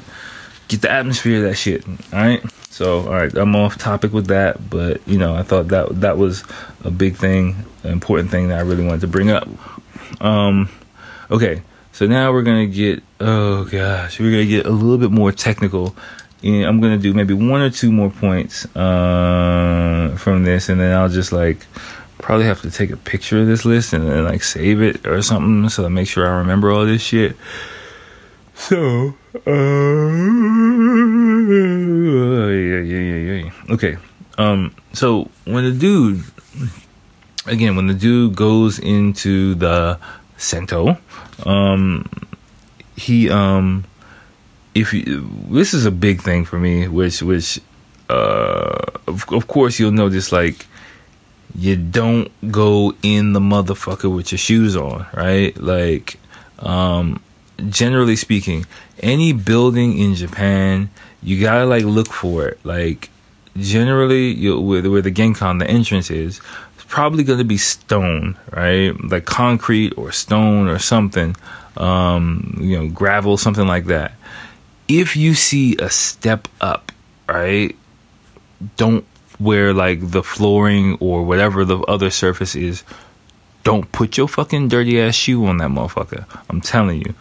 Get 0.67 0.81
the 0.81 0.91
atmosphere 0.91 1.37
of 1.37 1.43
that 1.43 1.55
shit. 1.55 1.87
All 1.87 2.19
right. 2.19 2.43
So, 2.77 3.07
all 3.07 3.13
right, 3.13 3.33
I'm 3.35 3.55
off 3.55 3.79
topic 3.79 4.13
with 4.13 4.27
that, 4.27 4.69
but 4.69 5.01
you 5.07 5.17
know, 5.17 5.33
I 5.33 5.41
thought 5.41 5.69
that 5.69 6.01
that 6.01 6.19
was 6.19 6.43
a 6.83 6.91
big 6.91 7.15
thing, 7.15 7.65
an 7.83 7.91
important 7.91 8.29
thing 8.29 8.49
that 8.49 8.59
I 8.59 8.61
really 8.61 8.85
wanted 8.85 9.01
to 9.01 9.07
bring 9.07 9.31
up. 9.31 9.47
Um, 10.21 10.69
okay, 11.31 11.63
so 11.91 12.05
now 12.05 12.31
we're 12.31 12.43
gonna 12.43 12.67
get. 12.67 13.01
Oh 13.19 13.63
gosh, 13.63 14.19
we're 14.19 14.29
gonna 14.29 14.45
get 14.45 14.67
a 14.67 14.69
little 14.69 14.99
bit 14.99 15.09
more 15.09 15.31
technical. 15.31 15.95
And 16.43 16.65
I'm 16.65 16.79
gonna 16.79 16.99
do 16.99 17.15
maybe 17.15 17.33
one 17.33 17.61
or 17.61 17.71
two 17.71 17.91
more 17.91 18.11
points 18.11 18.67
uh, 18.75 20.15
from 20.19 20.43
this, 20.43 20.69
and 20.69 20.79
then 20.79 20.95
I'll 20.95 21.09
just 21.09 21.31
like 21.31 21.65
probably 22.19 22.45
have 22.45 22.61
to 22.61 22.71
take 22.71 22.89
a 22.91 22.97
picture 22.97 23.41
of 23.41 23.47
this 23.47 23.65
list 23.65 23.93
and 23.93 24.07
then 24.07 24.23
like 24.23 24.43
save 24.43 24.81
it 24.81 25.05
or 25.05 25.21
something 25.21 25.69
so 25.69 25.85
I 25.85 25.89
make 25.89 26.07
sure 26.07 26.27
I 26.27 26.37
remember 26.39 26.71
all 26.71 26.85
this 26.85 27.01
shit. 27.01 27.35
So, 28.55 29.13
uh, 29.45 29.51
yeah, 32.47 32.81
yeah, 32.81 32.99
yeah, 32.99 33.43
yeah. 33.43 33.51
Okay. 33.69 33.97
Um, 34.37 34.75
so 34.93 35.29
when 35.45 35.63
the 35.63 35.71
dude, 35.71 36.23
again, 37.45 37.75
when 37.75 37.85
the 37.87 37.93
dude 37.93 38.35
goes 38.35 38.79
into 38.79 39.53
the 39.55 39.99
Sento, 40.37 40.97
um, 41.45 42.09
he, 42.95 43.29
um, 43.29 43.85
if 44.73 44.91
you, 44.91 45.29
this 45.49 45.75
is 45.75 45.85
a 45.85 45.91
big 45.91 46.21
thing 46.21 46.43
for 46.43 46.57
me, 46.57 46.87
which, 46.87 47.21
which, 47.21 47.61
uh, 48.09 48.75
of, 49.07 49.31
of 49.31 49.47
course 49.47 49.79
you'll 49.79 49.91
notice 49.91 50.31
like, 50.31 50.65
you 51.57 51.75
don't 51.75 52.31
go 52.51 52.93
in 53.01 53.33
the 53.33 53.39
motherfucker 53.39 54.13
with 54.13 54.31
your 54.31 54.37
shoes 54.37 54.75
on, 54.75 55.07
right? 55.13 55.57
Like, 55.57 56.19
um, 56.59 57.21
generally 57.69 58.15
speaking, 58.15 58.65
any 58.99 59.33
building 59.33 59.97
in 59.97 60.13
Japan, 60.13 60.89
you 61.23 61.41
gotta 61.41 61.65
like 61.65 61.83
look 61.83 62.07
for 62.07 62.47
it. 62.47 62.59
Like, 62.63 63.09
generally, 63.57 64.27
you 64.27 64.59
where, 64.61 64.87
where 64.89 65.01
the 65.01 65.11
genkan, 65.11 65.57
the 65.57 65.67
entrance 65.67 66.11
is, 66.11 66.39
it's 66.75 66.85
probably 66.85 67.23
gonna 67.23 67.43
be 67.43 67.57
stone, 67.57 68.37
right? 68.51 68.93
Like 69.03 69.25
concrete 69.25 69.97
or 69.97 70.11
stone 70.11 70.67
or 70.67 70.77
something, 70.77 71.35
um, 71.75 72.55
you 72.61 72.77
know, 72.77 72.87
gravel, 72.87 73.35
something 73.35 73.67
like 73.67 73.85
that. 73.85 74.13
If 74.87 75.17
you 75.17 75.33
see 75.33 75.75
a 75.77 75.89
step 75.89 76.47
up, 76.61 76.91
right, 77.27 77.75
don't 78.77 79.05
where 79.39 79.73
like 79.73 80.11
the 80.11 80.23
flooring 80.23 80.97
or 80.99 81.23
whatever 81.23 81.65
the 81.65 81.79
other 81.79 82.09
surface 82.09 82.55
is, 82.55 82.83
don't 83.63 83.91
put 83.91 84.17
your 84.17 84.27
fucking 84.27 84.67
dirty 84.69 84.99
ass 84.99 85.15
shoe 85.15 85.45
on 85.45 85.57
that 85.57 85.69
motherfucker. 85.69 86.25
I'm 86.49 86.61
telling 86.61 87.01
you. 87.01 87.13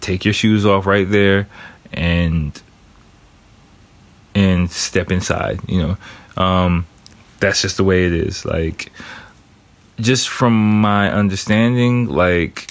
Take 0.00 0.24
your 0.24 0.34
shoes 0.34 0.66
off 0.66 0.86
right 0.86 1.08
there 1.08 1.48
and 1.92 2.60
and 4.34 4.70
step 4.70 5.10
inside, 5.10 5.60
you 5.68 5.82
know. 5.82 6.42
Um 6.42 6.86
that's 7.40 7.62
just 7.62 7.76
the 7.76 7.84
way 7.84 8.06
it 8.06 8.12
is. 8.12 8.44
Like 8.44 8.92
just 10.00 10.28
from 10.28 10.80
my 10.80 11.10
understanding, 11.12 12.08
like 12.08 12.70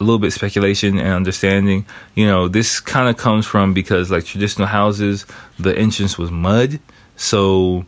a 0.00 0.04
little 0.04 0.18
bit 0.18 0.32
speculation 0.32 0.98
and 0.98 1.08
understanding, 1.08 1.84
you 2.14 2.26
know, 2.26 2.46
this 2.46 2.80
kind 2.80 3.08
of 3.08 3.16
comes 3.16 3.46
from 3.46 3.74
because 3.74 4.10
like 4.10 4.24
traditional 4.24 4.68
houses, 4.68 5.26
the 5.58 5.76
entrance 5.76 6.16
was 6.16 6.30
mud 6.30 6.78
so 7.18 7.84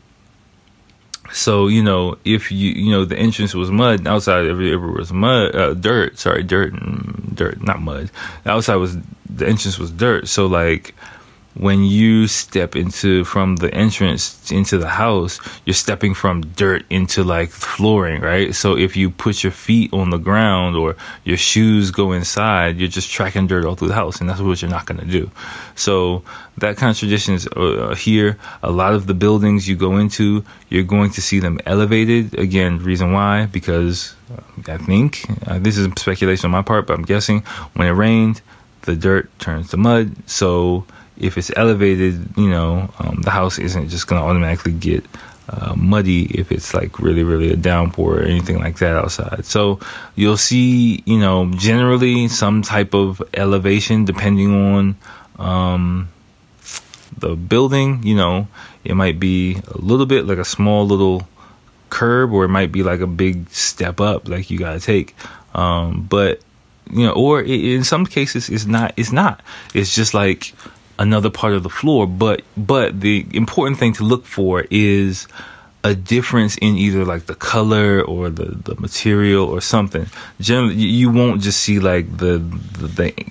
so 1.32 1.68
you 1.68 1.82
know 1.82 2.18
if 2.26 2.52
you 2.52 2.72
you 2.72 2.90
know 2.90 3.06
the 3.06 3.16
entrance 3.16 3.54
was 3.54 3.70
mud 3.70 4.06
outside 4.06 4.46
every 4.46 4.72
everywhere 4.72 4.98
was 4.98 5.12
mud 5.12 5.54
uh, 5.54 5.72
dirt 5.72 6.18
sorry 6.18 6.42
dirt 6.42 6.74
dirt 7.40 7.62
not 7.62 7.80
mud. 7.80 8.10
Outside 8.44 8.76
was 8.76 8.96
the 9.28 9.46
entrance 9.48 9.78
was 9.78 9.90
dirt. 9.90 10.28
So 10.28 10.46
like 10.46 10.94
when 11.60 11.84
you 11.84 12.26
step 12.26 12.74
into 12.74 13.22
from 13.24 13.56
the 13.56 13.72
entrance 13.74 14.50
into 14.50 14.78
the 14.78 14.88
house, 14.88 15.38
you're 15.66 15.74
stepping 15.74 16.14
from 16.14 16.40
dirt 16.40 16.86
into 16.88 17.22
like 17.22 17.50
flooring, 17.50 18.22
right? 18.22 18.54
So 18.54 18.78
if 18.78 18.96
you 18.96 19.10
put 19.10 19.42
your 19.44 19.52
feet 19.52 19.92
on 19.92 20.08
the 20.08 20.16
ground 20.16 20.74
or 20.74 20.96
your 21.22 21.36
shoes 21.36 21.90
go 21.90 22.12
inside, 22.12 22.78
you're 22.78 22.88
just 22.88 23.10
tracking 23.10 23.46
dirt 23.46 23.66
all 23.66 23.74
through 23.74 23.88
the 23.88 23.94
house, 23.94 24.20
and 24.20 24.28
that's 24.28 24.40
what 24.40 24.62
you're 24.62 24.70
not 24.70 24.86
going 24.86 25.00
to 25.00 25.06
do. 25.06 25.30
So 25.74 26.22
that 26.56 26.78
kind 26.78 26.90
of 26.90 26.96
tradition 26.96 27.34
is 27.34 27.46
uh, 27.46 27.94
here. 27.94 28.38
A 28.62 28.70
lot 28.72 28.94
of 28.94 29.06
the 29.06 29.14
buildings 29.14 29.68
you 29.68 29.76
go 29.76 29.98
into, 29.98 30.42
you're 30.70 30.82
going 30.82 31.10
to 31.10 31.20
see 31.20 31.40
them 31.40 31.60
elevated. 31.66 32.38
Again, 32.38 32.78
reason 32.78 33.12
why? 33.12 33.44
Because 33.44 34.14
uh, 34.34 34.72
I 34.72 34.78
think 34.78 35.26
uh, 35.46 35.58
this 35.58 35.76
is 35.76 35.86
speculation 35.98 36.46
on 36.46 36.52
my 36.52 36.62
part, 36.62 36.86
but 36.86 36.94
I'm 36.94 37.04
guessing 37.04 37.40
when 37.74 37.86
it 37.86 37.92
rained, 37.92 38.40
the 38.82 38.96
dirt 38.96 39.28
turns 39.38 39.68
to 39.70 39.76
mud. 39.76 40.16
So 40.24 40.86
if 41.20 41.38
it's 41.38 41.50
elevated, 41.54 42.36
you 42.36 42.48
know, 42.48 42.90
um, 42.98 43.20
the 43.22 43.30
house 43.30 43.58
isn't 43.58 43.88
just 43.88 44.06
going 44.06 44.20
to 44.20 44.26
automatically 44.26 44.72
get 44.72 45.04
uh, 45.48 45.74
muddy 45.76 46.24
if 46.24 46.52
it's 46.52 46.74
like 46.74 46.98
really, 46.98 47.24
really 47.24 47.50
a 47.50 47.56
downpour 47.56 48.18
or 48.18 48.22
anything 48.22 48.58
like 48.58 48.78
that 48.78 48.96
outside. 48.96 49.44
So 49.44 49.80
you'll 50.14 50.36
see, 50.36 51.02
you 51.04 51.18
know, 51.18 51.50
generally 51.52 52.28
some 52.28 52.62
type 52.62 52.94
of 52.94 53.22
elevation 53.34 54.04
depending 54.04 54.54
on 54.54 54.96
um, 55.38 56.08
the 57.18 57.34
building. 57.34 58.02
You 58.04 58.16
know, 58.16 58.48
it 58.84 58.94
might 58.94 59.18
be 59.18 59.56
a 59.68 59.78
little 59.78 60.06
bit 60.06 60.26
like 60.26 60.38
a 60.38 60.44
small 60.44 60.86
little 60.86 61.28
curb 61.90 62.32
or 62.32 62.44
it 62.44 62.48
might 62.48 62.70
be 62.70 62.84
like 62.84 63.00
a 63.00 63.06
big 63.06 63.50
step 63.50 64.00
up 64.00 64.28
like 64.28 64.50
you 64.50 64.58
got 64.58 64.74
to 64.74 64.80
take. 64.80 65.14
Um, 65.52 66.06
but 66.08 66.40
you 66.92 67.06
know, 67.06 67.12
or 67.12 67.42
in 67.42 67.84
some 67.84 68.06
cases 68.06 68.48
it's 68.48 68.66
not. 68.66 68.94
It's 68.96 69.12
not. 69.12 69.40
It's 69.74 69.94
just 69.94 70.14
like 70.14 70.54
another 71.00 71.30
part 71.30 71.54
of 71.54 71.64
the 71.64 71.68
floor. 71.68 72.06
But 72.06 72.42
but 72.56 73.00
the 73.00 73.26
important 73.32 73.78
thing 73.78 73.94
to 73.94 74.04
look 74.04 74.24
for 74.24 74.66
is 74.70 75.26
a 75.82 75.94
difference 75.94 76.56
in 76.58 76.76
either 76.76 77.04
like 77.04 77.26
the 77.26 77.34
color 77.34 78.02
or 78.02 78.28
the, 78.28 78.44
the 78.44 78.74
material 78.78 79.46
or 79.48 79.60
something. 79.60 80.06
Generally, 80.38 80.74
you 80.74 81.10
won't 81.10 81.40
just 81.40 81.60
see 81.60 81.80
like 81.80 82.18
the, 82.18 82.38
the, 82.78 82.86
the 82.86 83.26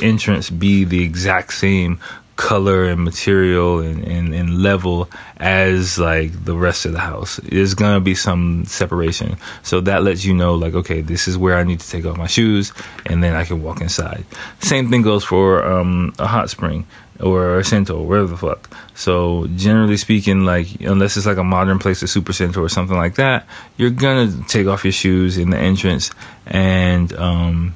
entrance 0.00 0.50
be 0.50 0.82
the 0.84 1.02
exact 1.04 1.52
same 1.52 2.00
color 2.38 2.84
and 2.84 3.02
material 3.02 3.80
and, 3.80 4.04
and, 4.04 4.32
and, 4.32 4.62
level 4.62 5.10
as 5.38 5.98
like 5.98 6.30
the 6.44 6.56
rest 6.56 6.86
of 6.86 6.92
the 6.92 7.00
house. 7.00 7.40
There's 7.42 7.74
gonna 7.74 8.00
be 8.00 8.14
some 8.14 8.64
separation. 8.64 9.36
So 9.64 9.80
that 9.82 10.04
lets 10.04 10.24
you 10.24 10.34
know 10.34 10.54
like, 10.54 10.74
okay, 10.74 11.00
this 11.00 11.26
is 11.26 11.36
where 11.36 11.56
I 11.58 11.64
need 11.64 11.80
to 11.80 11.90
take 11.90 12.06
off 12.06 12.16
my 12.16 12.28
shoes 12.28 12.72
and 13.04 13.24
then 13.24 13.34
I 13.34 13.44
can 13.44 13.60
walk 13.60 13.80
inside. 13.80 14.24
Same 14.60 14.88
thing 14.88 15.02
goes 15.02 15.24
for 15.24 15.66
um, 15.66 16.14
a 16.20 16.28
hot 16.28 16.48
spring 16.48 16.86
or 17.18 17.58
a 17.58 17.64
Sento, 17.64 18.00
wherever 18.00 18.28
the 18.28 18.36
fuck. 18.36 18.70
So 18.94 19.48
generally 19.56 19.96
speaking, 19.96 20.44
like 20.44 20.80
unless 20.80 21.16
it's 21.16 21.26
like 21.26 21.38
a 21.38 21.44
modern 21.44 21.80
place, 21.80 22.02
a 22.02 22.08
super 22.08 22.32
center 22.32 22.62
or 22.62 22.68
something 22.68 22.96
like 22.96 23.16
that, 23.16 23.48
you're 23.76 23.90
gonna 23.90 24.44
take 24.46 24.68
off 24.68 24.84
your 24.84 24.92
shoes 24.92 25.38
in 25.38 25.50
the 25.50 25.58
entrance 25.58 26.12
and 26.46 27.12
um 27.14 27.74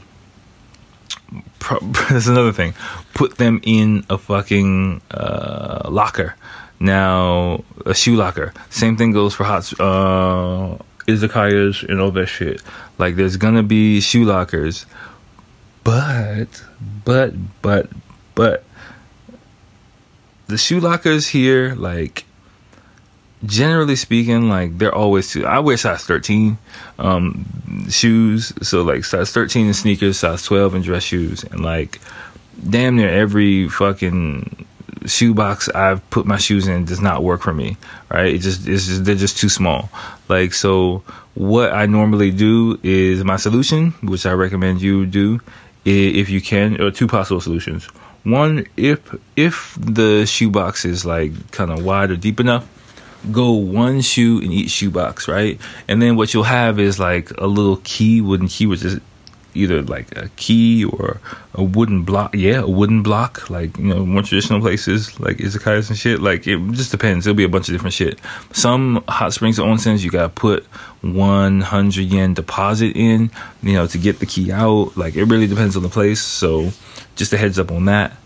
pro- 1.62 1.78
that's 2.10 2.26
another 2.26 2.52
thing. 2.52 2.74
Put 3.14 3.38
them 3.38 3.60
in 3.62 4.04
a 4.10 4.18
fucking 4.18 5.00
uh, 5.10 5.88
locker. 5.88 6.34
Now, 6.80 7.62
a 7.86 7.94
shoe 7.94 8.16
locker. 8.16 8.52
Same 8.68 8.96
thing 8.96 9.12
goes 9.12 9.34
for 9.34 9.44
hot 9.44 9.72
uh, 9.78 10.78
izakayas 11.06 11.88
and 11.88 12.00
all 12.00 12.10
that 12.10 12.26
shit. 12.26 12.60
Like, 12.98 13.14
there's 13.16 13.36
gonna 13.36 13.62
be 13.62 14.00
shoe 14.00 14.24
lockers, 14.24 14.84
but, 15.84 16.62
but, 17.04 17.34
but, 17.62 17.88
but, 18.34 18.64
the 20.48 20.58
shoe 20.58 20.80
lockers 20.80 21.28
here, 21.28 21.74
like, 21.76 22.24
generally 23.44 23.96
speaking, 23.96 24.48
like 24.48 24.78
they're 24.78 24.94
always. 24.94 25.30
Too. 25.30 25.46
I 25.46 25.60
wear 25.60 25.76
size 25.76 26.04
thirteen 26.04 26.58
um, 26.98 27.46
shoes, 27.88 28.52
so 28.62 28.82
like 28.82 29.04
size 29.04 29.32
thirteen 29.32 29.66
in 29.66 29.74
sneakers, 29.74 30.18
size 30.18 30.42
twelve 30.42 30.74
in 30.74 30.82
dress 30.82 31.02
shoes, 31.02 31.44
and 31.44 31.60
like 31.60 32.00
damn 32.68 32.96
near 32.96 33.08
every 33.08 33.68
fucking 33.68 34.66
shoe 35.06 35.34
box 35.34 35.68
I've 35.68 36.08
put 36.10 36.26
my 36.26 36.36
shoes 36.36 36.68
in 36.68 36.84
does 36.84 37.00
not 37.00 37.22
work 37.22 37.42
for 37.42 37.52
me. 37.52 37.76
Right? 38.10 38.34
It 38.34 38.38
just 38.38 38.68
it's 38.68 38.86
just 38.86 39.04
they're 39.04 39.14
just 39.14 39.38
too 39.38 39.48
small. 39.48 39.90
Like 40.28 40.54
so, 40.54 41.02
what 41.34 41.72
I 41.72 41.86
normally 41.86 42.30
do 42.30 42.78
is 42.82 43.24
my 43.24 43.36
solution, 43.36 43.92
which 44.02 44.26
I 44.26 44.32
recommend 44.32 44.80
you 44.82 45.06
do, 45.06 45.40
if 45.84 46.30
you 46.30 46.40
can, 46.40 46.80
or 46.80 46.90
two 46.90 47.06
possible 47.06 47.40
solutions. 47.40 47.84
One, 48.24 48.66
if 48.76 49.00
if 49.34 49.76
the 49.80 50.26
shoe 50.26 50.50
box 50.50 50.84
is 50.84 51.04
like 51.04 51.50
kind 51.50 51.72
of 51.72 51.84
wide 51.84 52.12
or 52.12 52.16
deep 52.16 52.38
enough, 52.38 52.68
go 53.30 53.52
one 53.52 54.00
shoe 54.00 54.40
in 54.40 54.50
each 54.50 54.70
shoebox, 54.70 55.28
right? 55.28 55.60
And 55.88 56.02
then 56.02 56.16
what 56.16 56.34
you'll 56.34 56.42
have 56.44 56.80
is 56.80 56.98
like 56.98 57.30
a 57.38 57.46
little 57.46 57.76
key, 57.84 58.20
wooden 58.20 58.48
key, 58.48 58.66
which 58.66 58.84
is 58.84 59.00
either 59.54 59.82
like 59.82 60.16
a 60.16 60.28
key 60.36 60.84
or 60.84 61.20
a 61.54 61.62
wooden 61.62 62.02
block. 62.02 62.34
Yeah, 62.34 62.60
a 62.60 62.68
wooden 62.68 63.02
block, 63.02 63.50
like 63.50 63.76
you 63.78 63.94
know, 63.94 64.04
more 64.06 64.22
traditional 64.22 64.60
places 64.60 65.18
like 65.20 65.38
izakayas 65.38 65.88
and 65.88 65.98
shit. 65.98 66.20
Like 66.20 66.46
it 66.46 66.58
just 66.72 66.90
depends. 66.90 67.26
It'll 67.26 67.36
be 67.36 67.44
a 67.44 67.48
bunch 67.48 67.68
of 67.68 67.74
different 67.74 67.94
shit. 67.94 68.18
Some 68.52 69.04
hot 69.08 69.32
springs 69.32 69.58
or 69.58 69.66
onsens, 69.66 70.02
you 70.02 70.10
gotta 70.10 70.28
put 70.28 70.64
100 71.02 72.00
yen 72.00 72.34
deposit 72.34 72.96
in, 72.96 73.30
you 73.62 73.74
know, 73.74 73.86
to 73.86 73.98
get 73.98 74.18
the 74.18 74.26
key 74.26 74.52
out. 74.52 74.96
Like 74.96 75.16
it 75.16 75.24
really 75.24 75.46
depends 75.46 75.76
on 75.76 75.82
the 75.82 75.88
place. 75.88 76.20
So 76.20 76.70
just 77.16 77.32
a 77.32 77.36
heads 77.36 77.58
up 77.58 77.70
on 77.70 77.86
that 77.86 78.16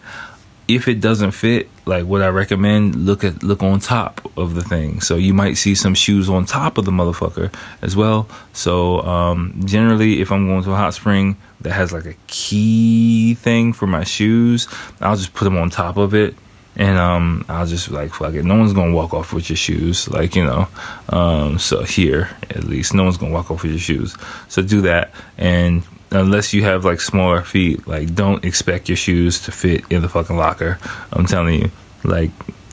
if 0.69 0.89
it 0.89 1.01
doesn't 1.01 1.31
fit, 1.31 1.69
like 1.85 2.05
what 2.05 2.23
I 2.23 2.29
recommend, 2.29 3.07
look 3.07 3.23
at 3.23 3.43
look 3.43 3.63
on 3.63 3.79
top 3.79 4.31
of 4.37 4.55
the 4.55 4.63
thing. 4.63 5.01
So 5.01 5.17
you 5.17 5.33
might 5.33 5.55
see 5.55 5.75
some 5.75 5.95
shoes 5.95 6.29
on 6.29 6.45
top 6.45 6.79
of 6.79 6.85
the 6.85 6.91
motherfucker 6.91 7.55
as 7.83 7.97
well. 7.97 8.29
So 8.53 9.01
um, 9.03 9.61
generally, 9.65 10.21
if 10.21 10.33
I'm 10.33 10.47
going 10.47 10.65
to 10.65 10.73
a 10.73 10.77
hot 10.77 10.95
spring 10.95 11.37
that 11.61 11.73
has 11.73 11.93
like 11.93 12.07
a 12.07 12.15
key 12.27 13.35
thing 13.35 13.73
for 13.73 13.87
my 13.87 14.05
shoes, 14.05 14.69
I'll 15.01 15.17
just 15.17 15.35
put 15.35 15.45
them 15.45 15.57
on 15.57 15.71
top 15.71 15.97
of 15.97 16.15
it. 16.15 16.35
And 16.79 16.99
um, 16.99 17.47
I'll 17.49 17.67
just 17.67 17.91
like 17.91 18.13
fuck 18.13 18.35
it. 18.35 18.45
No 18.45 18.57
one's 18.59 18.75
gonna 18.75 18.93
walk 18.93 19.15
off 19.15 19.33
with 19.33 19.49
your 19.49 19.57
shoes, 19.57 20.11
like 20.11 20.37
you 20.37 20.45
know. 20.45 20.69
Um, 21.09 21.59
so 21.59 21.85
here, 21.85 22.29
at 22.51 22.65
least, 22.65 22.93
no 22.93 23.05
one's 23.05 23.17
gonna 23.17 23.33
walk 23.33 23.51
off 23.51 23.63
with 23.63 23.73
your 23.73 23.81
shoes. 23.81 24.15
So 24.49 24.61
do 24.61 24.83
that, 24.83 25.15
and 25.39 25.83
unless 26.11 26.53
you 26.53 26.63
have 26.63 26.85
like 26.85 27.01
smaller 27.01 27.43
feet, 27.43 27.87
like 27.87 28.15
don't 28.15 28.45
expect 28.45 28.89
your 28.89 28.97
shoes 28.97 29.41
to 29.43 29.53
fit 29.53 29.85
in 29.91 30.03
the 30.03 30.09
fucking 30.09 30.37
locker. 30.37 30.79
I'm 31.13 31.27
telling 31.27 31.63
you, 31.63 31.71
like 32.05 32.31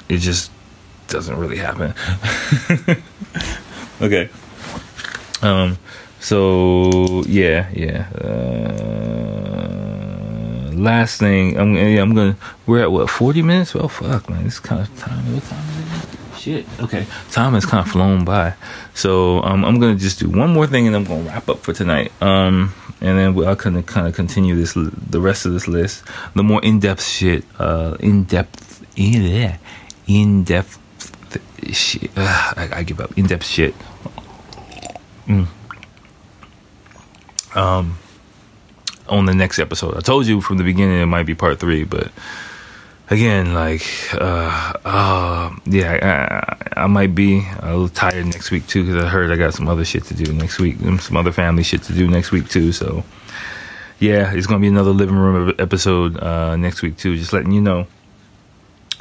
it 0.09 0.17
just 0.17 0.51
doesn't 1.07 1.38
really 1.38 1.57
happen. 1.57 1.93
okay. 4.01 4.29
Um. 5.41 5.77
So 6.19 7.23
yeah, 7.27 7.69
yeah. 7.73 8.09
Uh, 8.11 8.93
last 10.73 11.19
thing, 11.19 11.57
I'm 11.59 11.75
yeah, 11.75 12.01
I'm 12.01 12.13
gonna. 12.15 12.38
We're 12.65 12.81
at 12.84 12.91
what 12.91 13.09
40 13.09 13.41
minutes? 13.41 13.73
Well, 13.73 13.89
fuck, 13.89 14.29
man. 14.29 14.43
This 14.43 14.59
kind 14.59 14.81
of 14.81 14.97
time. 14.97 15.34
What 15.34 15.43
time 15.43 15.65
is 15.69 15.79
it? 15.79 16.09
Shit. 16.38 16.65
Okay. 16.79 17.05
Time 17.31 17.53
has 17.53 17.65
kind 17.65 17.86
of 17.86 17.91
flown 17.91 18.25
by. 18.25 18.53
So 18.93 19.41
um, 19.43 19.63
I'm 19.65 19.79
gonna 19.79 19.95
just 19.95 20.19
do 20.19 20.29
one 20.29 20.51
more 20.51 20.67
thing, 20.67 20.88
and 20.88 20.95
I'm 20.95 21.03
gonna 21.03 21.23
wrap 21.23 21.49
up 21.49 21.59
for 21.59 21.73
tonight. 21.73 22.11
Um 22.21 22.73
and 23.04 23.20
then 23.20 23.56
kind 23.58 23.78
of 23.78 23.86
kind 23.86 24.08
of 24.08 24.16
continue 24.16 24.56
this 24.56 24.74
the 24.74 25.20
rest 25.20 25.45
of 25.45 25.51
this 25.51 25.68
list. 25.68 26.04
The 26.36 26.43
more 26.43 26.64
in 26.64 26.80
depth 26.80 27.06
shit, 27.06 27.43
uh, 27.60 27.97
in 27.99 28.24
depth, 28.24 28.84
yeah, 28.95 29.58
in 30.08 30.43
depth 30.45 30.80
shit. 31.72 32.10
Uh, 32.16 32.54
I, 32.56 32.70
I, 32.78 32.84
give 32.84 33.01
up. 33.01 33.16
In 33.18 33.28
depth 33.28 33.45
shit. 33.45 33.76
Mm. 35.28 35.47
Um, 37.56 37.97
on 39.10 39.26
the 39.26 39.34
next 39.34 39.60
episode, 39.60 39.97
I 39.97 39.99
told 39.99 40.26
you 40.26 40.39
from 40.39 40.58
the 40.58 40.64
beginning 40.64 40.99
it 41.01 41.06
might 41.06 41.26
be 41.26 41.36
part 41.36 41.60
three, 41.60 41.84
but 41.84 42.10
again, 43.14 43.53
like, 43.53 43.86
uh, 44.16 44.74
uh, 44.84 45.55
yeah, 45.66 46.57
I, 46.76 46.82
I, 46.82 46.88
might 46.88 47.14
be 47.14 47.45
a 47.59 47.68
little 47.68 47.88
tired 47.88 48.26
next 48.26 48.49
week 48.49 48.66
too 48.68 48.84
because 48.84 49.03
I 49.03 49.07
heard 49.07 49.32
I 49.32 49.36
got 49.36 49.53
some 49.53 49.68
other 49.68 49.86
shit 49.86 50.03
to 50.05 50.16
do 50.16 50.34
next 50.34 50.59
week, 50.59 50.78
some 50.99 51.16
other 51.16 51.32
family 51.32 51.64
shit 51.64 51.84
to 51.84 51.93
do 51.93 52.07
next 52.07 52.32
week 52.32 52.49
too. 52.49 52.72
So, 52.72 53.03
yeah, 53.99 54.34
it's 54.34 54.47
gonna 54.47 54.59
be 54.59 54.68
another 54.68 54.89
living 54.89 55.16
room 55.16 55.53
episode 55.59 56.18
uh, 56.18 56.55
next 56.55 56.82
week 56.82 56.97
too. 56.97 57.16
Just 57.16 57.34
letting 57.34 57.51
you 57.51 57.61
know. 57.61 57.86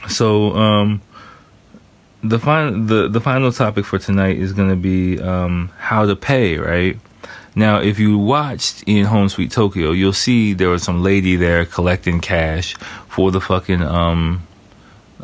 So, 0.09 0.55
um, 0.57 1.01
the 2.23 2.39
final 2.39 2.85
the 2.85 3.09
the 3.09 3.21
final 3.21 3.51
topic 3.51 3.85
for 3.87 3.99
tonight 3.99 4.37
is 4.37 4.53
gonna 4.53 4.77
be 4.77 5.21
um, 5.21 5.71
how 5.79 6.05
to 6.07 6.15
pay, 6.15 6.59
right? 6.59 6.99
Now, 7.55 7.81
if 7.81 7.99
you 7.99 8.19
watched 8.19 8.83
in 8.87 9.05
Home 9.07 9.29
Sweet 9.29 9.51
Tokyo, 9.51 9.93
you'll 9.93 10.13
see 10.13 10.55
there 10.55 10.71
was 10.71 10.83
some 10.83 11.03
lady 11.03 11.37
there 11.37 11.67
collecting 11.67 12.21
cash 12.21 12.75
for 13.09 13.31
the 13.31 13.41
fucking 13.41 13.83
um 13.83 14.47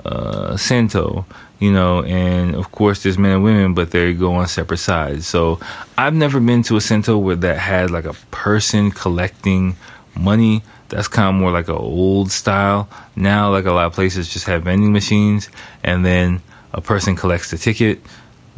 uh, 0.05 0.57
Sento, 0.57 1.27
you 1.59 1.73
know, 1.73 2.03
and 2.05 2.55
of 2.55 2.71
course 2.71 3.03
there's 3.03 3.19
men 3.19 3.33
and 3.33 3.45
women, 3.45 3.75
but 3.75 3.91
they 3.91 4.15
go 4.15 4.35
on 4.35 4.47
separate 4.47 4.79
sides. 4.79 5.27
So 5.27 5.59
I've 5.97 6.15
never 6.15 6.41
been 6.41 6.63
to 6.65 6.77
a 6.77 6.81
Sento 6.81 7.19
where 7.19 7.37
that 7.37 7.59
had 7.59 7.91
like 7.91 8.05
a 8.05 8.15
person 8.31 8.91
collecting 8.91 9.77
money. 10.15 10.63
That's 10.89 11.09
kind 11.09 11.35
of 11.35 11.41
more 11.41 11.51
like 11.51 11.69
an 11.69 11.75
old 11.75 12.31
style. 12.31 12.89
Now, 13.17 13.51
like 13.51 13.67
a 13.67 13.73
lot 13.73 13.87
of 13.87 13.93
places 13.93 14.29
just 14.29 14.47
have 14.47 14.65
vending 14.65 14.93
machines, 14.93 15.49
and 15.83 16.05
then 16.05 16.41
a 16.73 16.81
person 16.81 17.17
collects 17.17 17.51
the 17.51 17.59
ticket, 17.59 18.01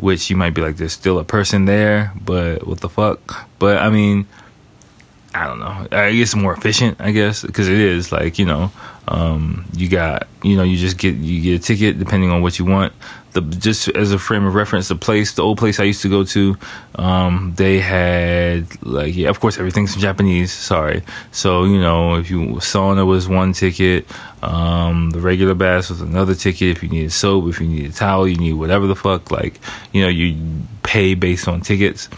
which 0.01 0.30
you 0.30 0.36
might 0.36 0.55
be 0.55 0.62
like, 0.62 0.76
there's 0.76 0.92
still 0.92 1.18
a 1.18 1.24
person 1.24 1.66
there, 1.66 2.12
but 2.24 2.66
what 2.66 2.80
the 2.80 2.88
fuck? 2.88 3.48
But 3.59 3.78
I 3.78 3.90
mean, 3.90 4.26
I 5.34 5.46
don't 5.46 5.61
know. 5.61 5.86
I 5.92 6.12
guess 6.12 6.34
more 6.34 6.53
efficient, 6.55 7.01
I 7.01 7.12
guess, 7.12 7.42
because 7.42 7.68
it 7.68 7.78
is 7.78 8.11
like 8.11 8.38
you 8.38 8.46
know, 8.46 8.72
um, 9.07 9.64
you 9.74 9.88
got 9.88 10.26
you 10.42 10.57
know, 10.57 10.64
you 10.64 10.76
just 10.76 10.98
get 10.98 11.14
you 11.14 11.40
get 11.40 11.61
a 11.61 11.64
ticket 11.64 11.98
depending 11.98 12.30
on 12.30 12.42
what 12.42 12.59
you 12.59 12.64
want. 12.64 12.92
The 13.33 13.43
just 13.43 13.89
as 13.89 14.12
a 14.12 14.18
frame 14.18 14.45
of 14.45 14.55
reference, 14.55 14.89
the 14.89 14.97
place, 14.97 15.35
the 15.35 15.43
old 15.43 15.59
place 15.59 15.78
I 15.78 15.85
used 15.85 16.03
to 16.03 16.09
go 16.09 16.24
to, 16.24 16.57
um, 16.97 17.55
they 17.57 17.78
had 17.78 18.66
like 18.85 19.14
yeah, 19.14 19.28
of 19.28 19.39
course 19.39 19.59
everything's 19.59 19.95
in 19.95 20.01
Japanese. 20.01 20.53
Sorry, 20.53 21.03
so 21.31 21.64
you 21.64 21.81
know 21.81 22.16
if 22.16 22.28
you 22.31 22.41
sauna 22.59 23.07
was 23.07 23.28
one 23.28 23.53
ticket, 23.53 24.07
um, 24.43 25.11
the 25.11 25.20
regular 25.20 25.55
bath 25.55 25.91
was 25.91 26.01
another 26.01 26.35
ticket. 26.35 26.76
If 26.76 26.83
you 26.83 26.89
needed 26.89 27.12
soap, 27.12 27.49
if 27.49 27.61
you 27.61 27.68
needed 27.68 27.95
towel, 27.95 28.26
you 28.26 28.37
need 28.37 28.55
whatever 28.55 28.87
the 28.87 28.97
fuck. 28.97 29.31
Like 29.31 29.61
you 29.93 30.03
know, 30.03 30.09
you 30.09 30.37
pay 30.83 31.14
based 31.14 31.47
on 31.47 31.61
tickets 31.61 32.09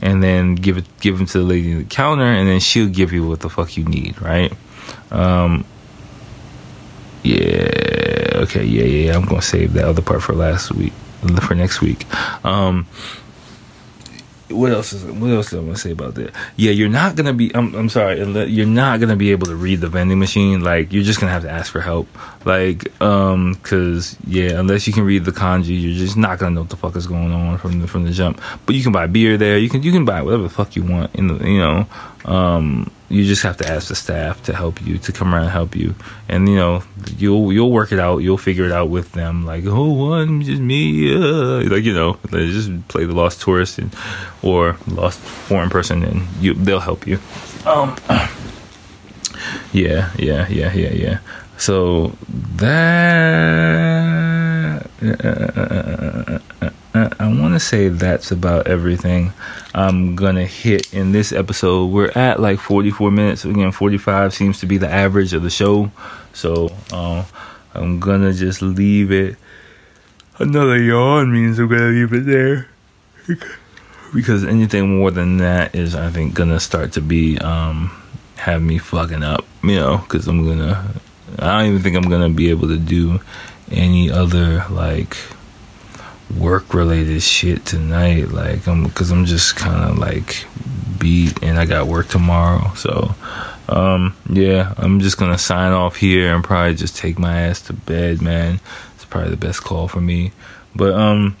and 0.00 0.22
then 0.22 0.54
give 0.54 0.76
it 0.78 0.86
give 1.00 1.18
them 1.18 1.26
to 1.26 1.38
the 1.38 1.44
lady 1.44 1.72
at 1.72 1.78
the 1.78 1.84
counter, 1.84 2.24
and 2.24 2.48
then 2.48 2.60
she'll 2.60 2.88
give 2.88 3.12
you 3.12 3.26
what 3.26 3.40
the 3.40 3.50
fuck 3.50 3.76
you 3.76 3.84
need, 3.84 4.20
right? 4.20 4.52
Um, 5.10 5.64
yeah, 7.26 8.42
okay, 8.42 8.64
yeah, 8.64 8.84
yeah. 8.84 9.16
I'm 9.16 9.24
gonna 9.24 9.42
save 9.42 9.72
that 9.72 9.84
other 9.84 10.02
part 10.02 10.22
for 10.22 10.34
last 10.34 10.72
week, 10.72 10.92
for 11.42 11.54
next 11.54 11.80
week. 11.80 12.04
Um, 12.44 12.86
what 14.48 14.70
else 14.70 14.92
is 14.92 15.04
what 15.04 15.30
else 15.30 15.50
do 15.50 15.58
I 15.58 15.60
want 15.60 15.74
to 15.74 15.80
say 15.80 15.90
about 15.90 16.14
that? 16.14 16.32
Yeah, 16.56 16.70
you're 16.70 16.88
not 16.88 17.16
gonna 17.16 17.32
be. 17.32 17.54
I'm 17.54 17.74
I'm 17.74 17.88
sorry. 17.88 18.18
You're 18.48 18.66
not 18.66 19.00
gonna 19.00 19.16
be 19.16 19.32
able 19.32 19.48
to 19.48 19.56
read 19.56 19.80
the 19.80 19.88
vending 19.88 20.18
machine. 20.18 20.60
Like 20.60 20.92
you're 20.92 21.02
just 21.02 21.18
gonna 21.18 21.32
have 21.32 21.42
to 21.42 21.50
ask 21.50 21.72
for 21.72 21.80
help. 21.80 22.06
Like 22.44 23.00
um, 23.02 23.56
cause 23.56 24.16
yeah, 24.24 24.58
unless 24.60 24.86
you 24.86 24.92
can 24.92 25.04
read 25.04 25.24
the 25.24 25.32
kanji, 25.32 25.80
you're 25.80 25.98
just 25.98 26.16
not 26.16 26.38
gonna 26.38 26.54
know 26.54 26.60
what 26.60 26.70
the 26.70 26.76
fuck 26.76 26.94
is 26.94 27.06
going 27.08 27.32
on 27.32 27.58
from 27.58 27.80
the 27.80 27.88
from 27.88 28.04
the 28.04 28.12
jump. 28.12 28.40
But 28.66 28.76
you 28.76 28.84
can 28.84 28.92
buy 28.92 29.08
beer 29.08 29.36
there. 29.36 29.58
You 29.58 29.68
can 29.68 29.82
you 29.82 29.90
can 29.90 30.04
buy 30.04 30.22
whatever 30.22 30.44
the 30.44 30.48
fuck 30.48 30.76
you 30.76 30.84
want. 30.84 31.14
In 31.16 31.26
the 31.26 31.44
you 31.44 31.58
know, 31.58 31.86
um, 32.26 32.90
you 33.08 33.24
just 33.24 33.44
have 33.44 33.56
to 33.58 33.68
ask 33.68 33.88
the 33.88 33.94
staff 33.94 34.42
to 34.44 34.54
help 34.54 34.84
you 34.84 34.98
to 34.98 35.12
come 35.12 35.32
around 35.32 35.44
and 35.44 35.52
help 35.52 35.76
you. 35.76 35.94
And 36.28 36.48
you 36.48 36.56
know 36.56 36.82
you'll 37.16 37.52
you'll 37.52 37.70
work 37.70 37.92
it 37.92 38.00
out. 38.00 38.18
You'll 38.18 38.36
figure 38.36 38.64
it 38.64 38.72
out 38.72 38.90
with 38.90 39.12
them. 39.12 39.46
Like 39.46 39.64
oh 39.66 39.92
one 39.92 40.42
just 40.42 40.60
me 40.60 41.14
uh, 41.14 41.62
like 41.70 41.84
you 41.84 41.94
know 41.94 42.18
they 42.30 42.48
just 42.48 42.88
play 42.88 43.04
the 43.04 43.14
lost 43.14 43.40
tourist 43.40 43.78
and 43.78 43.94
or 44.42 44.76
lost 44.88 45.20
foreign 45.20 45.70
person 45.70 46.02
and 46.02 46.26
you 46.40 46.54
they'll 46.54 46.80
help 46.80 47.06
you. 47.06 47.20
Um 47.64 47.96
yeah 49.72 50.10
yeah 50.18 50.48
yeah 50.48 50.72
yeah 50.72 50.92
yeah. 50.92 51.18
So 51.58 52.12
that 52.56 54.25
uh, 55.02 56.38
I 57.18 57.28
want 57.28 57.54
to 57.54 57.60
say 57.60 57.88
that's 57.88 58.30
about 58.30 58.66
everything 58.66 59.32
I'm 59.74 60.16
gonna 60.16 60.46
hit 60.46 60.92
in 60.94 61.12
this 61.12 61.32
episode. 61.32 61.86
We're 61.86 62.10
at 62.12 62.40
like 62.40 62.58
44 62.58 63.10
minutes. 63.10 63.44
Again, 63.44 63.72
45 63.72 64.32
seems 64.32 64.60
to 64.60 64.66
be 64.66 64.78
the 64.78 64.90
average 64.90 65.34
of 65.34 65.42
the 65.42 65.50
show. 65.50 65.90
So 66.32 66.72
uh, 66.92 67.24
I'm 67.74 68.00
gonna 68.00 68.32
just 68.32 68.62
leave 68.62 69.12
it. 69.12 69.36
Another 70.38 70.78
yawn 70.78 71.32
means 71.32 71.58
I'm 71.58 71.68
gonna 71.68 71.88
leave 71.88 72.12
it 72.12 72.26
there 72.26 72.68
because 74.14 74.44
anything 74.44 74.98
more 74.98 75.10
than 75.10 75.38
that 75.38 75.74
is, 75.74 75.94
I 75.94 76.10
think, 76.10 76.34
gonna 76.34 76.60
start 76.60 76.92
to 76.92 77.00
be 77.00 77.38
um, 77.38 77.90
have 78.36 78.62
me 78.62 78.78
fucking 78.78 79.22
up. 79.22 79.44
You 79.62 79.76
know, 79.76 79.98
because 79.98 80.26
I'm 80.28 80.46
gonna. 80.46 80.94
I 81.38 81.58
don't 81.58 81.70
even 81.70 81.82
think 81.82 81.96
I'm 81.96 82.08
gonna 82.08 82.30
be 82.30 82.50
able 82.50 82.68
to 82.68 82.78
do 82.78 83.20
any 83.70 84.10
other 84.10 84.64
like 84.70 85.16
work 86.36 86.74
related 86.74 87.22
shit 87.22 87.64
tonight. 87.64 88.30
Like 88.30 88.66
i'm 88.66 88.84
because 88.84 89.10
i'm 89.10 89.24
just 89.24 89.56
kind 89.56 89.90
of 89.90 89.98
like 89.98 90.46
beat 90.98 91.42
and 91.42 91.58
i 91.58 91.66
got 91.66 91.86
work 91.86 92.08
tomorrow. 92.08 92.72
So 92.74 93.14
um 93.68 94.16
yeah 94.30 94.74
i'm 94.76 95.00
just 95.00 95.18
gonna 95.18 95.38
sign 95.38 95.72
off 95.72 95.96
here 95.96 96.34
and 96.34 96.44
probably 96.44 96.74
just 96.74 96.96
take 96.96 97.18
my 97.18 97.42
ass 97.42 97.62
to 97.62 97.72
bed 97.72 98.22
man. 98.22 98.60
It's 98.94 99.04
probably 99.04 99.30
the 99.30 99.36
best 99.36 99.62
call 99.62 99.88
for 99.88 100.00
me. 100.00 100.32
But 100.74 100.94
um 100.94 101.36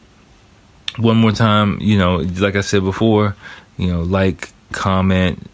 one 0.96 1.18
more 1.18 1.32
time 1.32 1.78
you 1.82 1.98
know 1.98 2.16
like 2.16 2.56
i 2.56 2.62
said 2.62 2.82
before 2.82 3.36
you 3.76 3.88
know 3.88 4.00
like 4.00 4.50
comment 4.72 5.50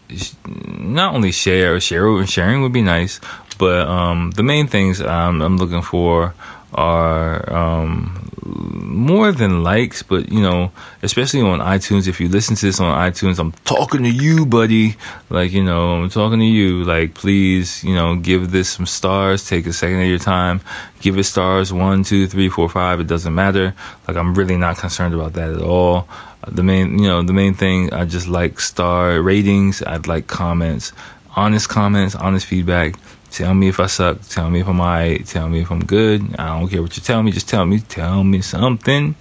not 0.47 1.15
only 1.15 1.33
share 1.33 1.81
share 1.81 2.27
sharing 2.27 2.63
would 2.63 2.73
be 2.73 2.83
nice. 2.83 3.21
But 3.59 3.87
um 3.87 4.31
the 4.33 4.43
main 4.43 4.67
things 4.67 5.01
I'm, 5.01 5.41
I'm 5.43 5.57
looking 5.57 5.83
for 5.83 6.35
are 6.75 7.53
um, 7.53 8.31
more 8.45 9.33
than 9.33 9.63
likes, 9.63 10.03
but 10.03 10.31
you 10.31 10.41
know, 10.41 10.71
especially 11.03 11.41
on 11.41 11.61
iTunes. 11.61 12.09
If 12.09 12.21
you 12.21 12.29
listen 12.29 12.57
to 12.57 12.67
this 12.67 12.81
on 12.81 12.97
iTunes, 12.97 13.39
I'm 13.39 13.53
talking 13.65 14.03
to 14.03 14.11
you, 14.11 14.47
buddy. 14.47 14.97
Like, 15.31 15.53
you 15.53 15.63
know, 15.63 16.03
I'm 16.03 16.11
talking 16.11 16.39
to 16.39 16.45
you. 16.45 16.85
Like, 16.85 17.15
please, 17.15 17.83
you 17.85 17.95
know, 17.95 18.17
give 18.17 18.51
this 18.51 18.69
some 18.69 18.87
stars. 18.87 19.49
Take 19.49 19.67
a 19.67 19.73
second 19.73 20.03
of 20.03 20.09
your 20.09 20.19
time. 20.19 20.61
Give 21.01 21.19
it 21.19 21.25
stars 21.25 21.73
one, 21.73 22.05
two, 22.05 22.27
three, 22.27 22.49
four, 22.49 22.69
five. 22.69 23.01
It 23.01 23.07
doesn't 23.07 23.35
matter. 23.35 23.75
Like, 24.09 24.17
I'm 24.17 24.35
really 24.35 24.57
not 24.57 24.79
concerned 24.79 25.15
about 25.15 25.35
that 25.35 25.51
at 25.51 25.63
all. 25.63 26.09
The 26.47 26.63
main, 26.63 26.99
you 26.99 27.07
know, 27.07 27.23
the 27.23 27.33
main 27.33 27.55
thing, 27.55 27.93
I 27.93 28.05
just 28.05 28.27
like 28.27 28.59
star 28.59 29.21
ratings. 29.23 29.83
I'd 29.83 30.09
like 30.09 30.27
comments, 30.27 30.93
honest 31.37 31.69
comments, 31.69 32.17
honest 32.17 32.47
feedback 32.47 32.97
Tell 33.33 33.55
me 33.55 33.69
if 33.69 33.81
I 33.81 33.87
suck. 33.87 34.21
Tell 34.29 34.51
me 34.51 34.61
if 34.61 34.69
I'm 34.69 34.79
alright. 34.79 35.25
Tell 35.25 35.49
me 35.49 35.63
if 35.63 35.71
I'm 35.71 35.83
good. 35.83 36.37
I 36.39 36.59
don't 36.59 36.69
care 36.69 36.83
what 36.83 36.95
you 36.99 37.03
tell 37.03 37.23
me. 37.23 37.33
Just 37.33 37.49
tell 37.49 37.65
me. 37.65 37.81
Tell 37.81 38.23
me 38.23 38.43
something. 38.43 39.15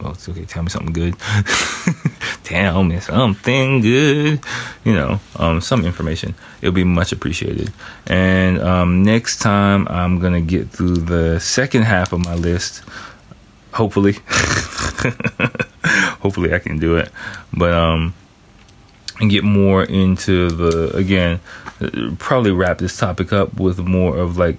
Well, 0.00 0.12
it's 0.12 0.28
okay. 0.28 0.44
Tell 0.44 0.62
me 0.62 0.68
something 0.68 0.92
good. 0.92 1.16
tell 2.44 2.84
me 2.84 3.00
something 3.00 3.80
good. 3.80 4.38
You 4.84 4.92
know, 4.92 5.18
um, 5.34 5.60
some 5.60 5.84
information. 5.84 6.36
It'll 6.60 6.72
be 6.72 6.84
much 6.84 7.10
appreciated. 7.10 7.72
And 8.06 8.60
um, 8.60 9.02
next 9.02 9.40
time, 9.40 9.88
I'm 9.88 10.20
gonna 10.20 10.40
get 10.40 10.70
through 10.70 10.98
the 10.98 11.40
second 11.40 11.82
half 11.82 12.12
of 12.12 12.20
my 12.20 12.36
list. 12.36 12.84
Hopefully, 13.72 14.12
hopefully 16.20 16.54
I 16.54 16.60
can 16.60 16.78
do 16.78 16.98
it. 16.98 17.10
But 17.52 17.72
um, 17.72 18.14
and 19.22 19.30
get 19.30 19.44
more 19.44 19.84
into 19.84 20.50
the 20.50 20.94
again 20.94 21.40
probably 22.18 22.50
wrap 22.50 22.78
this 22.78 22.96
topic 22.96 23.32
up 23.32 23.54
with 23.58 23.78
more 23.78 24.16
of 24.18 24.36
like 24.36 24.58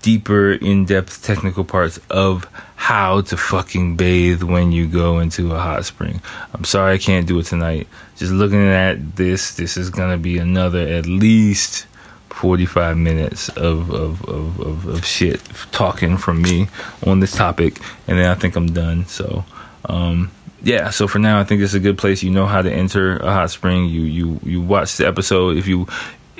deeper 0.00 0.52
in-depth 0.52 1.22
technical 1.22 1.64
parts 1.64 2.00
of 2.10 2.48
how 2.76 3.20
to 3.20 3.36
fucking 3.36 3.96
bathe 3.96 4.42
when 4.42 4.72
you 4.72 4.88
go 4.88 5.20
into 5.20 5.54
a 5.54 5.58
hot 5.58 5.84
spring. 5.84 6.20
I'm 6.52 6.64
sorry 6.64 6.94
I 6.94 6.98
can't 6.98 7.26
do 7.26 7.38
it 7.38 7.44
tonight. 7.44 7.86
Just 8.16 8.32
looking 8.32 8.66
at 8.66 9.16
this, 9.16 9.54
this 9.54 9.76
is 9.76 9.90
gonna 9.90 10.18
be 10.18 10.38
another 10.38 10.80
at 10.80 11.06
least 11.06 11.86
45 12.30 12.96
minutes 12.96 13.50
of, 13.50 13.90
of, 13.90 14.24
of, 14.24 14.60
of, 14.60 14.86
of 14.86 15.04
shit 15.04 15.40
talking 15.70 16.16
from 16.16 16.42
me 16.42 16.68
on 17.06 17.20
this 17.20 17.36
topic, 17.36 17.78
and 18.08 18.18
then 18.18 18.26
I 18.26 18.34
think 18.34 18.56
I'm 18.56 18.72
done. 18.72 19.06
So, 19.06 19.44
um, 19.84 20.30
yeah, 20.62 20.90
so 20.90 21.08
for 21.08 21.18
now, 21.18 21.40
I 21.40 21.44
think 21.44 21.60
it's 21.60 21.74
a 21.74 21.80
good 21.80 21.98
place. 21.98 22.22
You 22.22 22.30
know 22.30 22.46
how 22.46 22.62
to 22.62 22.72
enter 22.72 23.16
a 23.16 23.32
hot 23.32 23.50
spring. 23.50 23.86
You 23.86 24.02
you 24.02 24.40
you 24.44 24.60
watch 24.60 24.96
the 24.96 25.06
episode. 25.06 25.56
If 25.56 25.66
you 25.66 25.88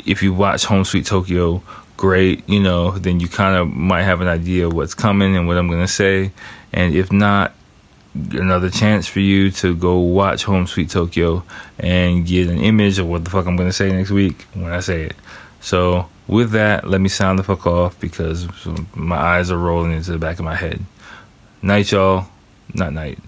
if 0.07 0.23
you 0.23 0.33
watch 0.33 0.65
Home 0.65 0.85
Sweet 0.85 1.07
Tokyo, 1.07 1.63
great. 1.97 2.49
You 2.49 2.61
know, 2.61 2.93
then 2.93 3.19
you 3.19 3.29
kind 3.29 3.57
of 3.57 3.69
might 3.69 4.03
have 4.03 4.21
an 4.21 4.29
idea 4.29 4.67
of 4.67 4.75
what's 4.75 4.95
coming 4.95 5.37
and 5.37 5.49
what 5.49 5.59
I'm 5.59 5.69
gonna 5.69 5.89
say. 5.89 6.31
And 6.73 6.95
if 6.95 7.11
not, 7.11 7.53
another 8.15 8.71
chance 8.71 9.09
for 9.09 9.21
you 9.21 9.51
to 9.53 9.75
go 9.75 9.99
watch 9.99 10.45
Home 10.45 10.69
Sweet 10.69 10.91
Tokyo 10.91 11.43
and 11.81 12.25
get 12.25 12.49
an 12.49 12.59
image 12.59 13.01
of 13.01 13.09
what 13.09 13.25
the 13.25 13.31
fuck 13.31 13.47
I'm 13.47 13.57
gonna 13.57 13.73
say 13.73 13.91
next 13.91 14.11
week 14.11 14.43
when 14.55 14.73
I 14.73 14.81
say 14.81 15.03
it. 15.03 15.17
So 15.61 16.09
with 16.29 16.53
that, 16.53 16.89
let 16.89 17.01
me 17.01 17.09
sound 17.09 17.41
the 17.41 17.43
fuck 17.43 17.67
off 17.67 17.99
because 17.99 18.47
my 18.95 19.17
eyes 19.17 19.51
are 19.51 19.59
rolling 19.59 19.93
into 19.93 20.13
the 20.13 20.19
back 20.19 20.39
of 20.39 20.45
my 20.45 20.55
head. 20.55 20.81
Night, 21.61 21.91
y'all. 21.91 22.27
Not 22.75 22.93
night. 22.93 23.19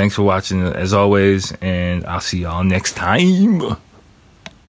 Thanks 0.00 0.14
for 0.14 0.22
watching 0.22 0.62
as 0.62 0.94
always, 0.94 1.52
and 1.60 2.06
I'll 2.06 2.22
see 2.22 2.38
y'all 2.38 2.64
next 2.64 2.94
time. 2.94 3.76